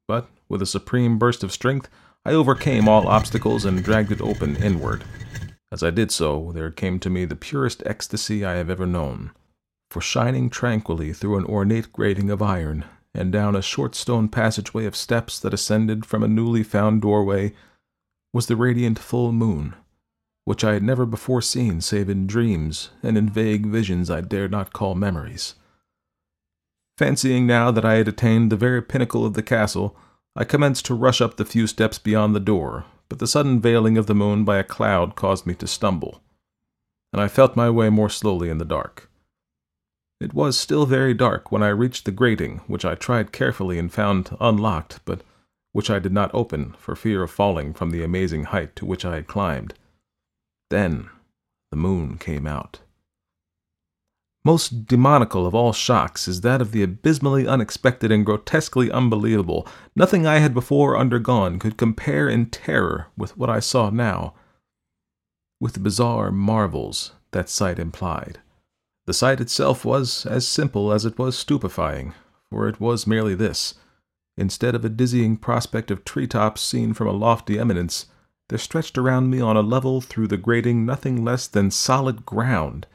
but 0.07 0.28
with 0.49 0.62
a 0.62 0.66
supreme 0.66 1.18
burst 1.18 1.43
of 1.43 1.53
strength, 1.53 1.89
I 2.24 2.32
overcame 2.32 2.89
all 2.89 3.09
obstacles 3.09 3.64
and 3.64 3.82
dragged 3.82 4.12
it 4.12 4.20
open 4.20 4.57
inward. 4.57 5.05
As 5.72 5.82
I 5.82 5.91
did 5.91 6.12
so, 6.12 6.53
there 6.55 6.70
came 6.70 7.01
to 7.01 7.11
me 7.11 7.24
the 7.24 7.37
purest 7.37 7.82
ecstasy 7.85 8.45
I 8.45 8.55
have 8.55 8.70
ever 8.70 8.87
known. 8.87 9.32
For 9.95 10.01
shining 10.01 10.51
tranquilly 10.51 11.12
through 11.12 11.38
an 11.38 11.45
ornate 11.45 11.92
grating 11.92 12.28
of 12.28 12.42
iron, 12.42 12.84
and 13.14 13.30
down 13.30 13.55
a 13.55 13.62
short 13.62 13.95
stone 13.95 14.28
passageway 14.28 14.86
of 14.86 14.97
steps 14.97 15.38
that 15.38 15.55
ascended 15.55 16.05
from 16.05 16.24
a 16.24 16.26
newly 16.26 16.64
found 16.64 17.01
doorway, 17.01 17.55
was 18.32 18.49
the 18.49 18.57
radiant 18.57 18.99
full 18.99 19.30
moon, 19.30 19.76
which 20.47 20.64
I 20.64 20.72
had 20.72 20.82
never 20.82 21.07
before 21.07 21.40
seen 21.40 21.80
save 21.80 22.09
in 22.09 22.26
dreams 22.26 22.90
and 23.05 23.16
in 23.16 23.30
vague 23.30 23.66
visions 23.66 24.11
I 24.11 24.20
dared 24.20 24.51
not 24.51 24.72
call 24.72 24.97
memories. 24.97 25.55
Fancying 26.99 27.47
now 27.47 27.70
that 27.70 27.84
I 27.84 27.95
had 27.95 28.09
attained 28.09 28.51
the 28.51 28.57
very 28.57 28.82
pinnacle 28.82 29.24
of 29.24 29.34
the 29.34 29.45
castle, 29.45 29.97
I 30.34 30.42
commenced 30.42 30.86
to 30.86 30.95
rush 30.97 31.20
up 31.20 31.36
the 31.36 31.45
few 31.45 31.68
steps 31.68 32.01
beyond 32.01 32.34
the 32.34 32.40
door, 32.40 32.84
but 33.09 33.20
the 33.20 33.28
sudden 33.28 33.61
veiling 33.61 33.97
of 33.97 34.09
the 34.09 34.14
moon 34.16 34.45
by 34.45 34.57
a 34.57 34.64
cloud 34.64 35.14
caused 35.14 35.47
me 35.47 35.55
to 35.55 35.68
stumble, 35.68 36.20
and 37.12 37.22
I 37.22 37.28
felt 37.28 37.55
my 37.55 37.70
way 37.70 37.90
more 37.90 38.11
slowly 38.11 38.51
in 38.51 38.59
the 38.59 38.64
dark. 38.64 39.09
It 40.21 40.33
was 40.33 40.59
still 40.59 40.87
very 40.87 41.15
dark 41.15 41.51
when 41.51 41.62
I 41.62 41.69
reached 41.69 42.05
the 42.05 42.12
grating, 42.12 42.61
which 42.67 42.85
I 42.85 42.95
tried 42.95 43.33
carefully 43.33 43.79
and 43.79 43.93
found 43.93 44.37
unlocked, 44.41 45.01
but 45.05 45.23
which 45.73 45.91
I 45.91 45.99
did 45.99 46.12
not 46.12 46.31
open 46.33 46.75
for 46.79 46.95
fear 46.95 47.23
of 47.23 47.31
falling 47.31 47.75
from 47.75 47.91
the 47.91 48.05
amazing 48.05 48.45
height 48.45 48.77
to 48.77 48.87
which 48.87 49.05
I 49.05 49.17
had 49.17 49.27
climbed. 49.27 49.75
Then 50.71 51.11
the 51.71 51.77
moon 51.77 52.17
came 52.17 52.47
out. 52.47 52.81
Most 54.45 54.87
demoniacal 54.87 55.47
of 55.47 55.55
all 55.55 55.73
shocks 55.73 56.29
is 56.29 56.43
that 56.43 56.61
of 56.61 56.71
the 56.71 56.83
abysmally 56.83 57.49
unexpected 57.49 58.12
and 58.12 58.27
grotesquely 58.27 58.93
unbelievable. 58.93 59.67
Nothing 59.97 60.27
I 60.27 60.39
had 60.39 60.53
before 60.53 60.99
undergone 60.99 61.59
could 61.59 61.79
compare 61.79 62.29
in 62.29 62.47
terror 62.47 63.09
with 63.17 63.37
what 63.37 63.49
I 63.49 63.61
saw 63.61 63.91
now, 63.91 64.35
with 65.61 65.73
the 65.73 65.81
bizarre 65.81 66.31
marvels 66.31 67.12
that 67.33 67.49
sight 67.49 67.79
implied. 67.79 68.39
The 69.07 69.13
sight 69.13 69.41
itself 69.41 69.85
was 69.85 70.25
as 70.25 70.49
simple 70.49 70.93
as 70.93 71.05
it 71.05 71.19
was 71.19 71.37
stupefying, 71.37 72.15
for 72.49 72.69
it 72.69 72.81
was 72.81 73.07
merely 73.07 73.35
this. 73.35 73.75
Instead 74.37 74.75
of 74.75 74.85
a 74.85 74.89
dizzying 74.89 75.37
prospect 75.37 75.91
of 75.91 76.05
treetops 76.05 76.63
seen 76.63 76.95
from 76.95 77.07
a 77.07 77.13
lofty 77.13 77.59
eminence, 77.59 78.07
there 78.49 78.59
stretched 78.59 78.99
around 78.99 79.31
me 79.31 79.41
on 79.41 79.57
a 79.57 79.63
level 79.63 80.01
through 80.01 80.29
the 80.29 80.37
grating 80.37 80.85
nothing 80.85 81.25
less 81.25 81.47
than 81.47 81.71
solid 81.71 82.25
ground, 82.27 82.87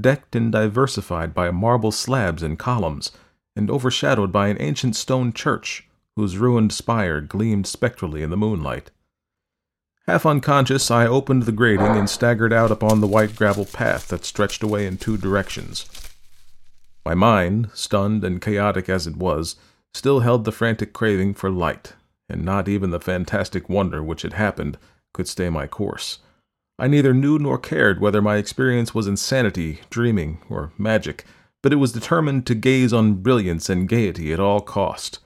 decked 0.00 0.36
and 0.36 0.52
diversified 0.52 1.32
by 1.32 1.50
marble 1.50 1.92
slabs 1.92 2.42
and 2.42 2.58
columns, 2.58 3.12
and 3.56 3.70
overshadowed 3.70 4.32
by 4.32 4.48
an 4.48 4.60
ancient 4.60 4.96
stone 4.96 5.32
church, 5.32 5.88
whose 6.16 6.38
ruined 6.38 6.72
spire 6.72 7.20
gleamed 7.20 7.66
spectrally 7.66 8.22
in 8.22 8.30
the 8.30 8.36
moonlight. 8.36 8.90
Half 10.06 10.26
unconscious, 10.26 10.90
I 10.90 11.06
opened 11.06 11.44
the 11.44 11.52
grating 11.52 11.96
and 11.96 12.10
staggered 12.10 12.52
out 12.52 12.72
upon 12.72 13.00
the 13.00 13.06
white 13.06 13.36
gravel 13.36 13.64
path 13.64 14.08
that 14.08 14.24
stretched 14.24 14.64
away 14.64 14.84
in 14.84 14.96
two 14.96 15.16
directions. 15.16 15.86
My 17.06 17.14
mind, 17.14 17.70
stunned 17.72 18.24
and 18.24 18.40
chaotic 18.40 18.88
as 18.88 19.06
it 19.06 19.16
was, 19.16 19.54
still 19.94 20.20
held 20.20 20.44
the 20.44 20.50
frantic 20.50 20.92
craving 20.92 21.34
for 21.34 21.50
light, 21.50 21.92
and 22.28 22.44
not 22.44 22.66
even 22.66 22.90
the 22.90 22.98
fantastic 22.98 23.68
wonder 23.68 24.02
which 24.02 24.22
had 24.22 24.32
happened 24.32 24.76
could 25.12 25.28
stay 25.28 25.48
my 25.50 25.68
course. 25.68 26.18
I 26.80 26.88
neither 26.88 27.14
knew 27.14 27.38
nor 27.38 27.58
cared 27.58 28.00
whether 28.00 28.20
my 28.20 28.36
experience 28.36 28.92
was 28.92 29.06
insanity, 29.06 29.82
dreaming, 29.88 30.40
or 30.50 30.72
magic, 30.76 31.24
but 31.62 31.72
it 31.72 31.76
was 31.76 31.92
determined 31.92 32.44
to 32.46 32.56
gaze 32.56 32.92
on 32.92 33.22
brilliance 33.22 33.70
and 33.70 33.88
gaiety 33.88 34.32
at 34.32 34.40
all 34.40 34.60
cost. 34.60 35.20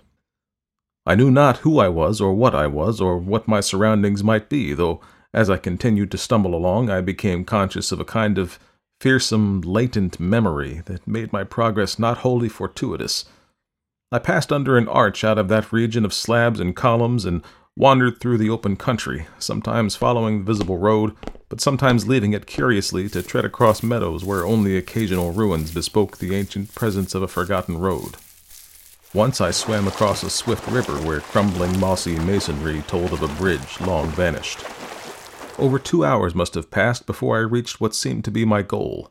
I 1.06 1.14
knew 1.14 1.30
not 1.30 1.58
who 1.58 1.78
I 1.78 1.88
was, 1.88 2.20
or 2.20 2.34
what 2.34 2.54
I 2.54 2.66
was, 2.66 3.00
or 3.00 3.16
what 3.16 3.46
my 3.46 3.60
surroundings 3.60 4.24
might 4.24 4.48
be, 4.48 4.74
though 4.74 5.00
as 5.32 5.48
I 5.48 5.56
continued 5.56 6.10
to 6.10 6.18
stumble 6.18 6.54
along, 6.54 6.90
I 6.90 7.00
became 7.00 7.44
conscious 7.44 7.92
of 7.92 8.00
a 8.00 8.04
kind 8.04 8.38
of 8.38 8.58
fearsome, 9.00 9.60
latent 9.60 10.18
memory 10.18 10.82
that 10.86 11.06
made 11.06 11.32
my 11.32 11.44
progress 11.44 11.98
not 11.98 12.18
wholly 12.18 12.48
fortuitous. 12.48 13.26
I 14.10 14.18
passed 14.18 14.52
under 14.52 14.78
an 14.78 14.88
arch 14.88 15.22
out 15.22 15.38
of 15.38 15.48
that 15.48 15.72
region 15.72 16.04
of 16.04 16.14
slabs 16.14 16.58
and 16.58 16.74
columns 16.74 17.24
and 17.24 17.42
wandered 17.76 18.18
through 18.18 18.38
the 18.38 18.50
open 18.50 18.76
country, 18.76 19.26
sometimes 19.38 19.94
following 19.94 20.38
the 20.38 20.44
visible 20.44 20.78
road, 20.78 21.14
but 21.48 21.60
sometimes 21.60 22.08
leaving 22.08 22.32
it 22.32 22.46
curiously 22.46 23.08
to 23.10 23.22
tread 23.22 23.44
across 23.44 23.82
meadows 23.82 24.24
where 24.24 24.46
only 24.46 24.76
occasional 24.76 25.32
ruins 25.32 25.70
bespoke 25.70 26.16
the 26.16 26.34
ancient 26.34 26.74
presence 26.74 27.14
of 27.14 27.22
a 27.22 27.28
forgotten 27.28 27.78
road. 27.78 28.16
Once 29.16 29.40
I 29.40 29.50
swam 29.50 29.88
across 29.88 30.22
a 30.22 30.28
swift 30.28 30.68
river 30.68 30.92
where 31.00 31.20
crumbling 31.20 31.80
mossy 31.80 32.18
masonry 32.18 32.82
told 32.82 33.14
of 33.14 33.22
a 33.22 33.28
bridge 33.40 33.80
long 33.80 34.08
vanished. 34.08 34.62
Over 35.58 35.78
two 35.78 36.04
hours 36.04 36.34
must 36.34 36.52
have 36.52 36.70
passed 36.70 37.06
before 37.06 37.38
I 37.38 37.40
reached 37.40 37.80
what 37.80 37.94
seemed 37.94 38.26
to 38.26 38.30
be 38.30 38.44
my 38.44 38.60
goal 38.60 39.10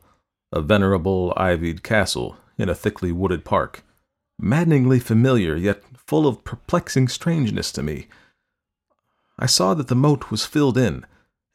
a 0.52 0.60
venerable 0.60 1.34
ivied 1.36 1.82
castle 1.82 2.36
in 2.56 2.68
a 2.68 2.74
thickly 2.74 3.10
wooded 3.10 3.44
park. 3.44 3.82
Maddeningly 4.38 5.00
familiar, 5.00 5.56
yet 5.56 5.82
full 5.96 6.28
of 6.28 6.44
perplexing 6.44 7.08
strangeness 7.08 7.72
to 7.72 7.82
me. 7.82 8.06
I 9.40 9.46
saw 9.46 9.74
that 9.74 9.88
the 9.88 9.96
moat 9.96 10.30
was 10.30 10.46
filled 10.46 10.78
in, 10.78 11.04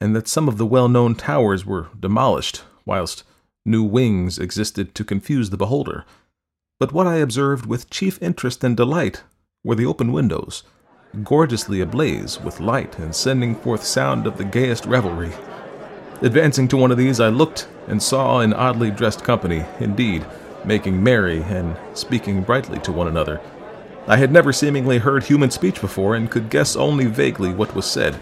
and 0.02 0.14
that 0.14 0.28
some 0.28 0.50
of 0.50 0.58
the 0.58 0.66
well 0.66 0.90
known 0.90 1.16
towers 1.16 1.66
were 1.66 1.88
demolished, 1.98 2.64
whilst 2.86 3.24
new 3.66 3.82
wings 3.82 4.38
existed 4.38 4.94
to 4.96 5.06
confuse 5.06 5.52
the 5.52 5.58
beholder. 5.58 6.04
But 6.82 6.94
what 6.94 7.06
I 7.06 7.18
observed 7.18 7.68
with 7.68 7.92
chief 7.92 8.20
interest 8.24 8.64
and 8.64 8.76
delight 8.76 9.22
were 9.64 9.76
the 9.76 9.86
open 9.86 10.12
windows, 10.12 10.64
gorgeously 11.24 11.80
ablaze 11.80 12.42
with 12.42 12.60
light 12.60 12.98
and 12.98 13.14
sending 13.14 13.54
forth 13.54 13.84
sound 13.84 14.26
of 14.26 14.40
the 14.40 14.44
gayest 14.44 14.88
revelry. 14.88 15.32
Advancing 16.24 16.68
to 16.70 16.78
one 16.78 16.90
of 16.90 16.98
these, 16.98 17.20
I 17.20 17.30
looked 17.30 17.68
and 17.86 18.02
saw 18.02 18.40
an 18.40 18.52
oddly 18.52 18.90
dressed 18.90 19.24
company, 19.24 19.64
indeed, 19.80 20.26
making 20.66 21.04
merry 21.04 21.44
and 21.44 21.78
speaking 21.94 22.42
brightly 22.42 22.80
to 22.80 22.92
one 22.92 23.08
another. 23.08 23.40
I 24.08 24.18
had 24.18 24.32
never 24.32 24.52
seemingly 24.52 24.98
heard 24.98 25.24
human 25.24 25.52
speech 25.52 25.80
before 25.82 26.16
and 26.16 26.32
could 26.32 26.50
guess 26.50 26.76
only 26.76 27.06
vaguely 27.06 27.54
what 27.54 27.76
was 27.76 27.86
said. 27.86 28.20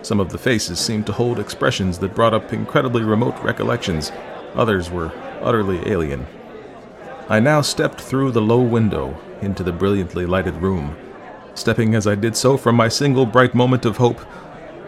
Some 0.00 0.20
of 0.20 0.30
the 0.30 0.38
faces 0.38 0.80
seemed 0.80 1.04
to 1.04 1.12
hold 1.12 1.38
expressions 1.38 1.98
that 1.98 2.14
brought 2.14 2.32
up 2.32 2.50
incredibly 2.50 3.02
remote 3.02 3.38
recollections, 3.42 4.10
others 4.54 4.90
were 4.90 5.12
utterly 5.42 5.86
alien. 5.86 6.26
I 7.30 7.38
now 7.38 7.60
stepped 7.60 8.00
through 8.00 8.32
the 8.32 8.42
low 8.42 8.60
window 8.60 9.16
into 9.40 9.62
the 9.62 9.70
brilliantly 9.70 10.26
lighted 10.26 10.56
room, 10.56 10.96
stepping 11.54 11.94
as 11.94 12.08
I 12.08 12.16
did 12.16 12.34
so 12.34 12.56
from 12.56 12.74
my 12.74 12.88
single 12.88 13.24
bright 13.24 13.54
moment 13.54 13.84
of 13.86 13.98
hope 13.98 14.18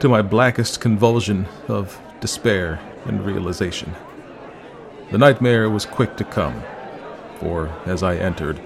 to 0.01 0.09
my 0.09 0.23
blackest 0.23 0.81
convulsion 0.81 1.47
of 1.69 2.01
despair 2.19 2.81
and 3.05 3.25
realization. 3.25 3.95
The 5.13 5.19
nightmare 5.19 5.71
was 5.71 5.87
quick 5.87 6.17
to 6.17 6.25
come, 6.25 6.65
for 7.39 7.69
as 7.87 8.03
I 8.03 8.17
entered, 8.17 8.61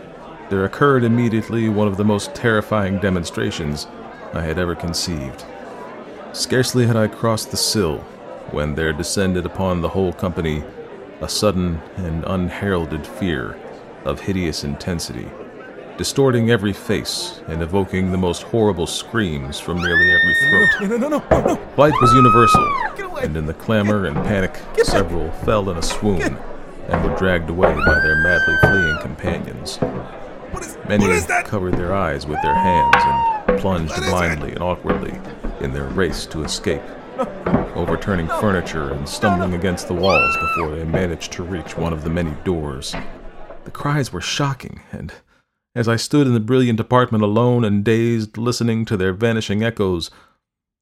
there 0.48 0.64
occurred 0.64 1.04
immediately 1.04 1.68
one 1.68 1.86
of 1.86 1.98
the 1.98 2.04
most 2.04 2.34
terrifying 2.34 2.98
demonstrations 2.98 3.86
I 4.32 4.40
had 4.40 4.58
ever 4.58 4.74
conceived. 4.74 5.44
Scarcely 6.32 6.86
had 6.86 6.96
I 6.96 7.08
crossed 7.08 7.50
the 7.50 7.58
sill 7.58 7.98
when 8.52 8.74
there 8.74 8.94
descended 8.94 9.44
upon 9.44 9.82
the 9.82 9.90
whole 9.90 10.14
company 10.14 10.64
a 11.20 11.28
sudden 11.28 11.82
and 11.98 12.24
unheralded 12.24 13.06
fear 13.06 13.58
of 14.06 14.20
hideous 14.20 14.64
intensity, 14.64 15.28
distorting 15.98 16.50
every 16.50 16.72
face 16.72 17.40
and 17.48 17.62
evoking 17.62 18.12
the 18.12 18.18
most 18.18 18.42
horrible 18.44 18.86
screams 18.86 19.58
from 19.58 19.78
nearly 19.78 20.10
every 20.12 20.34
throat. 20.34 20.68
No, 20.80 20.86
no, 20.86 20.96
no, 20.96 21.18
no, 21.18 21.46
no. 21.46 21.56
Flight 21.74 21.94
was 22.00 22.12
universal, 22.14 23.18
and 23.18 23.36
in 23.36 23.46
the 23.46 23.54
clamor 23.54 24.06
and 24.06 24.16
panic, 24.16 24.58
several 24.84 25.30
fell 25.44 25.68
in 25.70 25.76
a 25.76 25.82
swoon 25.82 26.38
and 26.88 27.04
were 27.04 27.16
dragged 27.16 27.50
away 27.50 27.74
by 27.74 28.00
their 28.00 28.16
madly 28.16 28.56
fleeing 28.62 28.98
companions. 29.00 29.78
Many 30.88 31.06
what 31.06 31.16
is 31.16 31.26
that? 31.26 31.44
covered 31.44 31.74
their 31.74 31.92
eyes 31.92 32.26
with 32.26 32.40
their 32.42 32.54
hands 32.54 32.94
and 33.48 33.60
plunged 33.60 33.96
blindly 33.96 34.52
and 34.52 34.62
awkwardly 34.62 35.18
in 35.60 35.72
their 35.72 35.88
race 35.88 36.26
to 36.26 36.44
escape, 36.44 36.82
overturning 37.74 38.28
furniture 38.28 38.92
and 38.92 39.08
stumbling 39.08 39.54
against 39.54 39.88
the 39.88 39.94
walls 39.94 40.36
before 40.36 40.76
they 40.76 40.84
managed 40.84 41.32
to 41.32 41.42
reach 41.42 41.76
one 41.76 41.92
of 41.92 42.04
the 42.04 42.10
many 42.10 42.32
doors. 42.44 42.94
The 43.66 43.72
cries 43.72 44.12
were 44.12 44.20
shocking, 44.20 44.78
and 44.92 45.12
as 45.74 45.88
I 45.88 45.96
stood 45.96 46.28
in 46.28 46.34
the 46.34 46.40
brilliant 46.40 46.78
apartment 46.78 47.24
alone 47.24 47.64
and 47.64 47.84
dazed, 47.84 48.38
listening 48.38 48.84
to 48.84 48.96
their 48.96 49.12
vanishing 49.12 49.64
echoes, 49.64 50.08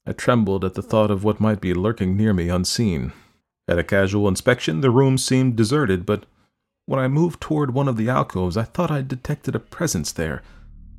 I 0.05 0.13
trembled 0.13 0.63
at 0.63 0.75
the 0.75 0.83
thought 0.83 1.09
of 1.09 1.23
what 1.23 1.39
might 1.39 1.59
be 1.59 1.73
lurking 1.73 2.15
near 2.15 2.31
me 2.31 2.47
unseen. 2.47 3.11
At 3.67 3.79
a 3.79 3.83
casual 3.83 4.27
inspection, 4.27 4.81
the 4.81 4.91
room 4.91 5.17
seemed 5.17 5.55
deserted, 5.55 6.05
but 6.05 6.27
when 6.85 6.99
I 6.99 7.07
moved 7.07 7.41
toward 7.41 7.73
one 7.73 7.87
of 7.87 7.97
the 7.97 8.07
alcoves, 8.07 8.55
I 8.55 8.63
thought 8.65 8.91
I 8.91 9.01
detected 9.01 9.55
a 9.55 9.59
presence 9.59 10.11
there, 10.11 10.43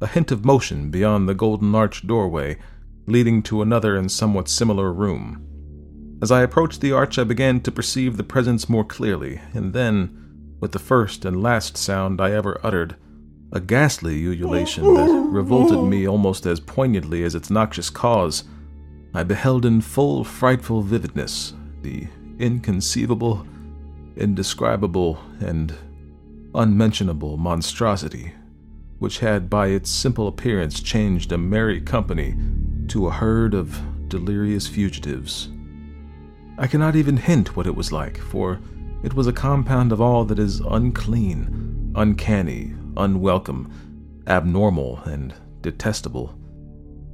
a 0.01 0.09
hint 0.09 0.32
of 0.32 0.45
motion 0.45 0.91
beyond 0.91 1.28
the 1.28 1.34
golden 1.34 1.72
arched 1.72 2.09
doorway, 2.09 2.59
leading 3.07 3.45
to 3.45 3.62
another 3.62 3.97
and 3.97 4.11
somewhat 4.11 4.49
similar 4.49 4.93
room. 4.93 6.18
As 6.20 6.32
I 6.32 6.43
approached 6.43 6.80
the 6.80 6.91
arch, 6.91 7.16
I 7.16 7.22
began 7.22 7.61
to 7.61 7.70
perceive 7.70 8.16
the 8.16 8.24
presence 8.24 8.68
more 8.68 8.84
clearly, 8.84 9.41
and 9.55 9.72
then, 9.72 10.26
with 10.61 10.73
the 10.73 10.79
first 10.79 11.25
and 11.25 11.43
last 11.43 11.77
sound 11.77 12.21
I 12.21 12.33
ever 12.33 12.61
uttered, 12.63 12.97
a 13.53 13.61
ghastly 13.61 14.21
ululation 14.21 14.95
that 14.95 15.29
revolted 15.31 15.83
me 15.83 16.07
almost 16.07 16.47
as 16.47 16.61
poignantly 16.61 17.23
as 17.23 17.35
its 17.35 17.51
noxious 17.51 17.91
cause, 17.91 18.45
I 19.15 19.23
beheld 19.23 19.65
in 19.65 19.81
full 19.81 20.25
frightful 20.25 20.83
vividness 20.83 21.55
the 21.83 22.09
inconceivable, 22.39 23.47
indescribable, 24.17 25.19
and 25.41 25.75
unmentionable 26.55 27.37
monstrosity 27.37 28.33
which 28.99 29.19
had 29.19 29.51
by 29.51 29.69
its 29.69 29.91
simple 29.91 30.29
appearance 30.29 30.81
changed 30.81 31.33
a 31.33 31.39
merry 31.39 31.81
company 31.81 32.35
to 32.89 33.07
a 33.07 33.13
herd 33.13 33.55
of 33.55 33.81
delirious 34.09 34.67
fugitives. 34.67 35.51
I 36.59 36.67
cannot 36.67 36.97
even 36.97 37.17
hint 37.17 37.57
what 37.57 37.67
it 37.67 37.75
was 37.75 37.93
like, 37.93 38.19
for 38.19 38.59
it 39.03 39.14
was 39.14 39.26
a 39.26 39.32
compound 39.32 39.92
of 39.92 40.01
all 40.01 40.24
that 40.24 40.38
is 40.38 40.61
unclean, 40.61 41.92
uncanny, 41.94 42.74
unwelcome, 42.97 43.72
abnormal, 44.26 44.99
and 45.05 45.34
detestable. 45.61 46.34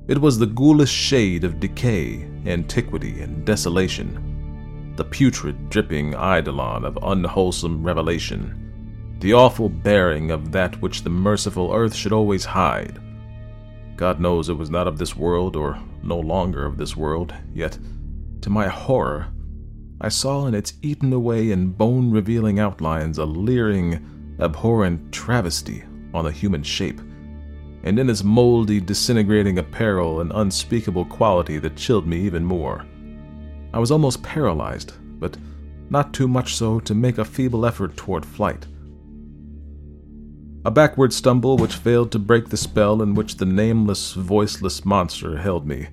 It 0.08 0.18
was 0.18 0.38
the 0.38 0.46
ghoulish 0.46 0.90
shade 0.90 1.44
of 1.44 1.60
decay, 1.60 2.28
antiquity, 2.46 3.20
and 3.20 3.44
desolation, 3.44 4.92
the 4.96 5.04
putrid, 5.04 5.70
dripping 5.70 6.14
eidolon 6.14 6.84
of 6.84 6.98
unwholesome 7.02 7.82
revelation, 7.82 9.16
the 9.20 9.32
awful 9.32 9.68
bearing 9.68 10.30
of 10.30 10.52
that 10.52 10.80
which 10.82 11.02
the 11.02 11.10
merciful 11.10 11.72
earth 11.72 11.94
should 11.94 12.12
always 12.12 12.44
hide. 12.44 13.00
God 13.96 14.20
knows 14.20 14.48
it 14.48 14.54
was 14.54 14.70
not 14.70 14.88
of 14.88 14.98
this 14.98 15.16
world, 15.16 15.54
or 15.54 15.78
no 16.02 16.18
longer 16.18 16.66
of 16.66 16.76
this 16.76 16.96
world, 16.96 17.32
yet, 17.54 17.78
to 18.40 18.50
my 18.50 18.66
horror, 18.66 19.28
I 20.04 20.08
saw 20.08 20.46
in 20.46 20.54
its 20.54 20.72
eaten 20.82 21.12
away 21.12 21.52
and 21.52 21.78
bone 21.78 22.10
revealing 22.10 22.58
outlines 22.58 23.18
a 23.18 23.24
leering, 23.24 24.36
abhorrent 24.40 25.12
travesty 25.12 25.84
on 26.12 26.24
the 26.24 26.32
human 26.32 26.64
shape, 26.64 27.00
and 27.84 27.96
in 28.00 28.10
its 28.10 28.24
moldy, 28.24 28.80
disintegrating 28.80 29.58
apparel 29.58 30.20
an 30.20 30.32
unspeakable 30.32 31.04
quality 31.04 31.58
that 31.58 31.76
chilled 31.76 32.08
me 32.08 32.20
even 32.22 32.44
more. 32.44 32.84
I 33.72 33.78
was 33.78 33.92
almost 33.92 34.24
paralyzed, 34.24 34.92
but 35.20 35.36
not 35.88 36.12
too 36.12 36.26
much 36.26 36.56
so 36.56 36.80
to 36.80 36.94
make 36.96 37.18
a 37.18 37.24
feeble 37.24 37.64
effort 37.64 37.96
toward 37.96 38.26
flight. 38.26 38.66
A 40.64 40.70
backward 40.72 41.12
stumble 41.12 41.56
which 41.56 41.76
failed 41.76 42.10
to 42.10 42.18
break 42.18 42.48
the 42.48 42.56
spell 42.56 43.02
in 43.02 43.14
which 43.14 43.36
the 43.36 43.46
nameless, 43.46 44.14
voiceless 44.14 44.84
monster 44.84 45.38
held 45.38 45.64
me. 45.64 45.86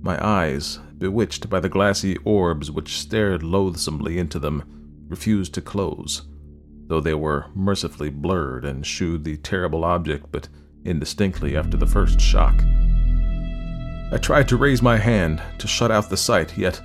My 0.00 0.24
eyes, 0.24 0.78
bewitched 1.02 1.50
by 1.50 1.58
the 1.58 1.68
glassy 1.68 2.16
orbs 2.24 2.70
which 2.70 2.96
stared 2.96 3.42
loathsomely 3.42 4.20
into 4.20 4.38
them, 4.38 4.62
refused 5.08 5.52
to 5.52 5.60
close, 5.60 6.22
though 6.86 7.00
they 7.00 7.12
were 7.12 7.46
mercifully 7.56 8.08
blurred 8.08 8.64
and 8.64 8.86
shewed 8.86 9.24
the 9.24 9.36
terrible 9.38 9.84
object 9.84 10.26
but 10.30 10.46
indistinctly 10.84 11.56
after 11.56 11.76
the 11.76 11.88
first 11.88 12.20
shock. 12.20 12.54
I 14.12 14.18
tried 14.18 14.46
to 14.50 14.56
raise 14.56 14.80
my 14.80 14.96
hand 14.96 15.42
to 15.58 15.66
shut 15.66 15.90
out 15.90 16.08
the 16.08 16.16
sight, 16.16 16.56
yet 16.56 16.80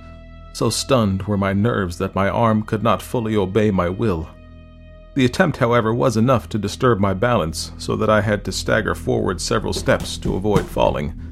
so 0.52 0.68
stunned 0.68 1.22
were 1.22 1.36
my 1.36 1.52
nerves 1.52 1.98
that 1.98 2.16
my 2.16 2.28
arm 2.28 2.64
could 2.64 2.82
not 2.82 3.00
fully 3.00 3.36
obey 3.36 3.70
my 3.70 3.88
will. 3.88 4.28
The 5.14 5.26
attempt, 5.26 5.58
however, 5.58 5.94
was 5.94 6.16
enough 6.16 6.48
to 6.48 6.58
disturb 6.58 6.98
my 6.98 7.14
balance, 7.14 7.70
so 7.78 7.94
that 7.94 8.10
I 8.10 8.22
had 8.22 8.44
to 8.46 8.52
stagger 8.52 8.96
forward 8.96 9.40
several 9.40 9.72
steps 9.72 10.18
to 10.18 10.34
avoid 10.34 10.66
falling. 10.66 11.27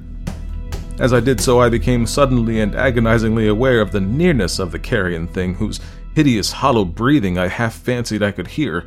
As 0.99 1.12
I 1.12 1.20
did 1.20 1.40
so, 1.40 1.61
I 1.61 1.68
became 1.68 2.07
suddenly 2.07 2.61
and 2.61 2.74
agonizingly 2.74 3.49
aware 3.49 3.80
of 3.82 3.92
the 3.92 4.01
nearness 4.01 4.59
of 4.59 4.72
the 4.72 4.78
carrion 4.78 5.28
thing, 5.28 5.55
whose 5.55 5.80
hideous 6.14 6.51
hollow 6.51 6.86
breathing 6.86 7.36
I 7.36 7.49
half 7.49 7.74
fancied 7.74 8.22
I 8.22 8.30
could 8.30 8.47
hear. 8.47 8.86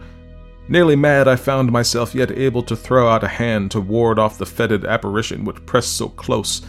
Nearly 0.67 0.95
mad, 0.95 1.27
I 1.27 1.35
found 1.35 1.71
myself 1.71 2.15
yet 2.15 2.31
able 2.31 2.63
to 2.63 2.75
throw 2.75 3.07
out 3.07 3.23
a 3.23 3.27
hand 3.27 3.69
to 3.71 3.81
ward 3.81 4.17
off 4.17 4.39
the 4.39 4.45
fetid 4.45 4.85
apparition 4.85 5.45
which 5.45 5.65
pressed 5.67 5.97
so 5.97 6.09
close, 6.09 6.63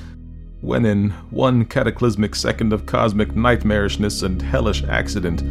when 0.61 0.85
in 0.85 1.11
one 1.31 1.65
cataclysmic 1.65 2.35
second 2.35 2.75
of 2.75 2.85
cosmic 2.85 3.31
nightmarishness 3.31 4.23
and 4.23 4.43
hellish 4.43 4.85
accident, 4.85 5.43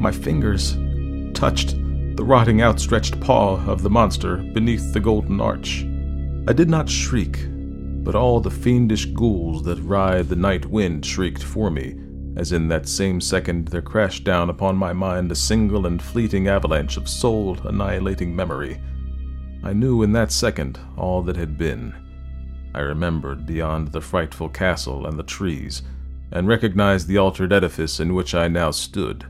my 0.00 0.10
fingers 0.10 0.76
touched 1.34 1.76
the 2.16 2.24
rotting 2.24 2.62
outstretched 2.62 3.20
paw 3.20 3.64
of 3.66 3.82
the 3.82 3.90
monster 3.90 4.38
beneath 4.38 4.92
the 4.92 5.00
golden 5.00 5.40
arch. 5.40 5.84
I 6.48 6.52
did 6.52 6.68
not 6.68 6.88
shriek, 6.88 7.46
but 8.02 8.14
all 8.14 8.40
the 8.40 8.50
fiendish 8.50 9.06
ghouls 9.06 9.62
that 9.62 9.78
ride 9.82 10.28
the 10.28 10.36
night 10.36 10.66
wind 10.66 11.04
shrieked 11.04 11.42
for 11.42 11.70
me, 11.70 11.94
as 12.36 12.52
in 12.52 12.68
that 12.68 12.88
same 12.88 13.20
second 13.20 13.68
there 13.68 13.82
crashed 13.82 14.24
down 14.24 14.48
upon 14.48 14.76
my 14.76 14.92
mind 14.92 15.30
a 15.30 15.34
single 15.34 15.86
and 15.86 16.00
fleeting 16.00 16.48
avalanche 16.48 16.96
of 16.96 17.08
soul 17.08 17.58
annihilating 17.64 18.34
memory. 18.34 18.80
I 19.62 19.74
knew 19.74 20.02
in 20.02 20.12
that 20.12 20.32
second 20.32 20.78
all 20.96 21.22
that 21.22 21.36
had 21.36 21.58
been. 21.58 21.94
I 22.74 22.80
remembered 22.80 23.46
beyond 23.46 23.88
the 23.88 24.00
frightful 24.00 24.48
castle 24.48 25.06
and 25.06 25.18
the 25.18 25.24
trees, 25.24 25.82
and 26.32 26.48
recognized 26.48 27.08
the 27.08 27.18
altered 27.18 27.52
edifice 27.52 28.00
in 28.00 28.14
which 28.14 28.34
I 28.34 28.48
now 28.48 28.70
stood. 28.70 29.26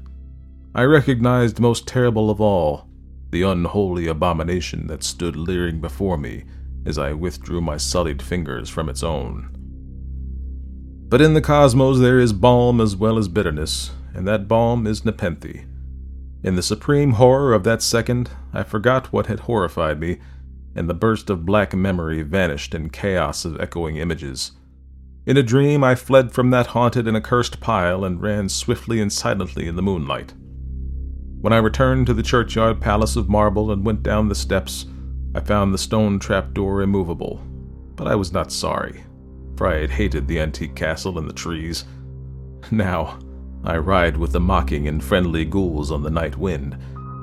I 0.75 0.85
recognized 0.85 1.59
most 1.59 1.89
terrible 1.89 2.31
of 2.31 2.41
all, 2.41 2.87
the 3.31 3.43
unholy 3.43 4.07
abomination 4.07 4.87
that 4.87 5.03
stood 5.03 5.35
leering 5.35 5.81
before 5.81 6.17
me 6.17 6.45
as 6.85 6.99
I 6.99 7.13
withdrew 7.13 7.61
my 7.61 7.77
sullied 7.77 8.23
fingers 8.23 8.69
from 8.69 8.89
its 8.89 9.03
own. 9.03 9.49
But 11.09 11.21
in 11.21 11.35
the 11.35 11.41
cosmos 11.41 11.99
there 11.99 12.21
is 12.21 12.33
balm 12.33 12.81
as 12.81 12.95
well 12.95 13.19
as 13.19 13.29
bitterness, 13.29 13.91
and 14.15 14.27
that 14.29 14.49
balm 14.49 14.87
is 14.87 15.05
Nepenthe. 15.05 15.65
In 16.43 16.57
the 16.57 16.63
supreme 16.63 17.13
horror 17.13 17.53
of 17.53 17.65
that 17.65 17.83
second, 17.83 18.31
I 18.53 18.63
forgot 18.63 19.13
what 19.13 19.27
had 19.27 19.41
horrified 19.41 20.01
me, 20.01 20.19
and 20.75 20.89
the 20.89 20.95
burst 20.95 21.29
of 21.29 21.45
black 21.45 21.75
memory 21.75 22.23
vanished 22.23 22.75
in 22.75 22.91
chaos 22.91 23.45
of 23.45 23.61
echoing 23.61 23.97
images. 23.97 24.53
In 25.27 25.37
a 25.37 25.43
dream, 25.43 25.85
I 25.85 25.95
fled 25.95 26.33
from 26.33 26.51
that 26.51 26.69
haunted 26.69 27.07
and 27.07 27.17
accursed 27.17 27.61
pile 27.61 28.05
and 28.05 28.23
ran 28.23 28.49
swiftly 28.49 29.01
and 29.01 29.13
silently 29.13 29.69
in 29.69 29.77
the 29.77 29.83
moonlight. 29.83 30.33
When 31.41 31.53
I 31.53 31.59
returned 31.59 32.07
to 32.07 32.15
the 32.15 32.23
churchyard 32.23 32.81
palace 32.81 33.17
of 33.17 33.29
marble 33.29 33.71
and 33.71 33.85
went 33.85 34.03
down 34.03 34.29
the 34.29 34.35
steps, 34.35 34.87
I 35.33 35.41
found 35.41 35.73
the 35.73 35.79
stone 35.79 36.19
trapdoor 36.19 36.83
immovable, 36.83 37.41
but 37.95 38.09
I 38.09 38.17
was 38.17 38.33
not 38.33 38.51
sorry, 38.51 39.05
for 39.57 39.69
I 39.69 39.79
had 39.79 39.91
hated 39.91 40.27
the 40.27 40.41
antique 40.41 40.75
castle 40.75 41.19
and 41.19 41.29
the 41.29 41.35
trees. 41.35 41.85
Now, 42.73 43.19
I 43.63 43.77
ride 43.77 44.17
with 44.17 44.33
the 44.33 44.41
mocking 44.41 44.89
and 44.89 45.05
friendly 45.05 45.45
ghouls 45.45 45.93
on 45.93 46.03
the 46.03 46.11
night 46.11 46.37
wind, 46.37 46.77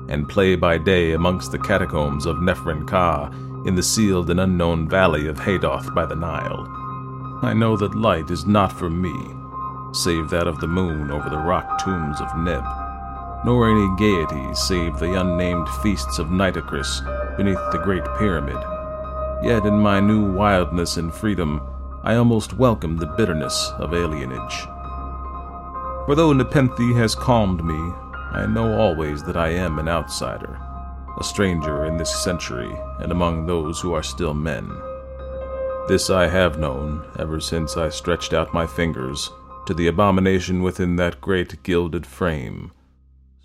and 0.08 0.28
play 0.28 0.56
by 0.56 0.78
day 0.78 1.12
amongst 1.12 1.52
the 1.52 1.58
catacombs 1.58 2.24
of 2.24 2.36
Nephren 2.36 2.86
Ka 2.86 3.30
in 3.66 3.74
the 3.74 3.82
sealed 3.82 4.30
and 4.30 4.40
unknown 4.40 4.88
valley 4.88 5.26
of 5.26 5.36
Hadoth 5.36 5.94
by 5.94 6.06
the 6.06 6.16
Nile. 6.16 6.66
I 7.42 7.52
know 7.52 7.76
that 7.76 7.94
light 7.94 8.30
is 8.30 8.46
not 8.46 8.72
for 8.72 8.88
me, 8.88 9.12
save 9.92 10.30
that 10.30 10.46
of 10.46 10.60
the 10.60 10.66
moon 10.66 11.10
over 11.10 11.28
the 11.28 11.36
rock 11.36 11.78
tombs 11.78 12.20
of 12.20 12.34
Neb, 12.38 12.64
nor 13.44 13.70
any 13.70 13.96
gaiety 13.96 14.54
save 14.54 14.98
the 14.98 15.20
unnamed 15.20 15.68
feasts 15.82 16.18
of 16.18 16.28
Nitocris 16.28 17.02
beneath 17.36 17.60
the 17.72 17.78
Great 17.78 18.04
Pyramid. 18.18 18.56
Yet 19.42 19.64
in 19.64 19.74
my 19.74 20.00
new 20.00 20.32
wildness 20.32 20.96
and 20.96 21.14
freedom, 21.14 21.60
I 22.02 22.16
almost 22.16 22.54
welcome 22.54 22.96
the 22.96 23.06
bitterness 23.06 23.72
of 23.78 23.90
alienage. 23.90 24.66
For 26.06 26.14
though 26.14 26.32
Nepenthe 26.32 26.96
has 26.96 27.14
calmed 27.14 27.64
me, 27.64 27.78
I 28.32 28.46
know 28.46 28.78
always 28.78 29.22
that 29.24 29.36
I 29.36 29.48
am 29.50 29.78
an 29.78 29.88
outsider, 29.88 30.58
a 31.18 31.24
stranger 31.24 31.84
in 31.84 31.96
this 31.96 32.14
century 32.22 32.70
and 33.00 33.12
among 33.12 33.46
those 33.46 33.80
who 33.80 33.94
are 33.94 34.02
still 34.02 34.34
men. 34.34 34.70
This 35.86 36.10
I 36.10 36.26
have 36.28 36.58
known 36.58 37.04
ever 37.18 37.40
since 37.40 37.76
I 37.76 37.88
stretched 37.88 38.32
out 38.32 38.52
my 38.52 38.66
fingers 38.66 39.30
to 39.66 39.74
the 39.74 39.86
abomination 39.86 40.62
within 40.62 40.96
that 40.96 41.20
great 41.20 41.62
gilded 41.62 42.06
frame, 42.06 42.72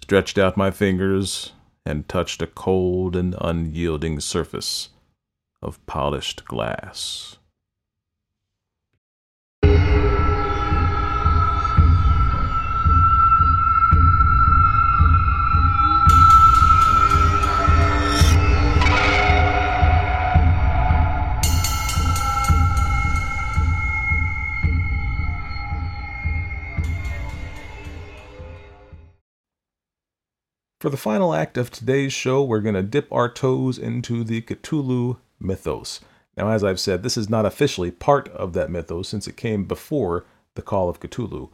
stretched 0.04 0.38
out 0.38 0.58
my 0.58 0.70
fingers 0.70 1.54
and 1.86 2.10
touched 2.10 2.42
a 2.42 2.48
cold 2.48 3.16
and 3.16 3.34
unyielding 3.40 4.20
surface 4.20 4.90
of 5.62 5.84
polished 5.86 6.44
glass. 6.44 7.38
For 30.84 30.90
the 30.90 30.98
final 30.98 31.34
act 31.34 31.58
of 31.58 31.72
today's 31.72 32.12
show, 32.12 32.44
we're 32.44 32.60
going 32.60 32.76
to 32.76 32.84
dip 32.84 33.08
our 33.10 33.32
toes 33.32 33.78
into 33.78 34.22
the 34.26 34.42
Cthulhu 34.42 35.16
mythos. 35.40 36.02
Now, 36.36 36.50
as 36.50 36.62
I've 36.62 36.78
said, 36.78 37.04
this 37.04 37.16
is 37.16 37.30
not 37.30 37.46
officially 37.46 37.90
part 37.90 38.28
of 38.28 38.52
that 38.52 38.70
mythos 38.70 39.08
since 39.08 39.26
it 39.26 39.38
came 39.38 39.64
before 39.64 40.26
the 40.56 40.62
Call 40.62 40.90
of 40.90 41.00
Cthulhu, 41.00 41.52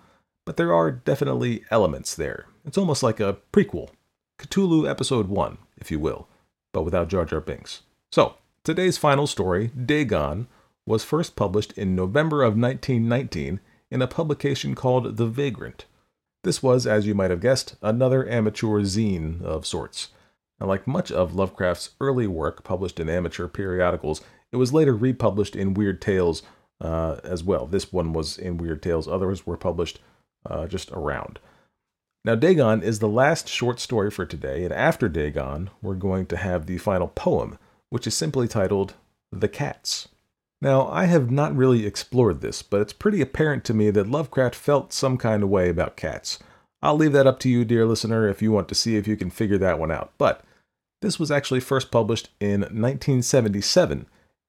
but 0.48 0.58
there 0.58 0.74
are 0.74 0.90
definitely 0.90 1.64
elements 1.70 2.16
there. 2.16 2.48
It's 2.66 2.76
almost 2.80 3.04
like 3.04 3.20
a 3.20 3.38
prequel, 3.54 3.90
Cthulhu 4.40 4.90
Episode 4.90 5.28
1, 5.28 5.60
if 5.78 5.92
you 5.92 6.00
will, 6.00 6.28
but 6.74 6.82
without 6.82 7.08
Jar 7.08 7.24
Jar 7.24 7.40
Binks. 7.40 7.84
So, 8.12 8.34
today's 8.64 8.98
final 8.98 9.28
story, 9.28 9.68
Dagon, 9.68 10.48
was 10.88 11.04
first 11.04 11.36
published 11.36 11.74
in 11.74 11.96
November 11.96 12.42
of 12.42 12.58
1919 12.58 13.60
in 13.92 14.02
a 14.02 14.08
publication 14.08 14.74
called 14.74 15.18
The 15.18 15.28
Vagrant. 15.28 15.86
This 16.44 16.64
was, 16.64 16.88
as 16.88 17.06
you 17.06 17.14
might 17.14 17.32
have 17.32 17.42
guessed, 17.42 17.76
another 17.82 18.28
amateur 18.28 18.82
zine 18.82 19.42
of 19.42 19.66
sorts. 19.66 20.10
Now, 20.60 20.68
like 20.68 20.88
much 20.88 21.12
of 21.12 21.36
Lovecraft's 21.36 21.92
early 22.00 22.28
work 22.28 22.64
published 22.64 23.00
in 23.00 23.10
amateur 23.10 23.48
periodicals, 23.48 24.22
it 24.52 24.58
was 24.58 24.74
later 24.74 24.96
republished 24.96 25.56
in 25.56 25.74
Weird 25.74 26.02
Tales 26.02 26.42
uh, 26.82 27.18
as 27.24 27.44
well. 27.44 27.66
This 27.66 27.92
one 27.92 28.14
was 28.14 28.38
in 28.38 28.58
Weird 28.58 28.82
Tales, 28.82 29.08
others 29.08 29.46
were 29.46 29.58
published 29.58 30.00
uh, 30.46 30.68
just 30.68 30.92
around. 30.92 31.40
Now, 32.26 32.36
Dagon 32.36 32.84
is 32.84 33.00
the 33.00 33.08
last 33.08 33.48
short 33.48 33.80
story 33.80 34.12
for 34.12 34.26
today, 34.26 34.64
and 34.64 34.74
after 34.74 35.08
Dagon, 35.08 35.70
we're 35.82 35.96
going 35.96 36.26
to 36.28 36.38
have 36.38 36.66
the 36.66 36.78
final 36.78 37.08
poem, 37.08 37.58
which 37.90 38.08
is 38.08 38.16
simply 38.16 38.48
titled 38.48 38.94
The 39.32 39.48
Cats. 39.48 40.10
Now, 40.62 40.88
I 40.90 41.06
have 41.06 41.32
not 41.32 41.56
really 41.56 41.86
explored 41.86 42.42
this, 42.42 42.62
but 42.62 42.82
it's 42.82 42.94
pretty 42.94 43.22
apparent 43.22 43.64
to 43.66 43.74
me 43.74 43.92
that 43.92 44.10
Lovecraft 44.10 44.56
felt 44.56 44.92
some 44.92 45.18
kind 45.18 45.42
of 45.44 45.50
way 45.50 45.70
about 45.70 45.96
cats. 45.96 46.40
I'll 46.82 46.96
leave 46.96 47.14
that 47.14 47.28
up 47.28 47.40
to 47.40 47.50
you, 47.50 47.64
dear 47.66 47.86
listener, 47.86 48.28
if 48.28 48.42
you 48.42 48.52
want 48.52 48.68
to 48.70 48.76
see 48.76 48.96
if 48.96 49.08
you 49.08 49.16
can 49.16 49.30
figure 49.30 49.58
that 49.58 49.80
one 49.80 49.92
out. 49.92 50.12
But 50.18 50.44
This 51.02 51.18
was 51.20 51.32
actually 51.32 51.62
first 51.62 51.92
published 51.92 52.30
in 52.42 52.62
1977 52.62 54.06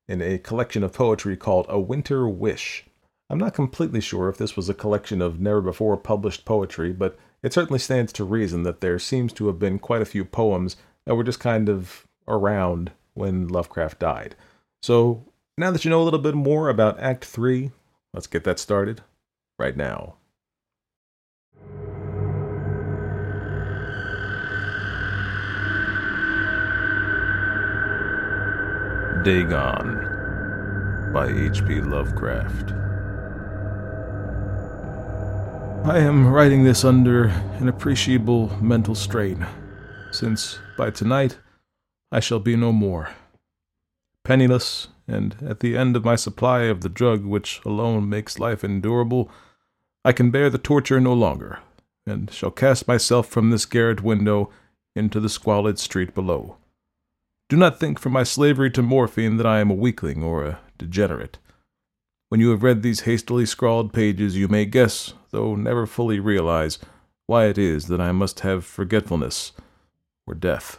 in 0.08 0.20
a 0.20 0.38
collection 0.38 0.82
of 0.82 0.92
poetry 0.92 1.36
called 1.36 1.66
A 1.68 1.78
Winter 1.78 2.28
Wish. 2.28 2.84
I'm 3.28 3.38
not 3.38 3.54
completely 3.54 4.00
sure 4.00 4.28
if 4.28 4.36
this 4.36 4.56
was 4.56 4.68
a 4.68 4.74
collection 4.74 5.22
of 5.22 5.38
never 5.38 5.60
before 5.60 5.96
published 5.96 6.44
poetry, 6.44 6.92
but 6.92 7.16
it 7.44 7.52
certainly 7.52 7.78
stands 7.78 8.12
to 8.14 8.24
reason 8.24 8.64
that 8.64 8.80
there 8.80 8.98
seems 8.98 9.32
to 9.34 9.46
have 9.46 9.60
been 9.60 9.78
quite 9.78 10.02
a 10.02 10.06
few 10.06 10.24
poems 10.24 10.76
that 11.06 11.14
were 11.14 11.22
just 11.22 11.38
kind 11.38 11.68
of 11.68 12.08
around 12.26 12.90
when 13.14 13.46
Lovecraft 13.46 14.00
died. 14.00 14.34
So, 14.82 15.24
now 15.58 15.70
that 15.70 15.84
you 15.84 15.90
know 15.90 16.02
a 16.02 16.04
little 16.04 16.20
bit 16.20 16.34
more 16.34 16.68
about 16.68 16.98
Act 17.00 17.24
3, 17.24 17.70
let's 18.14 18.26
get 18.26 18.44
that 18.44 18.58
started 18.58 19.02
right 19.58 19.76
now. 19.76 20.14
Dagon 29.22 30.06
by 31.12 31.26
H.P. 31.28 31.82
Lovecraft. 31.82 32.72
I 35.84 35.98
am 35.98 36.28
writing 36.28 36.64
this 36.64 36.84
under 36.84 37.24
an 37.58 37.68
appreciable 37.68 38.48
mental 38.62 38.94
strain, 38.94 39.46
since 40.10 40.58
by 40.78 40.90
tonight 40.90 41.38
I 42.10 42.20
shall 42.20 42.40
be 42.40 42.56
no 42.56 42.72
more. 42.72 43.10
Penniless, 44.24 44.88
and 45.06 45.36
at 45.46 45.60
the 45.60 45.76
end 45.76 45.96
of 45.96 46.04
my 46.04 46.16
supply 46.16 46.62
of 46.62 46.80
the 46.80 46.88
drug 46.88 47.24
which 47.24 47.60
alone 47.64 48.08
makes 48.08 48.38
life 48.38 48.62
endurable, 48.64 49.30
I 50.04 50.12
can 50.12 50.30
bear 50.30 50.48
the 50.50 50.58
torture 50.58 51.00
no 51.00 51.12
longer, 51.12 51.58
and 52.06 52.30
shall 52.30 52.50
cast 52.50 52.88
myself 52.88 53.28
from 53.28 53.50
this 53.50 53.66
garret 53.66 54.02
window 54.02 54.50
into 54.94 55.20
the 55.20 55.28
squalid 55.28 55.78
street 55.78 56.14
below. 56.14 56.56
Do 57.48 57.56
not 57.56 57.80
think 57.80 57.98
from 57.98 58.12
my 58.12 58.22
slavery 58.22 58.70
to 58.70 58.82
morphine 58.82 59.36
that 59.36 59.46
I 59.46 59.58
am 59.60 59.70
a 59.70 59.74
weakling 59.74 60.22
or 60.22 60.44
a 60.44 60.60
degenerate. 60.78 61.38
When 62.28 62.40
you 62.40 62.50
have 62.50 62.62
read 62.62 62.82
these 62.82 63.00
hastily 63.00 63.44
scrawled 63.44 63.92
pages, 63.92 64.36
you 64.36 64.46
may 64.46 64.64
guess, 64.64 65.14
though 65.30 65.56
never 65.56 65.84
fully 65.84 66.20
realize, 66.20 66.78
why 67.26 67.46
it 67.46 67.58
is 67.58 67.88
that 67.88 68.00
I 68.00 68.12
must 68.12 68.40
have 68.40 68.64
forgetfulness 68.64 69.52
or 70.26 70.34
death. 70.34 70.78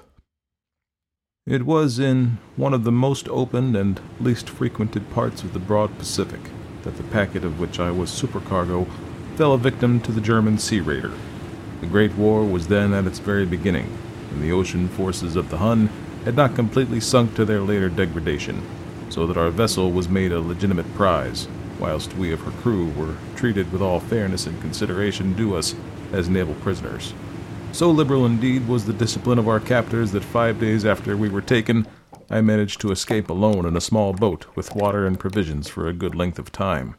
It 1.52 1.66
was 1.66 2.00
in 2.00 2.38
one 2.56 2.74
of 2.74 2.86
the 2.86 2.94
most 2.94 3.28
open 3.28 3.76
and 3.76 4.00
least 4.22 4.50
frequented 4.50 5.12
parts 5.12 5.44
of 5.44 5.52
the 5.52 5.60
broad 5.60 5.98
Pacific 5.98 6.40
that 6.84 6.96
the 6.96 7.04
packet 7.04 7.44
of 7.44 7.60
which 7.60 7.78
I 7.78 7.92
was 7.92 8.10
supercargo 8.10 8.88
fell 9.36 9.52
a 9.52 9.58
victim 9.58 10.00
to 10.04 10.14
the 10.14 10.22
German 10.22 10.58
sea 10.60 10.80
raider. 10.80 11.12
The 11.82 11.88
Great 11.88 12.16
War 12.16 12.46
was 12.46 12.68
then 12.68 12.94
at 12.94 13.06
its 13.06 13.20
very 13.20 13.46
beginning, 13.46 13.98
and 14.32 14.42
the 14.42 14.54
ocean 14.54 14.88
forces 14.88 15.36
of 15.36 15.50
the 15.50 15.58
Hun 15.58 15.90
had 16.24 16.38
not 16.38 16.56
completely 16.56 17.02
sunk 17.02 17.36
to 17.36 17.44
their 17.44 17.60
later 17.60 17.90
degradation, 17.90 18.66
so 19.10 19.28
that 19.28 19.36
our 19.36 19.50
vessel 19.50 19.92
was 19.92 20.08
made 20.08 20.32
a 20.32 20.40
legitimate 20.40 20.96
prize, 20.96 21.50
whilst 21.82 22.16
we 22.16 22.32
of 22.32 22.40
her 22.44 22.52
crew 22.62 22.92
were 22.92 23.18
treated 23.36 23.74
with 23.74 23.82
all 23.82 24.00
fairness 24.00 24.48
and 24.48 24.62
consideration 24.62 25.34
due 25.34 25.58
us 25.58 25.76
as 26.14 26.30
naval 26.30 26.56
prisoners. 26.56 27.14
So 27.72 27.90
liberal 27.90 28.26
indeed 28.26 28.68
was 28.68 28.86
the 28.86 28.94
discipline 28.94 29.40
of 29.40 29.48
our 29.48 29.60
captors 29.60 30.12
that 30.12 30.24
five 30.24 30.60
days 30.60 30.86
after 30.86 31.18
we 31.18 31.30
were 31.30 31.42
taken, 31.42 31.88
I 32.30 32.42
managed 32.42 32.82
to 32.82 32.92
escape 32.92 33.30
alone 33.30 33.66
in 33.66 33.76
a 33.76 33.82
small 33.82 34.14
boat 34.14 34.46
with 34.56 34.76
water 34.76 35.06
and 35.06 35.20
provisions 35.20 35.68
for 35.68 35.88
a 35.88 35.94
good 35.94 36.16
length 36.16 36.40
of 36.40 36.52
time. 36.52 36.96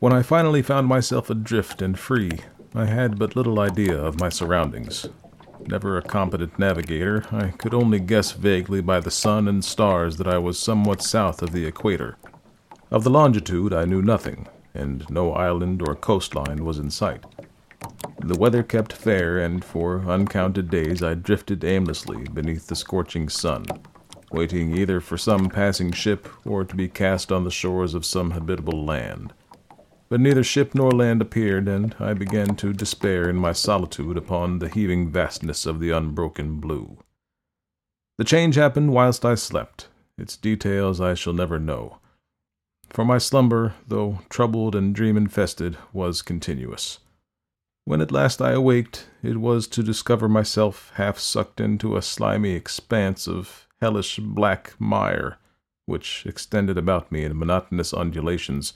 When 0.00 0.12
I 0.12 0.22
finally 0.22 0.62
found 0.62 0.86
myself 0.86 1.30
adrift 1.30 1.82
and 1.82 1.98
free, 1.98 2.40
I 2.74 2.86
had 2.86 3.18
but 3.18 3.36
little 3.36 3.60
idea 3.60 3.96
of 3.96 4.20
my 4.20 4.28
surroundings, 4.28 5.08
Never 5.66 5.98
a 5.98 6.02
competent 6.02 6.58
navigator, 6.58 7.24
I 7.30 7.48
could 7.48 7.74
only 7.74 8.00
guess 8.00 8.32
vaguely 8.32 8.80
by 8.80 9.00
the 9.00 9.10
sun 9.10 9.46
and 9.46 9.64
stars 9.64 10.16
that 10.16 10.26
I 10.26 10.38
was 10.38 10.58
somewhat 10.58 11.02
south 11.02 11.42
of 11.42 11.52
the 11.52 11.66
equator. 11.66 12.16
Of 12.90 13.04
the 13.04 13.10
longitude 13.10 13.72
I 13.72 13.84
knew 13.84 14.02
nothing, 14.02 14.48
and 14.74 15.08
no 15.10 15.32
island 15.32 15.82
or 15.86 15.94
coastline 15.94 16.64
was 16.64 16.78
in 16.78 16.90
sight. 16.90 17.24
The 18.22 18.38
weather 18.38 18.62
kept 18.62 18.92
fair, 18.92 19.38
and 19.38 19.64
for 19.64 20.00
uncounted 20.08 20.70
days 20.70 21.02
I 21.02 21.14
drifted 21.14 21.64
aimlessly 21.64 22.24
beneath 22.24 22.66
the 22.66 22.76
scorching 22.76 23.28
sun, 23.28 23.64
waiting 24.30 24.76
either 24.76 25.00
for 25.00 25.16
some 25.16 25.48
passing 25.48 25.90
ship 25.90 26.28
or 26.44 26.64
to 26.64 26.76
be 26.76 26.88
cast 26.88 27.32
on 27.32 27.44
the 27.44 27.50
shores 27.50 27.94
of 27.94 28.04
some 28.04 28.32
habitable 28.32 28.84
land. 28.84 29.32
But 30.10 30.20
neither 30.20 30.44
ship 30.44 30.74
nor 30.74 30.90
land 30.90 31.22
appeared, 31.22 31.66
and 31.66 31.96
I 31.98 32.14
began 32.14 32.56
to 32.56 32.72
despair 32.72 33.28
in 33.28 33.36
my 33.36 33.52
solitude 33.52 34.16
upon 34.16 34.58
the 34.58 34.68
heaving 34.68 35.10
vastness 35.10 35.66
of 35.66 35.80
the 35.80 35.90
unbroken 35.90 36.60
blue. 36.60 36.98
The 38.18 38.24
change 38.24 38.56
happened 38.56 38.92
whilst 38.92 39.24
I 39.24 39.34
slept. 39.34 39.88
Its 40.18 40.36
details 40.36 41.00
I 41.00 41.14
shall 41.14 41.32
never 41.32 41.58
know. 41.58 41.98
For 42.90 43.04
my 43.04 43.18
slumber, 43.18 43.74
though 43.88 44.18
troubled 44.28 44.74
and 44.74 44.94
dream 44.94 45.16
infested, 45.16 45.78
was 45.92 46.22
continuous. 46.22 46.98
When 47.84 48.00
at 48.00 48.12
last 48.12 48.40
I 48.40 48.52
awaked, 48.52 49.08
it 49.22 49.38
was 49.38 49.66
to 49.68 49.82
discover 49.82 50.28
myself 50.28 50.92
half 50.94 51.18
sucked 51.18 51.60
into 51.60 51.96
a 51.96 52.02
slimy 52.02 52.52
expanse 52.52 53.26
of 53.26 53.66
hellish 53.80 54.18
black 54.18 54.74
mire, 54.78 55.38
which 55.86 56.24
extended 56.26 56.78
about 56.78 57.10
me 57.10 57.24
in 57.24 57.38
monotonous 57.38 57.92
undulations 57.92 58.74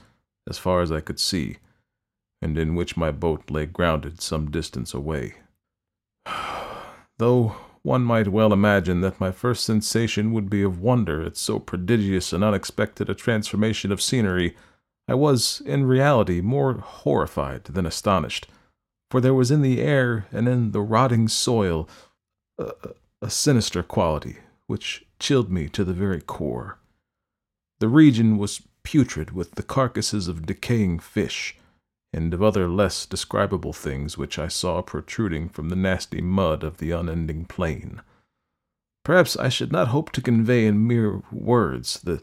as 0.48 0.58
far 0.58 0.80
as 0.80 0.90
I 0.90 1.00
could 1.00 1.20
see, 1.20 1.58
and 2.42 2.58
in 2.58 2.74
which 2.74 2.96
my 2.96 3.10
boat 3.10 3.50
lay 3.50 3.66
grounded 3.66 4.20
some 4.20 4.50
distance 4.50 4.92
away. 4.94 5.34
Though 7.18 7.56
one 7.82 8.02
might 8.02 8.28
well 8.28 8.52
imagine 8.52 9.02
that 9.02 9.20
my 9.20 9.30
first 9.30 9.64
sensation 9.64 10.32
would 10.32 10.48
be 10.48 10.62
of 10.62 10.80
wonder 10.80 11.22
at 11.22 11.36
so 11.36 11.58
prodigious 11.58 12.32
and 12.32 12.42
unexpected 12.42 13.10
a 13.10 13.14
transformation 13.14 13.92
of 13.92 14.00
scenery, 14.00 14.56
I 15.06 15.14
was, 15.14 15.60
in 15.66 15.84
reality, 15.84 16.40
more 16.40 16.72
horrified 16.74 17.64
than 17.64 17.84
astonished, 17.84 18.46
for 19.10 19.20
there 19.20 19.34
was 19.34 19.50
in 19.50 19.62
the 19.62 19.80
air 19.80 20.26
and 20.32 20.48
in 20.48 20.72
the 20.72 20.80
rotting 20.80 21.28
soil 21.28 21.88
a, 22.58 22.72
a 23.22 23.30
sinister 23.30 23.82
quality 23.82 24.38
which 24.66 25.06
chilled 25.18 25.50
me 25.50 25.68
to 25.68 25.84
the 25.84 25.92
very 25.92 26.20
core. 26.20 26.78
The 27.80 27.88
region 27.88 28.38
was 28.38 28.62
putrid 28.82 29.32
with 29.32 29.52
the 29.52 29.62
carcasses 29.62 30.28
of 30.28 30.46
decaying 30.46 31.00
fish, 31.00 31.56
and 32.12 32.32
of 32.32 32.42
other 32.42 32.68
less 32.68 33.06
describable 33.06 33.72
things 33.72 34.16
which 34.16 34.38
I 34.38 34.48
saw 34.48 34.82
protruding 34.82 35.48
from 35.48 35.68
the 35.68 35.76
nasty 35.76 36.20
mud 36.20 36.62
of 36.62 36.78
the 36.78 36.92
unending 36.92 37.44
plain. 37.44 38.00
Perhaps 39.04 39.36
I 39.36 39.48
should 39.48 39.72
not 39.72 39.88
hope 39.88 40.12
to 40.12 40.22
convey 40.22 40.66
in 40.66 40.86
mere 40.86 41.22
words 41.32 42.00
the 42.00 42.22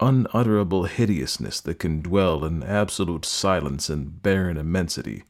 unutterable 0.00 0.84
hideousness 0.84 1.60
that 1.60 1.78
can 1.78 2.02
dwell 2.02 2.44
in 2.44 2.62
absolute 2.62 3.24
silence 3.24 3.88
and 3.88 4.22
barren 4.22 4.56
immensity. 4.56 5.24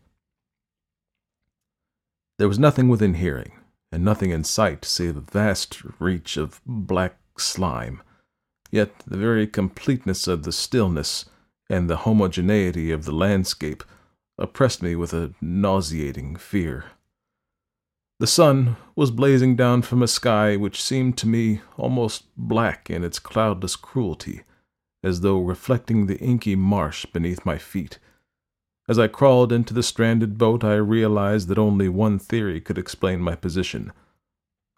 There 2.39 2.49
was 2.49 2.59
nothing 2.59 2.89
within 2.89 3.15
hearing, 3.15 3.53
and 3.91 4.05
nothing 4.05 4.31
in 4.31 4.45
sight 4.45 4.85
save 4.85 5.17
a 5.17 5.21
vast 5.21 5.83
reach 6.01 6.37
of 6.37 6.61
black 6.67 7.19
slime 7.39 8.03
Yet 8.73 9.01
the 9.07 9.19
very 9.19 9.47
completeness 9.47 10.27
of 10.27 10.45
the 10.45 10.51
stillness 10.51 11.27
and 11.69 11.89
the 11.89 11.99
homogeneity 11.99 12.91
of 12.91 13.05
the 13.05 13.13
landscape 13.13 13.85
oppressed 14.39 14.83
me 14.83 14.97
with 14.97 15.13
a 15.13 15.35
nauseating 15.43 16.37
fear. 16.37 16.87
The 18.19 18.27
sun 18.27 18.77
was 18.97 19.11
blazing 19.11 19.57
down 19.57 19.83
from 19.83 20.03
a 20.03 20.09
sky 20.09 20.57
which 20.57 20.83
seemed 20.83 21.19
to 21.19 21.29
me 21.29 21.61
almost 21.77 22.25
black 22.37 22.89
in 22.89 23.05
its 23.05 23.19
cloudless 23.19 23.77
cruelty, 23.77 24.43
as 25.05 25.21
though 25.21 25.41
reflecting 25.41 26.07
the 26.07 26.19
inky 26.19 26.57
marsh 26.57 27.05
beneath 27.05 27.45
my 27.45 27.59
feet. 27.59 27.99
As 28.89 28.99
I 28.99 29.07
crawled 29.07 29.53
into 29.53 29.73
the 29.73 29.83
stranded 29.83 30.37
boat, 30.39 30.65
I 30.65 30.75
realized 30.75 31.49
that 31.49 31.59
only 31.59 31.89
one 31.89 32.19
theory 32.19 32.61
could 32.61 32.79
explain 32.79 33.21
my 33.21 33.35
position. 33.35 33.93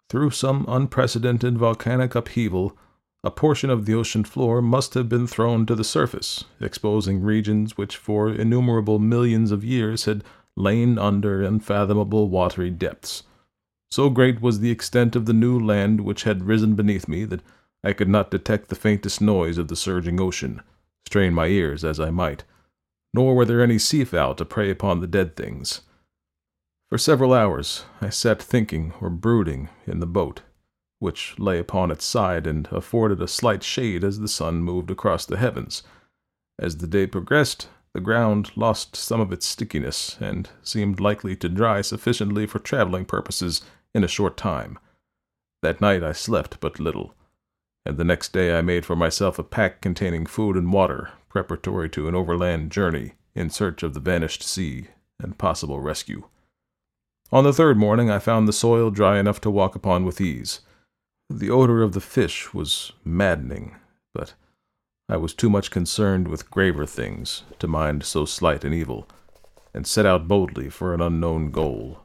Through 0.09 0.31
some 0.31 0.65
unprecedented 0.67 1.57
volcanic 1.57 2.13
upheaval, 2.13 2.77
a 3.23 3.31
portion 3.31 3.71
of 3.71 3.85
the 3.85 3.95
ocean 3.95 4.23
floor 4.23 4.61
must 4.61 4.93
have 4.93 5.09
been 5.09 5.25
thrown 5.25 5.65
to 5.65 5.73
the 5.73 5.83
surface, 5.83 6.43
exposing 6.61 7.23
regions 7.23 7.75
which 7.75 7.97
for 7.97 8.29
innumerable 8.29 8.99
millions 8.99 9.51
of 9.51 9.63
years 9.63 10.05
had 10.05 10.23
lain 10.55 10.99
under 10.99 11.41
unfathomable 11.41 12.29
watery 12.29 12.69
depths. 12.69 13.23
So 13.89 14.11
great 14.11 14.41
was 14.41 14.59
the 14.59 14.69
extent 14.69 15.15
of 15.15 15.25
the 15.25 15.33
new 15.33 15.59
land 15.59 16.01
which 16.01 16.23
had 16.23 16.43
risen 16.43 16.75
beneath 16.75 17.07
me 17.07 17.25
that 17.25 17.41
I 17.83 17.93
could 17.93 18.09
not 18.09 18.29
detect 18.29 18.69
the 18.69 18.75
faintest 18.75 19.21
noise 19.21 19.57
of 19.57 19.67
the 19.67 19.75
surging 19.75 20.21
ocean, 20.21 20.61
strain 21.07 21.33
my 21.33 21.47
ears 21.47 21.83
as 21.83 21.99
I 21.99 22.11
might, 22.11 22.43
nor 23.15 23.33
were 23.33 23.45
there 23.45 23.63
any 23.63 23.79
seafowl 23.79 24.35
to 24.35 24.43
prey 24.43 24.69
upon 24.69 24.99
the 24.99 25.07
dead 25.07 25.37
things. 25.37 25.81
For 26.89 26.97
several 26.97 27.31
hours 27.33 27.85
I 28.01 28.09
sat 28.09 28.43
thinking 28.43 28.91
or 28.99 29.09
brooding 29.09 29.69
in 29.87 30.01
the 30.01 30.05
boat, 30.05 30.41
which 30.99 31.39
lay 31.39 31.57
upon 31.57 31.91
its 31.91 32.03
side 32.03 32.45
and 32.45 32.67
afforded 32.71 33.21
a 33.21 33.27
slight 33.29 33.63
shade 33.63 34.03
as 34.03 34.19
the 34.19 34.27
sun 34.27 34.55
moved 34.55 34.91
across 34.91 35.25
the 35.25 35.37
heavens. 35.37 35.81
As 36.59 36.79
the 36.79 36.87
day 36.87 37.07
progressed, 37.07 37.69
the 37.93 38.01
ground 38.01 38.51
lost 38.57 38.97
some 38.97 39.21
of 39.21 39.31
its 39.31 39.45
stickiness 39.45 40.17
and 40.19 40.49
seemed 40.61 40.99
likely 40.99 41.37
to 41.37 41.47
dry 41.47 41.79
sufficiently 41.79 42.45
for 42.45 42.59
traveling 42.59 43.05
purposes 43.05 43.61
in 43.93 44.03
a 44.03 44.09
short 44.09 44.35
time. 44.35 44.77
That 45.61 45.79
night 45.79 46.03
I 46.03 46.11
slept 46.11 46.59
but 46.59 46.81
little, 46.81 47.15
and 47.85 47.97
the 47.97 48.03
next 48.03 48.33
day 48.33 48.57
I 48.57 48.61
made 48.61 48.85
for 48.85 48.95
myself 48.95 49.37
a 49.37 49.43
pack 49.43 49.81
containing 49.81 50.25
food 50.25 50.55
and 50.55 50.73
water, 50.73 51.11
preparatory 51.29 51.89
to 51.91 52.07
an 52.07 52.15
overland 52.15 52.71
journey 52.71 53.13
in 53.35 53.49
search 53.49 53.83
of 53.83 53.93
the 53.93 53.99
vanished 53.99 54.41
sea 54.41 54.87
and 55.19 55.37
possible 55.37 55.79
rescue. 55.79 56.23
On 57.31 57.43
the 57.43 57.53
third 57.53 57.77
morning 57.77 58.09
I 58.09 58.19
found 58.19 58.47
the 58.47 58.53
soil 58.53 58.89
dry 58.89 59.19
enough 59.19 59.41
to 59.41 59.51
walk 59.51 59.75
upon 59.75 60.05
with 60.05 60.21
ease. 60.21 60.61
The 61.29 61.49
odor 61.49 61.83
of 61.83 61.93
the 61.93 62.01
fish 62.01 62.53
was 62.53 62.91
maddening, 63.03 63.75
but 64.13 64.33
I 65.09 65.17
was 65.17 65.33
too 65.33 65.49
much 65.49 65.71
concerned 65.71 66.27
with 66.27 66.49
graver 66.49 66.85
things 66.85 67.43
to 67.59 67.67
mind 67.67 68.03
so 68.03 68.25
slight 68.25 68.63
an 68.63 68.73
evil, 68.73 69.07
and 69.73 69.85
set 69.85 70.05
out 70.05 70.27
boldly 70.27 70.69
for 70.69 70.93
an 70.93 71.01
unknown 71.01 71.51
goal. 71.51 71.99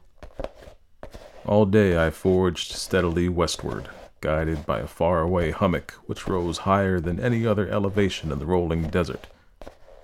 All 1.45 1.65
day 1.65 2.03
I 2.03 2.09
forged 2.09 2.73
steadily 2.73 3.29
westward, 3.29 3.89
guided 4.21 4.65
by 4.65 4.79
a 4.79 4.87
far-away 4.87 5.51
hummock 5.51 5.91
which 6.05 6.27
rose 6.27 6.59
higher 6.59 6.99
than 6.99 7.19
any 7.19 7.45
other 7.45 7.67
elevation 7.67 8.31
in 8.31 8.39
the 8.39 8.45
rolling 8.45 8.89
desert. 8.89 9.27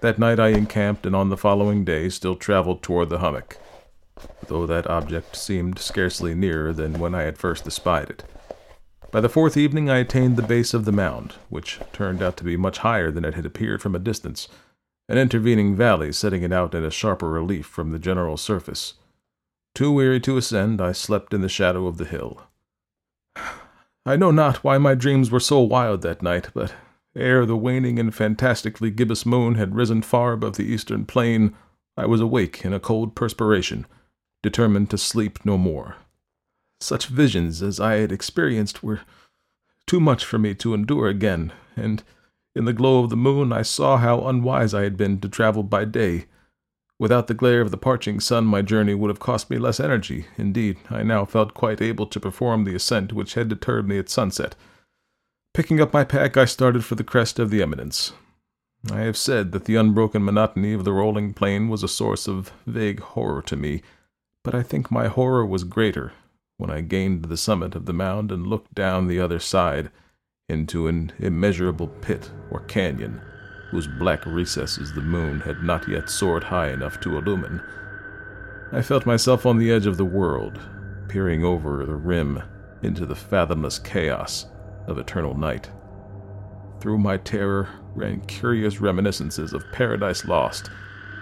That 0.01 0.20
night 0.20 0.39
I 0.39 0.49
encamped, 0.49 1.05
and 1.05 1.15
on 1.15 1.30
the 1.30 1.38
following 1.38 1.84
day 1.84 2.09
still 2.09 2.36
traveled 2.36 2.84
toward 2.84 3.09
the 3.09 3.20
hummock, 3.20 3.57
though 4.47 4.68
that 4.68 4.89
object 4.89 5.36
seemed 5.36 5.80
scarcely 5.80 6.36
nearer 6.36 6.74
than 6.74 6.99
when 6.99 7.15
I 7.15 7.24
had 7.24 7.38
first 7.38 7.65
espied 7.65 8.09
it. 8.09 8.24
By 9.09 9.22
the 9.22 9.30
fourth 9.30 9.55
evening 9.55 9.89
I 9.89 9.97
attained 9.97 10.36
the 10.36 10.41
base 10.41 10.74
of 10.74 10.86
the 10.86 10.91
mound, 10.91 11.36
which 11.49 11.80
turned 11.93 12.22
out 12.22 12.38
to 12.38 12.43
be 12.43 12.57
much 12.57 12.80
higher 12.80 13.09
than 13.09 13.26
it 13.26 13.36
had 13.36 13.45
appeared 13.45 13.82
from 13.82 13.95
a 13.95 13.99
distance, 13.99 14.47
an 15.09 15.18
intervening 15.18 15.76
valley 15.76 16.11
setting 16.11 16.43
it 16.43 16.51
out 16.51 16.76
in 16.76 16.84
a 16.84 16.91
sharper 16.91 17.30
relief 17.30 17.65
from 17.65 17.91
the 17.91 17.99
general 17.99 18.36
surface. 18.36 18.95
Too 19.74 19.91
weary 19.91 20.20
to 20.22 20.38
ascend, 20.38 20.82
I 20.82 20.91
slept 20.91 21.34
in 21.34 21.41
the 21.41 21.49
shadow 21.49 21.88
of 21.88 21.97
the 21.97 22.05
hill. 22.05 22.41
I 24.08 24.16
know 24.16 24.32
not 24.32 24.64
why 24.64 24.78
my 24.78 24.95
dreams 24.95 25.32
were 25.32 25.41
so 25.41 25.60
wild 25.60 26.01
that 26.03 26.22
night, 26.22 26.47
but 26.53 26.74
ere 27.14 27.45
the 27.45 27.58
waning 27.58 27.99
and 27.99 28.16
fantastically 28.16 28.89
gibbous 28.89 29.26
moon 29.26 29.55
had 29.55 29.76
risen 29.76 30.01
far 30.01 30.32
above 30.32 30.55
the 30.55 30.64
eastern 30.64 31.05
plain, 31.05 31.53
I 31.97 32.05
was 32.05 32.22
awake 32.22 32.64
in 32.64 32.72
a 32.72 32.80
cold 32.80 33.16
perspiration, 33.16 33.86
determined 34.41 34.89
to 34.91 34.97
sleep 34.97 35.43
no 35.43 35.58
more. 35.58 35.97
Such 36.80 37.08
visions 37.08 37.62
as 37.62 37.82
I 37.82 37.95
had 37.95 38.14
experienced 38.14 38.82
were 38.82 39.01
too 39.86 39.99
much 39.99 40.24
for 40.24 40.38
me 40.38 40.55
to 40.55 40.74
endure 40.74 41.10
again, 41.10 41.51
and 41.76 42.01
in 42.55 42.64
the 42.64 42.72
glow 42.72 43.03
of 43.03 43.10
the 43.10 43.18
moon 43.18 43.51
I 43.51 43.62
saw 43.62 43.97
how 43.97 44.26
unwise 44.26 44.74
I 44.74 44.84
had 44.84 44.95
been 44.95 45.20
to 45.20 45.28
travel 45.28 45.64
by 45.64 45.84
day. 45.84 46.28
Without 47.00 47.28
the 47.28 47.36
glare 47.36 47.62
of 47.62 47.70
the 47.70 47.78
parching 47.78 48.20
sun, 48.20 48.45
my 48.45 48.64
journey 48.64 48.95
would 48.95 49.10
have 49.10 49.20
cost 49.20 49.50
me 49.50 49.58
less 49.58 49.80
energy. 49.80 50.26
Indeed, 50.38 50.78
I 50.89 51.04
now 51.04 51.26
felt 51.26 51.54
quite 51.54 51.82
able 51.82 52.08
to 52.08 52.20
perform 52.20 52.64
the 52.64 52.74
ascent 52.74 53.14
which 53.14 53.36
had 53.36 53.50
deterred 53.50 53.88
me 53.88 54.00
at 54.00 54.10
sunset. 54.10 54.56
Picking 55.54 55.80
up 55.80 55.93
my 55.93 56.04
pack, 56.04 56.38
I 56.38 56.45
started 56.45 56.84
for 56.84 56.95
the 56.95 57.04
crest 57.04 57.38
of 57.38 57.52
the 57.52 57.62
eminence. 57.62 58.14
I 58.91 59.02
have 59.02 59.18
said 59.18 59.52
that 59.52 59.66
the 59.66 59.76
unbroken 59.76 60.24
monotony 60.24 60.74
of 60.74 60.86
the 60.86 60.93
rolling 60.93 61.34
plain 61.34 61.70
was 61.70 61.84
a 61.84 61.88
source 61.88 62.28
of 62.28 62.52
vague 62.66 63.00
horror 63.00 63.41
to 63.43 63.56
me, 63.56 63.84
but 64.43 64.56
I 64.56 64.64
think 64.64 64.89
my 64.89 65.08
horror 65.08 65.45
was 65.45 65.64
greater 65.64 66.14
when 66.58 66.72
I 66.72 66.82
gained 66.82 67.26
the 67.26 67.38
summit 67.38 67.76
of 67.76 67.86
the 67.86 67.93
mound 67.93 68.32
and 68.32 68.48
looked 68.48 68.74
down 68.74 69.08
the 69.08 69.20
other 69.20 69.39
side 69.39 69.91
into 70.50 70.88
an 70.88 71.12
immeasurable 71.20 71.88
pit 71.88 72.32
or 72.50 72.62
canyon 72.62 73.22
whose 73.70 73.88
black 73.88 74.26
recesses 74.26 74.93
the 74.93 75.01
moon 75.01 75.39
had 75.41 75.63
not 75.63 75.88
yet 75.88 76.09
soared 76.09 76.43
high 76.43 76.70
enough 76.70 76.99
to 77.01 77.18
illumine. 77.18 77.61
I 78.72 78.82
felt 78.82 79.05
myself 79.05 79.45
on 79.45 79.57
the 79.57 79.72
edge 79.72 79.86
of 79.86 79.97
the 79.97 80.05
world, 80.05 80.59
peering 81.07 81.43
over 81.43 81.86
the 81.86 81.95
rim 81.95 82.41
into 82.82 83.05
the 83.05 83.15
fathomless 83.15 83.80
chaos 83.80 84.45
of 84.88 84.97
eternal 84.97 85.38
night. 85.38 85.70
Through 86.80 86.99
my 86.99 87.18
terror 87.18 87.70
ran 87.95 88.22
curious 88.22 88.80
reminiscences 88.80 89.53
of 89.53 89.72
Paradise 89.72 90.26
Lost 90.26 90.70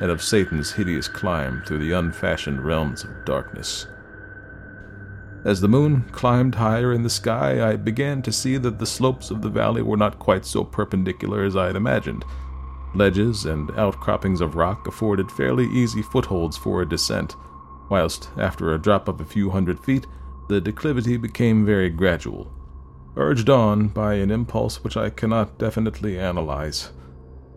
and 0.02 0.12
of 0.12 0.22
Satan's 0.22 0.74
hideous 0.74 1.08
climb 1.08 1.64
through 1.66 1.80
the 1.80 1.94
unfashioned 1.94 2.62
realms 2.66 3.04
of 3.04 3.26
darkness. 3.26 3.88
As 5.46 5.62
the 5.62 5.68
moon 5.68 6.06
climbed 6.12 6.56
higher 6.56 6.92
in 6.92 7.04
the 7.04 7.10
sky, 7.10 7.70
I 7.70 7.76
began 7.76 8.24
to 8.24 8.32
see 8.32 8.58
that 8.58 8.80
the 8.80 8.86
slopes 8.88 9.30
of 9.30 9.44
the 9.44 9.50
valley 9.50 9.84
were 9.84 9.96
not 9.96 10.18
quite 10.18 10.44
so 10.44 10.64
perpendicular 10.64 11.44
as 11.44 11.56
I 11.56 11.68
had 11.68 11.76
imagined. 11.76 12.26
Ledges 12.96 13.46
and 13.46 13.70
outcroppings 13.78 14.42
of 14.42 14.56
rock 14.56 14.88
afforded 14.88 15.32
fairly 15.32 15.68
easy 15.68 16.02
footholds 16.02 16.58
for 16.58 16.82
a 16.82 16.90
descent, 16.90 17.36
whilst 17.92 18.28
after 18.38 18.74
a 18.74 18.82
drop 18.82 19.08
of 19.08 19.22
a 19.22 19.26
few 19.26 19.52
hundred 19.52 19.80
feet, 19.80 20.08
the 20.50 20.60
declivity 20.60 21.16
became 21.16 21.64
very 21.64 21.92
gradual. 21.92 22.52
Urged 23.16 23.48
on 23.48 23.90
by 23.90 24.16
an 24.16 24.32
impulse 24.32 24.84
which 24.84 24.98
I 24.98 25.12
cannot 25.12 25.60
definitely 25.60 26.18
analyze, 26.18 26.92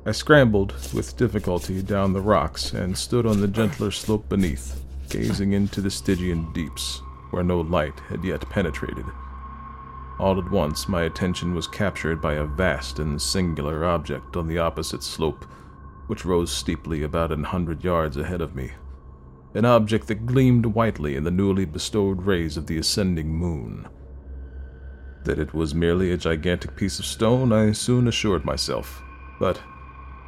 I 0.05 0.12
scrambled 0.12 0.74
with 0.93 1.16
difficulty 1.16 1.80
down 1.80 2.12
the 2.12 2.20
rocks 2.20 2.74
and 2.74 2.99
stood 2.99 3.24
on 3.24 3.41
the 3.41 3.49
gentler 3.49 3.91
slope 3.91 4.28
beneath, 4.28 4.84
gazing 5.09 5.55
into 5.55 5.80
the 5.80 5.91
Stygian 5.91 6.53
deeps 6.53 7.01
where 7.31 7.43
no 7.43 7.61
light 7.61 8.01
had 8.09 8.24
yet 8.24 8.49
penetrated. 8.49 9.07
All 10.18 10.39
at 10.39 10.51
once, 10.51 10.89
my 10.89 11.03
attention 11.03 11.55
was 11.55 11.68
captured 11.68 12.20
by 12.20 12.35
a 12.35 12.45
vast 12.45 12.99
and 12.99 13.22
singular 13.22 13.85
object 13.85 14.37
on 14.37 14.49
the 14.49 14.59
opposite 14.59 15.03
slope, 15.03 15.45
which 16.09 16.24
rose 16.24 16.51
steeply 16.51 17.03
about 17.03 17.31
an 17.31 17.45
hundred 17.45 17.85
yards 17.85 18.16
ahead 18.16 18.41
of 18.41 18.57
me. 18.57 18.72
An 19.55 19.64
object 19.64 20.09
that 20.09 20.26
gleamed 20.26 20.66
whitely 20.66 21.14
in 21.14 21.24
the 21.24 21.31
newly 21.31 21.64
bestowed 21.64 22.22
rays 22.22 22.57
of 22.57 22.66
the 22.66 22.79
ascending 22.79 23.29
moon. 23.29 23.87
That 25.24 25.39
it 25.39 25.55
was 25.55 25.74
merely 25.74 26.11
a 26.11 26.16
gigantic 26.16 26.76
piece 26.76 26.99
of 26.99 27.05
stone, 27.05 27.53
I 27.53 27.72
soon 27.72 28.09
assured 28.09 28.45
myself, 28.45 29.03
but 29.39 29.61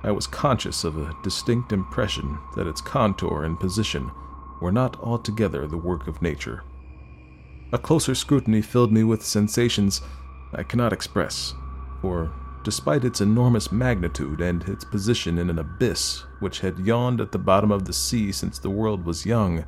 I 0.03 0.11
was 0.12 0.26
conscious 0.26 0.84
of 0.84 0.96
a 0.96 1.14
distinct 1.22 1.72
impression 1.72 2.38
that 2.57 2.66
its 2.66 2.80
contour 2.80 3.44
and 3.44 3.59
position 3.59 4.11
were 4.61 4.72
not 4.72 4.98
altogether 5.01 5.66
the 5.66 5.76
work 5.76 6.07
of 6.07 6.22
nature. 6.22 6.62
A 7.72 7.78
closer 7.78 8.16
scrutiny 8.16 8.62
filled 8.62 8.92
me 8.92 9.04
with 9.04 9.24
sensations 9.24 10.00
I 10.52 10.64
cannot 10.64 10.92
express, 10.92 11.54
for 12.00 12.32
despite 12.64 13.04
its 13.04 13.20
enormous 13.20 13.70
magnitude 13.70 14.40
and 14.40 14.62
its 14.68 14.84
position 14.84 15.38
in 15.38 15.48
an 15.48 15.58
abyss 15.58 16.24
which 16.40 16.60
had 16.60 16.80
yawned 16.80 17.20
at 17.20 17.30
the 17.30 17.38
bottom 17.38 17.70
of 17.70 17.84
the 17.84 17.92
sea 17.92 18.32
since 18.32 18.58
the 18.58 18.70
world 18.70 19.04
was 19.04 19.24
young, 19.24 19.64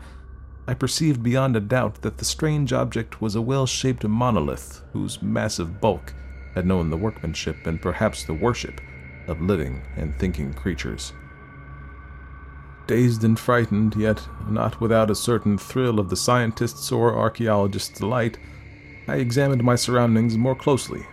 I 0.66 0.74
perceived 0.74 1.22
beyond 1.22 1.54
a 1.54 1.60
doubt 1.60 2.02
that 2.02 2.18
the 2.18 2.24
strange 2.24 2.72
object 2.72 3.20
was 3.20 3.36
a 3.36 3.42
well 3.42 3.66
shaped 3.66 4.04
monolith 4.04 4.82
whose 4.92 5.22
massive 5.22 5.80
bulk 5.80 6.12
had 6.54 6.66
known 6.66 6.90
the 6.90 6.96
workmanship 6.96 7.66
and 7.66 7.80
perhaps 7.80 8.24
the 8.24 8.34
worship 8.34 8.80
of 9.28 9.40
living 9.40 9.82
and 9.96 10.18
thinking 10.18 10.52
creatures. 10.52 11.12
Dazed 12.86 13.22
and 13.22 13.38
frightened, 13.38 13.94
yet 13.94 14.26
not 14.48 14.80
without 14.80 15.10
a 15.10 15.14
certain 15.14 15.56
thrill 15.56 16.00
of 16.00 16.10
the 16.10 16.16
scientist's 16.16 16.90
or 16.90 17.16
archaeologist's 17.16 17.98
delight, 17.98 18.38
I 19.06 19.16
examined 19.16 19.62
my 19.62 19.76
surroundings 19.76 20.36
more 20.36 20.54
closely. 20.54 21.06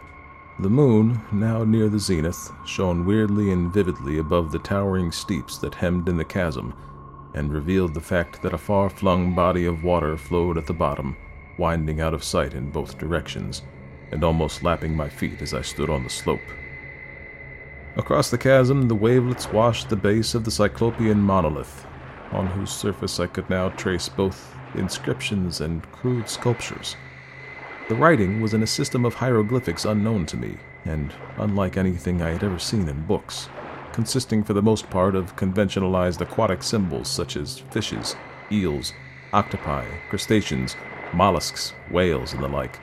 The 0.60 0.70
moon, 0.70 1.22
now 1.32 1.64
near 1.64 1.88
the 1.88 2.00
zenith, 2.00 2.52
shone 2.66 3.06
weirdly 3.06 3.52
and 3.52 3.72
vividly 3.72 4.18
above 4.18 4.52
the 4.52 4.60
towering 4.60 5.12
steeps 5.12 5.58
that 5.60 5.76
hemmed 5.76 6.10
in 6.10 6.18
the 6.18 6.26
chasm, 6.26 6.74
and 7.34 7.54
revealed 7.54 7.94
the 7.94 8.02
fact 8.02 8.42
that 8.42 8.54
a 8.54 8.58
far 8.58 8.90
flung 8.90 9.34
body 9.36 9.66
of 9.66 9.84
water 9.84 10.18
flowed 10.18 10.58
at 10.58 10.66
the 10.66 10.74
bottom, 10.74 11.16
winding 11.58 12.02
out 12.02 12.14
of 12.14 12.24
sight 12.24 12.54
in 12.54 12.72
both 12.72 12.98
directions, 12.98 13.62
and 14.12 14.24
almost 14.24 14.64
lapping 14.64 14.96
my 14.96 15.08
feet 15.08 15.42
as 15.42 15.54
I 15.54 15.62
stood 15.62 15.90
on 15.90 16.04
the 16.04 16.10
slope. 16.10 16.42
Across 17.98 18.30
the 18.30 18.38
chasm, 18.38 18.88
the 18.88 18.96
wavelets 18.96 19.52
washed 19.52 19.90
the 19.90 19.96
base 19.96 20.36
of 20.36 20.46
the 20.46 20.52
Cyclopean 20.52 21.20
monolith, 21.20 21.86
on 22.32 22.48
whose 22.48 22.70
surface 22.72 23.20
I 23.20 23.28
could 23.28 23.50
now 23.50 23.70
trace 23.70 24.08
both 24.08 24.56
inscriptions 24.76 25.62
and 25.62 25.82
crude 25.92 26.30
sculptures. 26.30 26.96
The 27.88 27.96
writing 27.96 28.40
was 28.42 28.54
in 28.54 28.62
a 28.62 28.68
system 28.68 29.06
of 29.06 29.16
hieroglyphics 29.16 29.86
unknown 29.86 30.28
to 30.28 30.38
me, 30.38 30.58
and 30.86 31.12
unlike 31.38 31.76
anything 31.76 32.22
I 32.22 32.30
had 32.30 32.44
ever 32.44 32.60
seen 32.60 32.88
in 32.88 33.06
books, 33.06 33.50
consisting 33.92 34.44
for 34.44 34.54
the 34.54 34.62
most 34.62 34.90
part 34.92 35.16
of 35.16 35.36
conventionalized 35.36 36.22
aquatic 36.22 36.62
symbols 36.62 37.08
such 37.08 37.36
as 37.36 37.60
fishes, 37.72 38.16
eels, 38.52 38.94
octopi, 39.34 39.86
crustaceans, 40.10 40.76
mollusks, 41.14 41.74
whales, 41.90 42.34
and 42.34 42.44
the 42.44 42.48
like. 42.48 42.80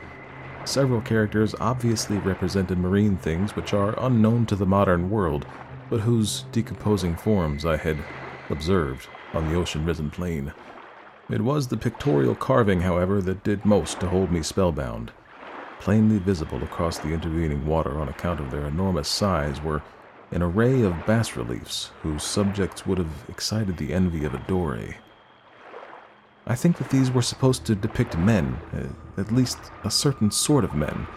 Several 0.67 1.01
characters 1.01 1.55
obviously 1.61 2.19
represented 2.19 2.77
marine 2.77 3.17
things 3.17 3.55
which 3.55 3.73
are 3.73 3.95
unknown 4.05 4.47
to 4.47 4.57
the 4.57 4.67
modern 4.67 5.09
world, 5.11 5.47
but 5.89 6.01
whose 6.01 6.43
decomposing 6.51 7.15
forms 7.15 7.65
I 7.65 7.77
had 7.77 7.97
observed 8.51 9.07
on 9.33 9.49
the 9.49 9.55
ocean 9.55 9.87
risen 9.87 10.11
plain. 10.11 10.53
It 11.31 11.41
was 11.41 11.69
the 11.69 11.77
pictorial 11.77 12.35
carving, 12.35 12.81
however, 12.81 13.23
that 13.23 13.45
did 13.45 13.65
most 13.65 14.01
to 14.01 14.09
hold 14.09 14.33
me 14.33 14.43
spellbound. 14.43 15.13
Plainly 15.79 16.19
visible 16.19 16.63
across 16.65 16.99
the 16.99 17.13
intervening 17.13 17.65
water 17.65 18.01
on 18.01 18.09
account 18.09 18.41
of 18.41 18.51
their 18.51 18.67
enormous 18.67 19.09
size 19.09 19.63
were 19.63 19.83
an 20.33 20.43
array 20.43 20.83
of 20.83 21.07
bas 21.07 21.37
reliefs 21.37 21.93
whose 22.03 22.25
subjects 22.25 22.85
would 22.85 22.99
have 22.99 23.25
excited 23.29 23.77
the 23.77 23.93
envy 23.93 24.25
of 24.25 24.35
a 24.35 24.39
Doré. 24.39 24.97
I 26.49 26.55
think 26.55 26.79
that 26.79 26.91
these 26.91 27.11
were 27.11 27.23
supposed 27.23 27.65
to 27.67 27.75
depict 27.75 28.17
men, 28.17 28.61
uh, 28.73 29.21
at 29.21 29.33
least 29.33 29.59
a 29.83 29.91
certain 29.91 30.31
sort 30.31 30.63
of 30.63 30.75
men, 30.75 31.09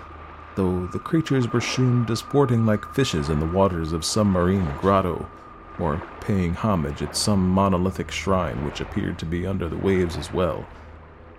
though 0.56 0.88
the 0.88 0.98
creatures 0.98 1.54
were 1.54 1.62
shewn 1.62 2.08
as 2.10 2.20
sporting 2.20 2.66
like 2.66 2.94
fishes 2.96 3.30
in 3.30 3.40
the 3.40 3.46
waters 3.46 3.94
of 3.94 4.04
some 4.04 4.32
marine 4.32 4.68
grotto, 4.82 5.30
or 5.78 6.02
paying 6.20 6.56
homage 6.56 7.04
at 7.04 7.16
some 7.16 7.48
monolithic 7.48 8.10
shrine 8.10 8.66
which 8.66 8.82
appeared 8.82 9.20
to 9.20 9.26
be 9.26 9.46
under 9.46 9.70
the 9.70 9.78
waves 9.78 10.18
as 10.18 10.34
well. 10.34 10.66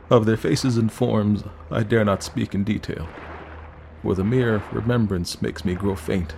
Of 0.09 0.24
their 0.24 0.36
faces 0.36 0.76
and 0.76 0.93
forms 0.93 1.43
I 1.68 1.82
dare 1.82 2.05
not 2.05 2.22
speak 2.22 2.55
in 2.55 2.62
detail, 2.62 3.09
for 4.03 4.14
the 4.14 4.22
mere 4.22 4.62
remembrance 4.70 5.43
makes 5.43 5.64
me 5.64 5.74
grow 5.74 5.97
faint. 5.97 6.36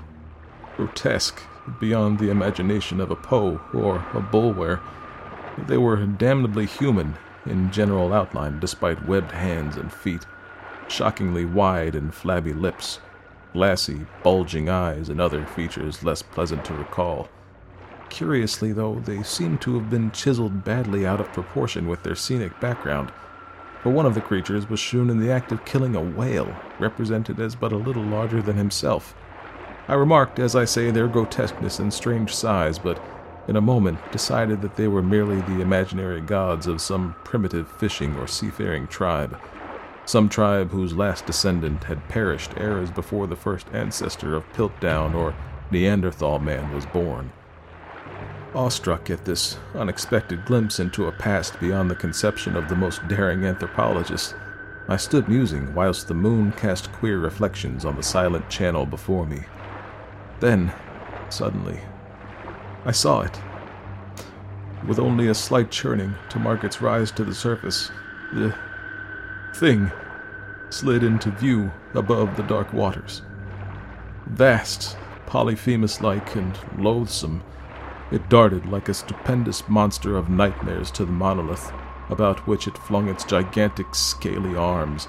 Grotesque, 0.78 1.42
beyond 1.78 2.18
the 2.18 2.30
imagination 2.30 2.98
of 2.98 3.10
a 3.10 3.16
Poe 3.16 3.60
or 3.74 4.06
a 4.14 4.20
Bulwer, 4.20 4.80
they 5.58 5.76
were 5.76 6.06
damnably 6.06 6.64
human 6.64 7.18
in 7.46 7.70
general 7.70 8.12
outline 8.12 8.58
despite 8.60 9.06
webbed 9.06 9.32
hands 9.32 9.76
and 9.76 9.92
feet, 9.92 10.26
shockingly 10.88 11.44
wide 11.44 11.94
and 11.94 12.14
flabby 12.14 12.52
lips, 12.52 13.00
glassy, 13.52 14.06
bulging 14.22 14.68
eyes, 14.68 15.08
and 15.08 15.20
other 15.20 15.44
features 15.44 16.02
less 16.02 16.22
pleasant 16.22 16.64
to 16.64 16.74
recall. 16.74 17.28
Curiously, 18.08 18.72
though, 18.72 19.00
they 19.00 19.22
seem 19.22 19.58
to 19.58 19.74
have 19.78 19.88
been 19.88 20.10
chiseled 20.10 20.64
badly 20.64 21.06
out 21.06 21.20
of 21.20 21.32
proportion 21.32 21.88
with 21.88 22.02
their 22.02 22.14
scenic 22.14 22.58
background, 22.60 23.10
for 23.82 23.90
one 23.90 24.06
of 24.06 24.14
the 24.14 24.20
creatures 24.20 24.68
was 24.68 24.78
shewn 24.78 25.10
in 25.10 25.18
the 25.18 25.32
act 25.32 25.50
of 25.50 25.64
killing 25.64 25.96
a 25.96 26.02
whale, 26.02 26.54
represented 26.78 27.40
as 27.40 27.56
but 27.56 27.72
a 27.72 27.76
little 27.76 28.04
larger 28.04 28.40
than 28.40 28.56
himself. 28.56 29.14
I 29.88 29.94
remarked, 29.94 30.38
as 30.38 30.54
I 30.54 30.64
say, 30.64 30.90
their 30.90 31.08
grotesqueness 31.08 31.80
and 31.80 31.92
strange 31.92 32.32
size, 32.32 32.78
but 32.78 33.02
in 33.48 33.56
a 33.56 33.60
moment 33.60 33.98
decided 34.12 34.62
that 34.62 34.76
they 34.76 34.88
were 34.88 35.02
merely 35.02 35.40
the 35.42 35.60
imaginary 35.60 36.20
gods 36.20 36.66
of 36.66 36.80
some 36.80 37.14
primitive 37.24 37.70
fishing 37.70 38.16
or 38.16 38.26
seafaring 38.26 38.86
tribe, 38.86 39.38
some 40.04 40.28
tribe 40.28 40.70
whose 40.70 40.96
last 40.96 41.26
descendant 41.26 41.84
had 41.84 42.08
perished 42.08 42.52
eras 42.56 42.90
before 42.90 43.26
the 43.26 43.36
first 43.36 43.66
ancestor 43.72 44.34
of 44.34 44.50
Piltdown 44.52 45.14
or 45.14 45.34
Neanderthal 45.70 46.38
man 46.38 46.72
was 46.74 46.86
born. 46.86 47.32
Awestruck 48.54 49.08
at 49.08 49.24
this 49.24 49.56
unexpected 49.74 50.44
glimpse 50.44 50.78
into 50.78 51.06
a 51.06 51.12
past 51.12 51.58
beyond 51.58 51.90
the 51.90 51.94
conception 51.94 52.56
of 52.56 52.68
the 52.68 52.76
most 52.76 53.06
daring 53.08 53.44
anthropologist, 53.44 54.34
I 54.88 54.96
stood 54.96 55.28
musing 55.28 55.74
whilst 55.74 56.08
the 56.08 56.14
moon 56.14 56.52
cast 56.52 56.92
queer 56.92 57.18
reflections 57.18 57.84
on 57.84 57.96
the 57.96 58.02
silent 58.02 58.50
channel 58.50 58.84
before 58.84 59.24
me. 59.24 59.44
Then, 60.40 60.72
suddenly, 61.30 61.80
I 62.84 62.92
saw 62.92 63.20
it. 63.20 63.40
With 64.86 64.98
only 64.98 65.28
a 65.28 65.34
slight 65.34 65.70
churning 65.70 66.14
to 66.30 66.38
mark 66.40 66.64
its 66.64 66.82
rise 66.82 67.12
to 67.12 67.24
the 67.24 67.34
surface, 67.34 67.90
the 68.32 68.54
thing 69.54 69.92
slid 70.70 71.04
into 71.04 71.30
view 71.30 71.70
above 71.94 72.36
the 72.36 72.42
dark 72.42 72.72
waters. 72.72 73.22
Vast, 74.26 74.96
Polyphemus 75.26 76.00
like, 76.00 76.34
and 76.34 76.58
loathsome, 76.78 77.42
it 78.10 78.28
darted 78.28 78.66
like 78.66 78.88
a 78.88 78.94
stupendous 78.94 79.68
monster 79.68 80.16
of 80.16 80.28
nightmares 80.28 80.90
to 80.92 81.04
the 81.04 81.12
monolith, 81.12 81.72
about 82.10 82.46
which 82.46 82.66
it 82.66 82.76
flung 82.76 83.08
its 83.08 83.24
gigantic 83.24 83.94
scaly 83.94 84.56
arms, 84.56 85.06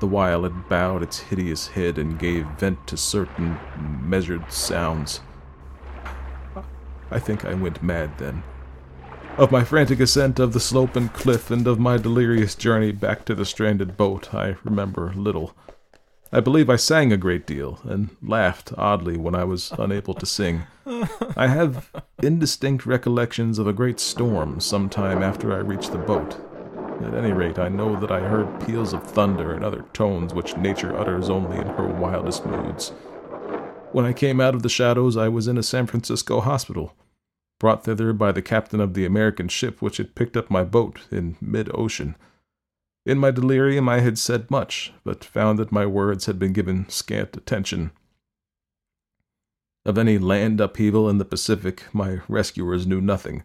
the 0.00 0.06
while 0.06 0.44
it 0.44 0.68
bowed 0.68 1.02
its 1.02 1.20
hideous 1.20 1.68
head 1.68 1.98
and 1.98 2.18
gave 2.18 2.46
vent 2.58 2.86
to 2.86 2.96
certain 2.96 3.58
measured 4.02 4.50
sounds. 4.50 5.20
I 7.10 7.18
think 7.18 7.44
I 7.44 7.54
went 7.54 7.82
mad 7.82 8.18
then. 8.18 8.42
Of 9.38 9.52
my 9.52 9.64
frantic 9.64 10.00
ascent 10.00 10.38
of 10.38 10.52
the 10.52 10.60
slope 10.60 10.96
and 10.96 11.12
cliff, 11.12 11.50
and 11.50 11.66
of 11.66 11.78
my 11.78 11.98
delirious 11.98 12.54
journey 12.54 12.90
back 12.90 13.24
to 13.26 13.34
the 13.34 13.44
stranded 13.44 13.96
boat, 13.96 14.32
I 14.32 14.56
remember 14.64 15.12
little. 15.14 15.54
I 16.32 16.40
believe 16.40 16.70
I 16.70 16.76
sang 16.76 17.12
a 17.12 17.16
great 17.16 17.46
deal, 17.46 17.78
and 17.84 18.16
laughed 18.22 18.72
oddly 18.78 19.16
when 19.16 19.34
I 19.34 19.44
was 19.44 19.72
unable 19.78 20.14
to 20.14 20.26
sing. 20.26 20.62
I 21.36 21.48
have 21.48 21.90
indistinct 22.22 22.86
recollections 22.86 23.58
of 23.58 23.66
a 23.66 23.72
great 23.72 24.00
storm 24.00 24.58
some 24.60 24.88
time 24.88 25.22
after 25.22 25.52
I 25.52 25.58
reached 25.58 25.92
the 25.92 25.98
boat. 25.98 26.40
At 27.02 27.12
any 27.12 27.32
rate, 27.32 27.58
I 27.58 27.68
know 27.68 28.00
that 28.00 28.10
I 28.10 28.20
heard 28.20 28.66
peals 28.66 28.94
of 28.94 29.02
thunder 29.02 29.52
and 29.52 29.62
other 29.62 29.84
tones 29.92 30.32
which 30.32 30.56
nature 30.56 30.96
utters 30.96 31.28
only 31.28 31.58
in 31.58 31.66
her 31.66 31.86
wildest 31.86 32.46
moods. 32.46 32.92
When 33.96 34.04
I 34.04 34.12
came 34.12 34.42
out 34.42 34.54
of 34.54 34.62
the 34.62 34.68
shadows, 34.68 35.16
I 35.16 35.28
was 35.28 35.48
in 35.48 35.56
a 35.56 35.62
San 35.62 35.86
Francisco 35.86 36.42
hospital, 36.42 36.94
brought 37.58 37.84
thither 37.84 38.12
by 38.12 38.30
the 38.30 38.42
captain 38.42 38.78
of 38.78 38.92
the 38.92 39.06
American 39.06 39.48
ship 39.48 39.80
which 39.80 39.96
had 39.96 40.14
picked 40.14 40.36
up 40.36 40.50
my 40.50 40.64
boat 40.64 41.06
in 41.10 41.38
mid 41.40 41.70
ocean. 41.72 42.14
In 43.06 43.16
my 43.16 43.30
delirium, 43.30 43.88
I 43.88 44.00
had 44.00 44.18
said 44.18 44.50
much, 44.50 44.92
but 45.02 45.24
found 45.24 45.58
that 45.58 45.72
my 45.72 45.86
words 45.86 46.26
had 46.26 46.38
been 46.38 46.52
given 46.52 46.86
scant 46.90 47.38
attention. 47.38 47.90
Of 49.86 49.96
any 49.96 50.18
land 50.18 50.60
upheaval 50.60 51.08
in 51.08 51.16
the 51.16 51.24
Pacific, 51.24 51.84
my 51.94 52.20
rescuers 52.28 52.86
knew 52.86 53.00
nothing, 53.00 53.44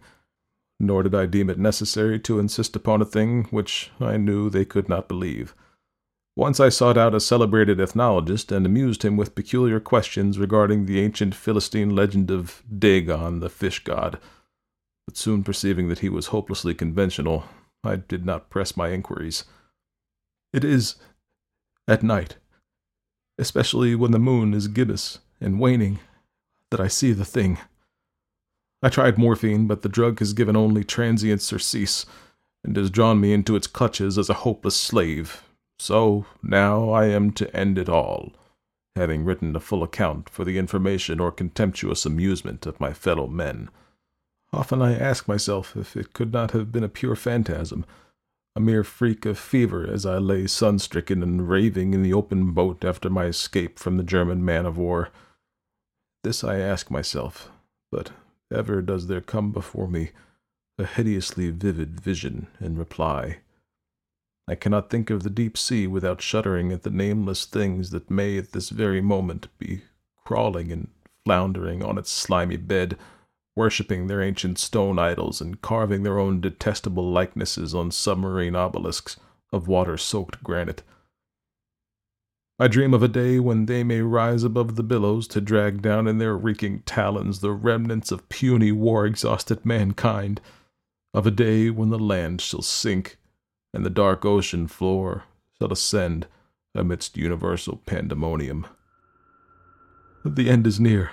nor 0.82 1.02
did 1.02 1.16
I 1.16 1.28
deem 1.28 1.50
it 1.50 1.60
necessary 1.60 2.20
to 2.20 2.40
insist 2.40 2.76
upon 2.76 3.02
a 3.02 3.06
thing 3.06 3.46
which 3.52 3.92
I 4.02 4.18
knew 4.18 4.50
they 4.50 4.66
could 4.66 4.90
not 4.90 5.08
believe. 5.08 5.56
Once 6.36 6.62
I 6.62 6.70
sought 6.70 6.98
out 6.98 7.14
a 7.14 7.20
celebrated 7.20 7.80
ethnologist 7.80 8.52
and 8.52 8.66
amused 8.66 9.04
him 9.04 9.18
with 9.18 9.36
peculiar 9.36 9.82
questions 9.82 10.40
regarding 10.40 10.86
the 10.86 11.02
ancient 11.02 11.36
Philistine 11.36 11.94
legend 11.94 12.32
of 12.32 12.64
Dagon, 12.74 13.42
the 13.42 13.50
fish 13.50 13.84
god. 13.84 14.18
But 15.06 15.18
soon 15.18 15.44
perceiving 15.44 15.90
that 15.90 16.00
he 16.00 16.08
was 16.10 16.28
hopelessly 16.28 16.74
conventional, 16.74 17.46
I 17.84 17.98
did 17.98 18.26
not 18.26 18.50
press 18.50 18.78
my 18.78 18.90
inquiries. 18.90 19.44
It 20.54 20.64
is 20.64 20.96
at 21.88 22.02
night, 22.02 22.38
especially 23.38 23.94
when 23.96 24.12
the 24.12 24.20
moon 24.20 24.54
is 24.54 24.70
gibbous 24.70 25.20
and 25.42 25.60
waning, 25.60 26.00
that 26.70 26.80
I 26.80 26.88
see 26.88 27.12
the 27.12 27.26
thing. 27.26 27.58
I 28.82 28.88
tried 28.90 29.18
morphine, 29.18 29.68
but 29.68 29.82
the 29.82 29.90
drug 29.90 30.20
has 30.20 30.32
given 30.32 30.56
only 30.56 30.86
transient 30.86 31.42
surcease, 31.42 32.06
and 32.64 32.78
has 32.78 32.90
drawn 32.90 33.20
me 33.20 33.34
into 33.34 33.56
its 33.58 33.68
clutches 33.68 34.18
as 34.18 34.30
a 34.30 34.36
hopeless 34.36 34.76
slave, 34.76 35.44
so 35.82 36.28
now 36.44 36.92
I 36.92 37.06
am 37.06 37.32
to 37.32 37.56
end 37.58 37.80
it 37.80 37.90
all, 37.90 38.34
having 38.96 39.26
written 39.26 39.56
a 39.56 39.60
full 39.60 39.82
account 39.82 40.30
for 40.30 40.46
the 40.46 40.60
information 40.60 41.20
or 41.20 41.32
contemptuous 41.32 42.06
amusement 42.06 42.68
of 42.68 42.80
my 42.80 42.94
fellow 42.94 43.26
men. 43.26 43.68
Often 44.54 44.84
I 44.84 44.96
ask 44.96 45.28
myself 45.28 45.76
if 45.76 45.98
it 45.98 46.14
could 46.14 46.32
not 46.32 46.52
have 46.52 46.72
been 46.72 46.84
a 46.84 46.88
pure 46.90 47.16
phantasm, 47.16 47.84
a 48.56 48.60
mere 48.60 48.84
freak 48.84 49.26
of 49.26 49.40
fever 49.40 49.90
as 49.92 50.06
I 50.06 50.20
lay 50.20 50.46
sun-stricken 50.46 51.24
and 51.24 51.50
raving 51.50 51.96
in 51.96 52.04
the 52.04 52.14
open 52.14 52.52
boat 52.52 52.86
after 52.86 53.10
my 53.10 53.26
escape 53.26 53.80
from 53.80 53.98
the 53.98 54.04
German 54.04 54.46
man 54.46 54.68
of 54.68 54.78
war. 54.78 55.10
This 56.24 56.44
I 56.44 56.60
ask 56.60 56.92
myself, 56.92 57.50
but 57.92 58.12
ever 58.54 58.84
does 58.84 59.08
there 59.08 59.20
come 59.20 59.52
before 59.52 59.88
me 59.88 60.12
a 60.78 60.86
hideously 60.86 61.50
vivid 61.50 62.00
vision 62.00 62.50
in 62.60 62.78
reply. 62.78 63.38
I 64.52 64.56
cannot 64.56 64.90
think 64.90 65.10
of 65.10 65.24
the 65.24 65.30
deep 65.30 65.58
sea 65.58 65.88
without 65.88 66.22
shuddering 66.22 66.74
at 66.74 66.84
the 66.84 66.90
nameless 66.90 67.46
things 67.46 67.92
that 67.92 68.12
may 68.12 68.38
at 68.38 68.52
this 68.52 68.68
very 68.68 69.00
moment 69.00 69.48
be 69.58 69.84
crawling 70.26 70.74
and 70.74 70.90
floundering 71.24 71.82
on 71.82 71.98
its 71.98 72.12
slimy 72.12 72.58
bed, 72.58 72.98
worshipping 73.56 74.08
their 74.08 74.22
ancient 74.22 74.60
stone 74.60 75.00
idols 75.00 75.40
and 75.40 75.62
carving 75.62 76.04
their 76.04 76.20
own 76.20 76.42
detestable 76.42 77.10
likenesses 77.10 77.74
on 77.74 77.92
submarine 77.92 78.54
obelisks 78.54 79.16
of 79.54 79.70
water 79.70 79.96
soaked 79.96 80.44
granite. 80.44 80.84
I 82.60 82.68
dream 82.68 82.94
of 82.94 83.02
a 83.02 83.08
day 83.08 83.40
when 83.40 83.68
they 83.68 83.86
may 83.86 84.02
rise 84.02 84.44
above 84.44 84.76
the 84.76 84.84
billows 84.84 85.30
to 85.30 85.40
drag 85.40 85.82
down 85.82 86.10
in 86.10 86.18
their 86.18 86.36
reeking 86.36 86.82
talons 86.82 87.40
the 87.40 87.54
remnants 87.54 88.12
of 88.12 88.28
puny 88.28 88.74
war 88.74 89.06
exhausted 89.06 89.66
mankind, 89.66 90.42
of 91.14 91.26
a 91.26 91.32
day 91.32 91.70
when 91.70 91.90
the 91.90 91.98
land 91.98 92.42
shall 92.42 92.62
sink 92.62 93.18
and 93.74 93.86
the 93.86 93.90
dark 93.90 94.26
ocean 94.26 94.68
floor 94.68 95.24
shall 95.58 95.72
ascend 95.72 96.28
amidst 96.76 97.18
universal 97.18 97.78
pandemonium. 97.86 98.66
The 100.24 100.50
end 100.50 100.68
is 100.68 100.80
near. 100.80 101.12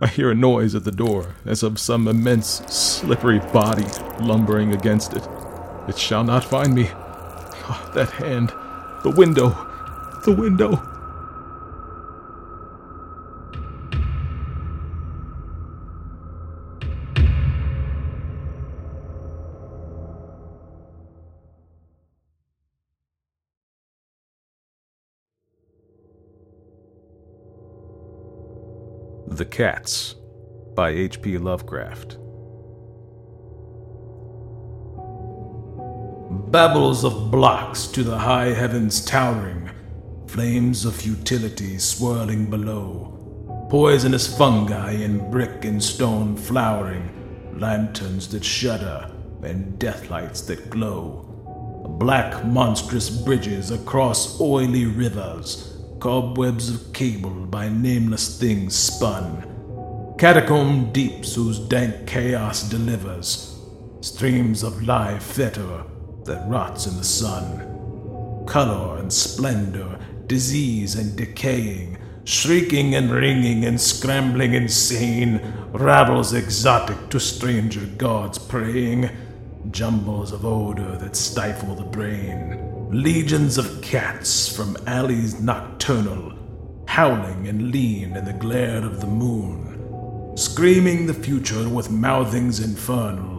I 0.00 0.08
hear 0.08 0.30
a 0.30 0.34
noise 0.34 0.74
at 0.74 0.84
the 0.84 0.92
door, 0.92 1.36
as 1.46 1.62
of 1.62 1.80
some 1.80 2.06
immense, 2.06 2.60
slippery 2.66 3.38
body 3.38 3.86
lumbering 4.20 4.74
against 4.74 5.14
it. 5.14 5.26
It 5.88 5.96
shall 5.96 6.22
not 6.22 6.44
find 6.44 6.74
me. 6.74 6.90
Oh, 6.92 7.90
that 7.94 8.10
hand, 8.10 8.50
the 9.02 9.14
window, 9.16 9.48
the 10.24 10.34
window. 10.34 10.95
Cats 29.56 30.14
by 30.74 30.90
H.P. 30.90 31.38
Lovecraft. 31.38 32.18
Babels 36.52 37.04
of 37.04 37.30
blocks 37.30 37.86
to 37.86 38.02
the 38.02 38.18
high 38.18 38.52
heavens 38.52 39.02
towering, 39.02 39.70
flames 40.26 40.84
of 40.84 40.94
futility 40.94 41.78
swirling 41.78 42.50
below, 42.50 43.66
poisonous 43.70 44.36
fungi 44.36 44.92
in 44.92 45.30
brick 45.30 45.64
and 45.64 45.82
stone 45.82 46.36
flowering, 46.36 47.08
lanterns 47.58 48.28
that 48.28 48.44
shudder 48.44 49.10
and 49.42 49.78
deathlights 49.78 50.46
that 50.48 50.68
glow, 50.68 51.22
black 51.98 52.44
monstrous 52.44 53.08
bridges 53.08 53.70
across 53.70 54.38
oily 54.38 54.84
rivers, 54.84 55.75
cobwebs 56.00 56.70
of 56.70 56.92
cable 56.92 57.46
by 57.46 57.68
nameless 57.68 58.38
things 58.38 58.74
spun, 58.74 60.14
catacomb 60.18 60.92
deeps 60.92 61.34
whose 61.34 61.58
dank 61.58 62.06
chaos 62.06 62.68
delivers, 62.68 63.58
streams 64.00 64.62
of 64.62 64.82
live 64.82 65.22
fetor 65.22 65.84
that 66.24 66.48
rots 66.48 66.86
in 66.86 66.96
the 66.96 67.04
sun. 67.04 68.44
Color 68.46 68.98
and 68.98 69.12
splendor, 69.12 69.98
disease 70.26 70.94
and 70.94 71.16
decaying, 71.16 71.98
shrieking 72.24 72.94
and 72.94 73.10
ringing 73.10 73.64
and 73.64 73.80
scrambling 73.80 74.54
insane, 74.54 75.40
rabbles 75.72 76.32
exotic 76.32 77.08
to 77.10 77.20
stranger 77.20 77.86
gods 77.96 78.38
praying, 78.38 79.10
jumbles 79.70 80.32
of 80.32 80.44
odor 80.44 80.96
that 80.98 81.16
stifle 81.16 81.74
the 81.74 81.84
brain, 81.84 82.75
legions 82.90 83.58
of 83.58 83.82
cats 83.82 84.54
from 84.54 84.76
alleys 84.86 85.40
nocturnal, 85.40 86.32
howling 86.86 87.48
and 87.48 87.72
lean 87.72 88.16
in 88.16 88.24
the 88.24 88.32
glare 88.32 88.84
of 88.84 89.00
the 89.00 89.06
moon, 89.06 90.36
screaming 90.36 91.06
the 91.06 91.14
future 91.14 91.68
with 91.68 91.90
mouthings 91.90 92.60
infernal 92.60 93.36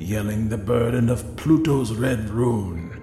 yelling 0.00 0.48
the 0.48 0.56
burden 0.56 1.10
of 1.10 1.36
Pluto's 1.36 1.92
red 1.92 2.30
rune. 2.30 3.02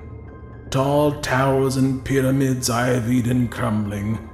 Tall 0.71 1.21
towers 1.21 1.77
and 1.77 2.03
pyramids 2.03 2.69
ivied 2.69 3.27
and 3.27 3.51
crumbling, 3.51 4.29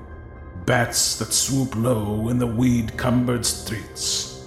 bats 0.66 1.18
that 1.20 1.34
swoop 1.34 1.76
low 1.76 2.30
in 2.30 2.40
the 2.40 2.48
weed 2.48 2.96
cumbered 2.98 3.46
streets, 3.46 4.46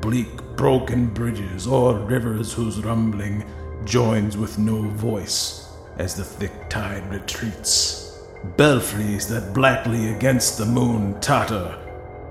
bleak 0.00 0.28
broken 0.56 1.08
bridges 1.08 1.66
or 1.66 1.98
rivers 1.98 2.52
whose 2.52 2.82
rumbling 2.84 3.44
joins 3.84 4.36
with 4.36 4.58
no 4.58 4.82
voice 4.82 5.65
as 5.98 6.14
the 6.14 6.24
thick 6.24 6.68
tide 6.68 7.08
retreats, 7.10 8.20
belfries 8.56 9.26
that 9.28 9.54
blackly 9.54 10.10
against 10.12 10.58
the 10.58 10.66
moon 10.66 11.18
totter, 11.20 11.78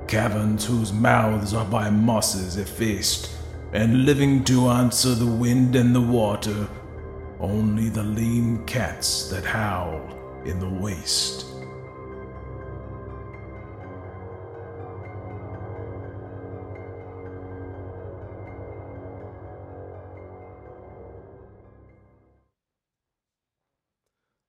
caverns 0.08 0.66
whose 0.66 0.94
mouths 0.94 1.54
are 1.54 1.66
by 1.66 1.90
mosses 1.90 2.58
effaced 2.58 3.32
and 3.74 4.06
living 4.06 4.44
to 4.44 4.70
answer 4.70 5.16
the 5.16 5.26
wind 5.26 5.76
and 5.76 5.94
the 5.96 6.02
water, 6.02 6.68
only 7.40 7.90
the 7.90 8.04
lean 8.04 8.64
cats 8.66 9.30
that 9.30 9.44
howl 9.44 10.00
in 10.46 10.60
the 10.60 10.70
waste. 10.70 11.45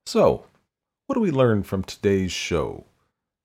So, 0.07 0.45
what 1.05 1.15
do 1.15 1.19
we 1.19 1.31
learn 1.31 1.63
from 1.63 1.83
today's 1.83 2.31
show? 2.31 2.85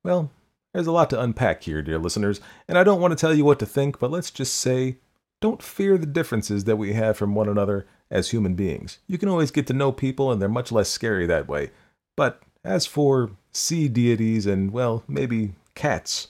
Well, 0.04 0.30
there's 0.72 0.86
a 0.86 0.92
lot 0.92 1.10
to 1.10 1.20
unpack 1.20 1.64
here, 1.64 1.82
dear 1.82 1.98
listeners, 1.98 2.40
and 2.68 2.78
I 2.78 2.84
don't 2.84 3.00
want 3.00 3.10
to 3.10 3.20
tell 3.20 3.34
you 3.34 3.44
what 3.44 3.58
to 3.58 3.66
think, 3.66 3.98
but 3.98 4.12
let's 4.12 4.30
just 4.30 4.54
say 4.54 4.98
don't 5.40 5.60
fear 5.60 5.98
the 5.98 6.06
differences 6.06 6.62
that 6.62 6.76
we 6.76 6.92
have 6.92 7.16
from 7.16 7.34
one 7.34 7.48
another 7.48 7.88
as 8.12 8.30
human 8.30 8.54
beings. 8.54 8.98
You 9.08 9.18
can 9.18 9.28
always 9.28 9.50
get 9.50 9.66
to 9.66 9.72
know 9.72 9.90
people, 9.90 10.30
and 10.30 10.40
they're 10.40 10.48
much 10.48 10.70
less 10.70 10.88
scary 10.88 11.26
that 11.26 11.48
way. 11.48 11.72
But 12.16 12.40
as 12.62 12.86
for 12.86 13.32
sea 13.50 13.88
deities 13.88 14.46
and, 14.46 14.70
well, 14.70 15.02
maybe 15.08 15.54
cats, 15.74 16.28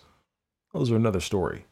those 0.72 0.90
are 0.90 0.96
another 0.96 1.20
story. 1.20 1.66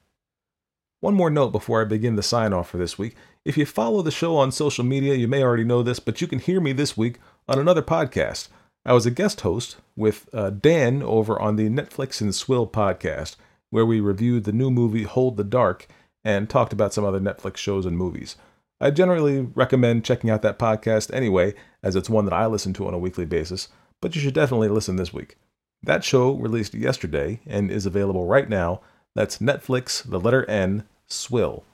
One 1.01 1.15
more 1.15 1.31
note 1.31 1.53
before 1.53 1.81
I 1.81 1.87
begin 1.87 2.17
the 2.17 2.23
sign 2.23 2.53
off 2.53 2.69
for 2.69 2.77
this 2.77 2.99
week. 2.99 3.17
If 3.43 3.57
you 3.57 3.65
follow 3.65 4.03
the 4.03 4.11
show 4.11 4.37
on 4.37 4.53
social 4.53 4.85
media, 4.85 5.15
you 5.15 5.29
may 5.29 5.43
already 5.43 5.65
know 5.65 5.83
this, 5.83 5.99
but 5.99 6.21
you 6.21 6.27
can 6.27 6.41
hear 6.41 6.61
me 6.61 6.75
this 6.75 6.95
week 6.95 7.17
on 7.49 7.59
another 7.59 7.83
podcast. 7.83 8.49
I 8.85 8.93
was 8.93 9.07
a 9.07 9.11
guest 9.11 9.43
host 9.43 9.77
with 9.97 10.29
uh, 10.33 10.51
Dan 10.51 11.03
over 11.03 11.41
on 11.41 11.57
the 11.57 11.69
Netflix 11.69 12.21
and 12.21 12.35
Swill 12.35 12.67
podcast, 12.67 13.37
where 13.71 13.85
we 13.85 14.01
reviewed 14.01 14.45
the 14.45 14.53
new 14.53 14.71
movie 14.71 15.03
Hold 15.03 15.37
the 15.37 15.45
Dark 15.45 15.87
and 16.25 16.49
talked 16.49 16.73
about 16.73 16.95
some 16.95 17.05
other 17.05 17.21
Netflix 17.21 17.59
shows 17.59 17.87
and 17.87 17.97
movies. 17.97 18.37
I 18.81 18.91
generally 18.91 19.43
recommend 19.55 20.05
checking 20.05 20.31
out 20.31 20.41
that 20.43 20.59
podcast 20.59 21.13
anyway, 21.15 21.55
as 21.83 21.97
it's 21.97 22.09
one 22.09 22.25
that 22.25 22.35
I 22.35 22.47
listen 22.47 22.73
to 22.75 22.87
on 22.87 22.95
a 22.95 22.99
weekly 22.99 23.27
basis, 23.27 23.69
but 24.01 24.15
you 24.15 24.23
should 24.23 24.35
definitely 24.35 24.69
listen 24.69 24.97
this 24.97 25.13
week. 25.13 25.37
That 25.83 26.05
show 26.05 26.33
released 26.33 26.75
yesterday 26.75 27.41
and 27.47 27.71
is 27.71 27.87
available 27.87 28.27
right 28.27 28.49
now. 28.49 28.81
That's 29.15 29.39
Netflix, 29.39 30.03
the 30.09 30.21
letter 30.21 30.49
N, 30.49 30.85
Swill, 31.07 31.65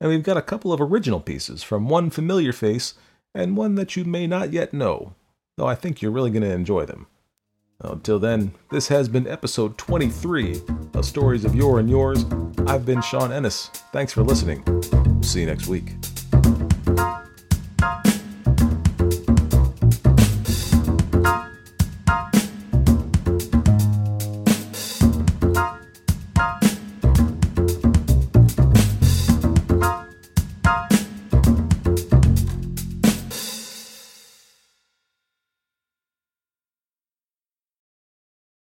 and 0.00 0.10
we've 0.10 0.22
got 0.22 0.36
a 0.36 0.42
couple 0.42 0.72
of 0.72 0.80
original 0.80 1.20
pieces 1.20 1.62
from 1.62 1.88
one 1.88 2.10
familiar 2.10 2.52
face 2.52 2.94
and 3.34 3.56
one 3.56 3.76
that 3.76 3.96
you 3.96 4.04
may 4.04 4.26
not 4.26 4.52
yet 4.52 4.72
know 4.72 5.14
though 5.60 5.66
I 5.66 5.74
think 5.74 6.00
you're 6.00 6.10
really 6.10 6.30
going 6.30 6.42
to 6.42 6.50
enjoy 6.50 6.86
them. 6.86 7.06
Until 7.82 8.18
then, 8.18 8.52
this 8.70 8.88
has 8.88 9.10
been 9.10 9.26
episode 9.26 9.76
23 9.76 10.62
of 10.94 11.04
Stories 11.04 11.44
of 11.44 11.54
Yore 11.54 11.80
and 11.80 11.88
Yours. 11.88 12.24
I've 12.66 12.86
been 12.86 13.02
Sean 13.02 13.30
Ennis. 13.30 13.66
Thanks 13.92 14.10
for 14.10 14.22
listening. 14.22 14.64
See 15.22 15.40
you 15.40 15.46
next 15.46 15.66
week. 15.66 15.92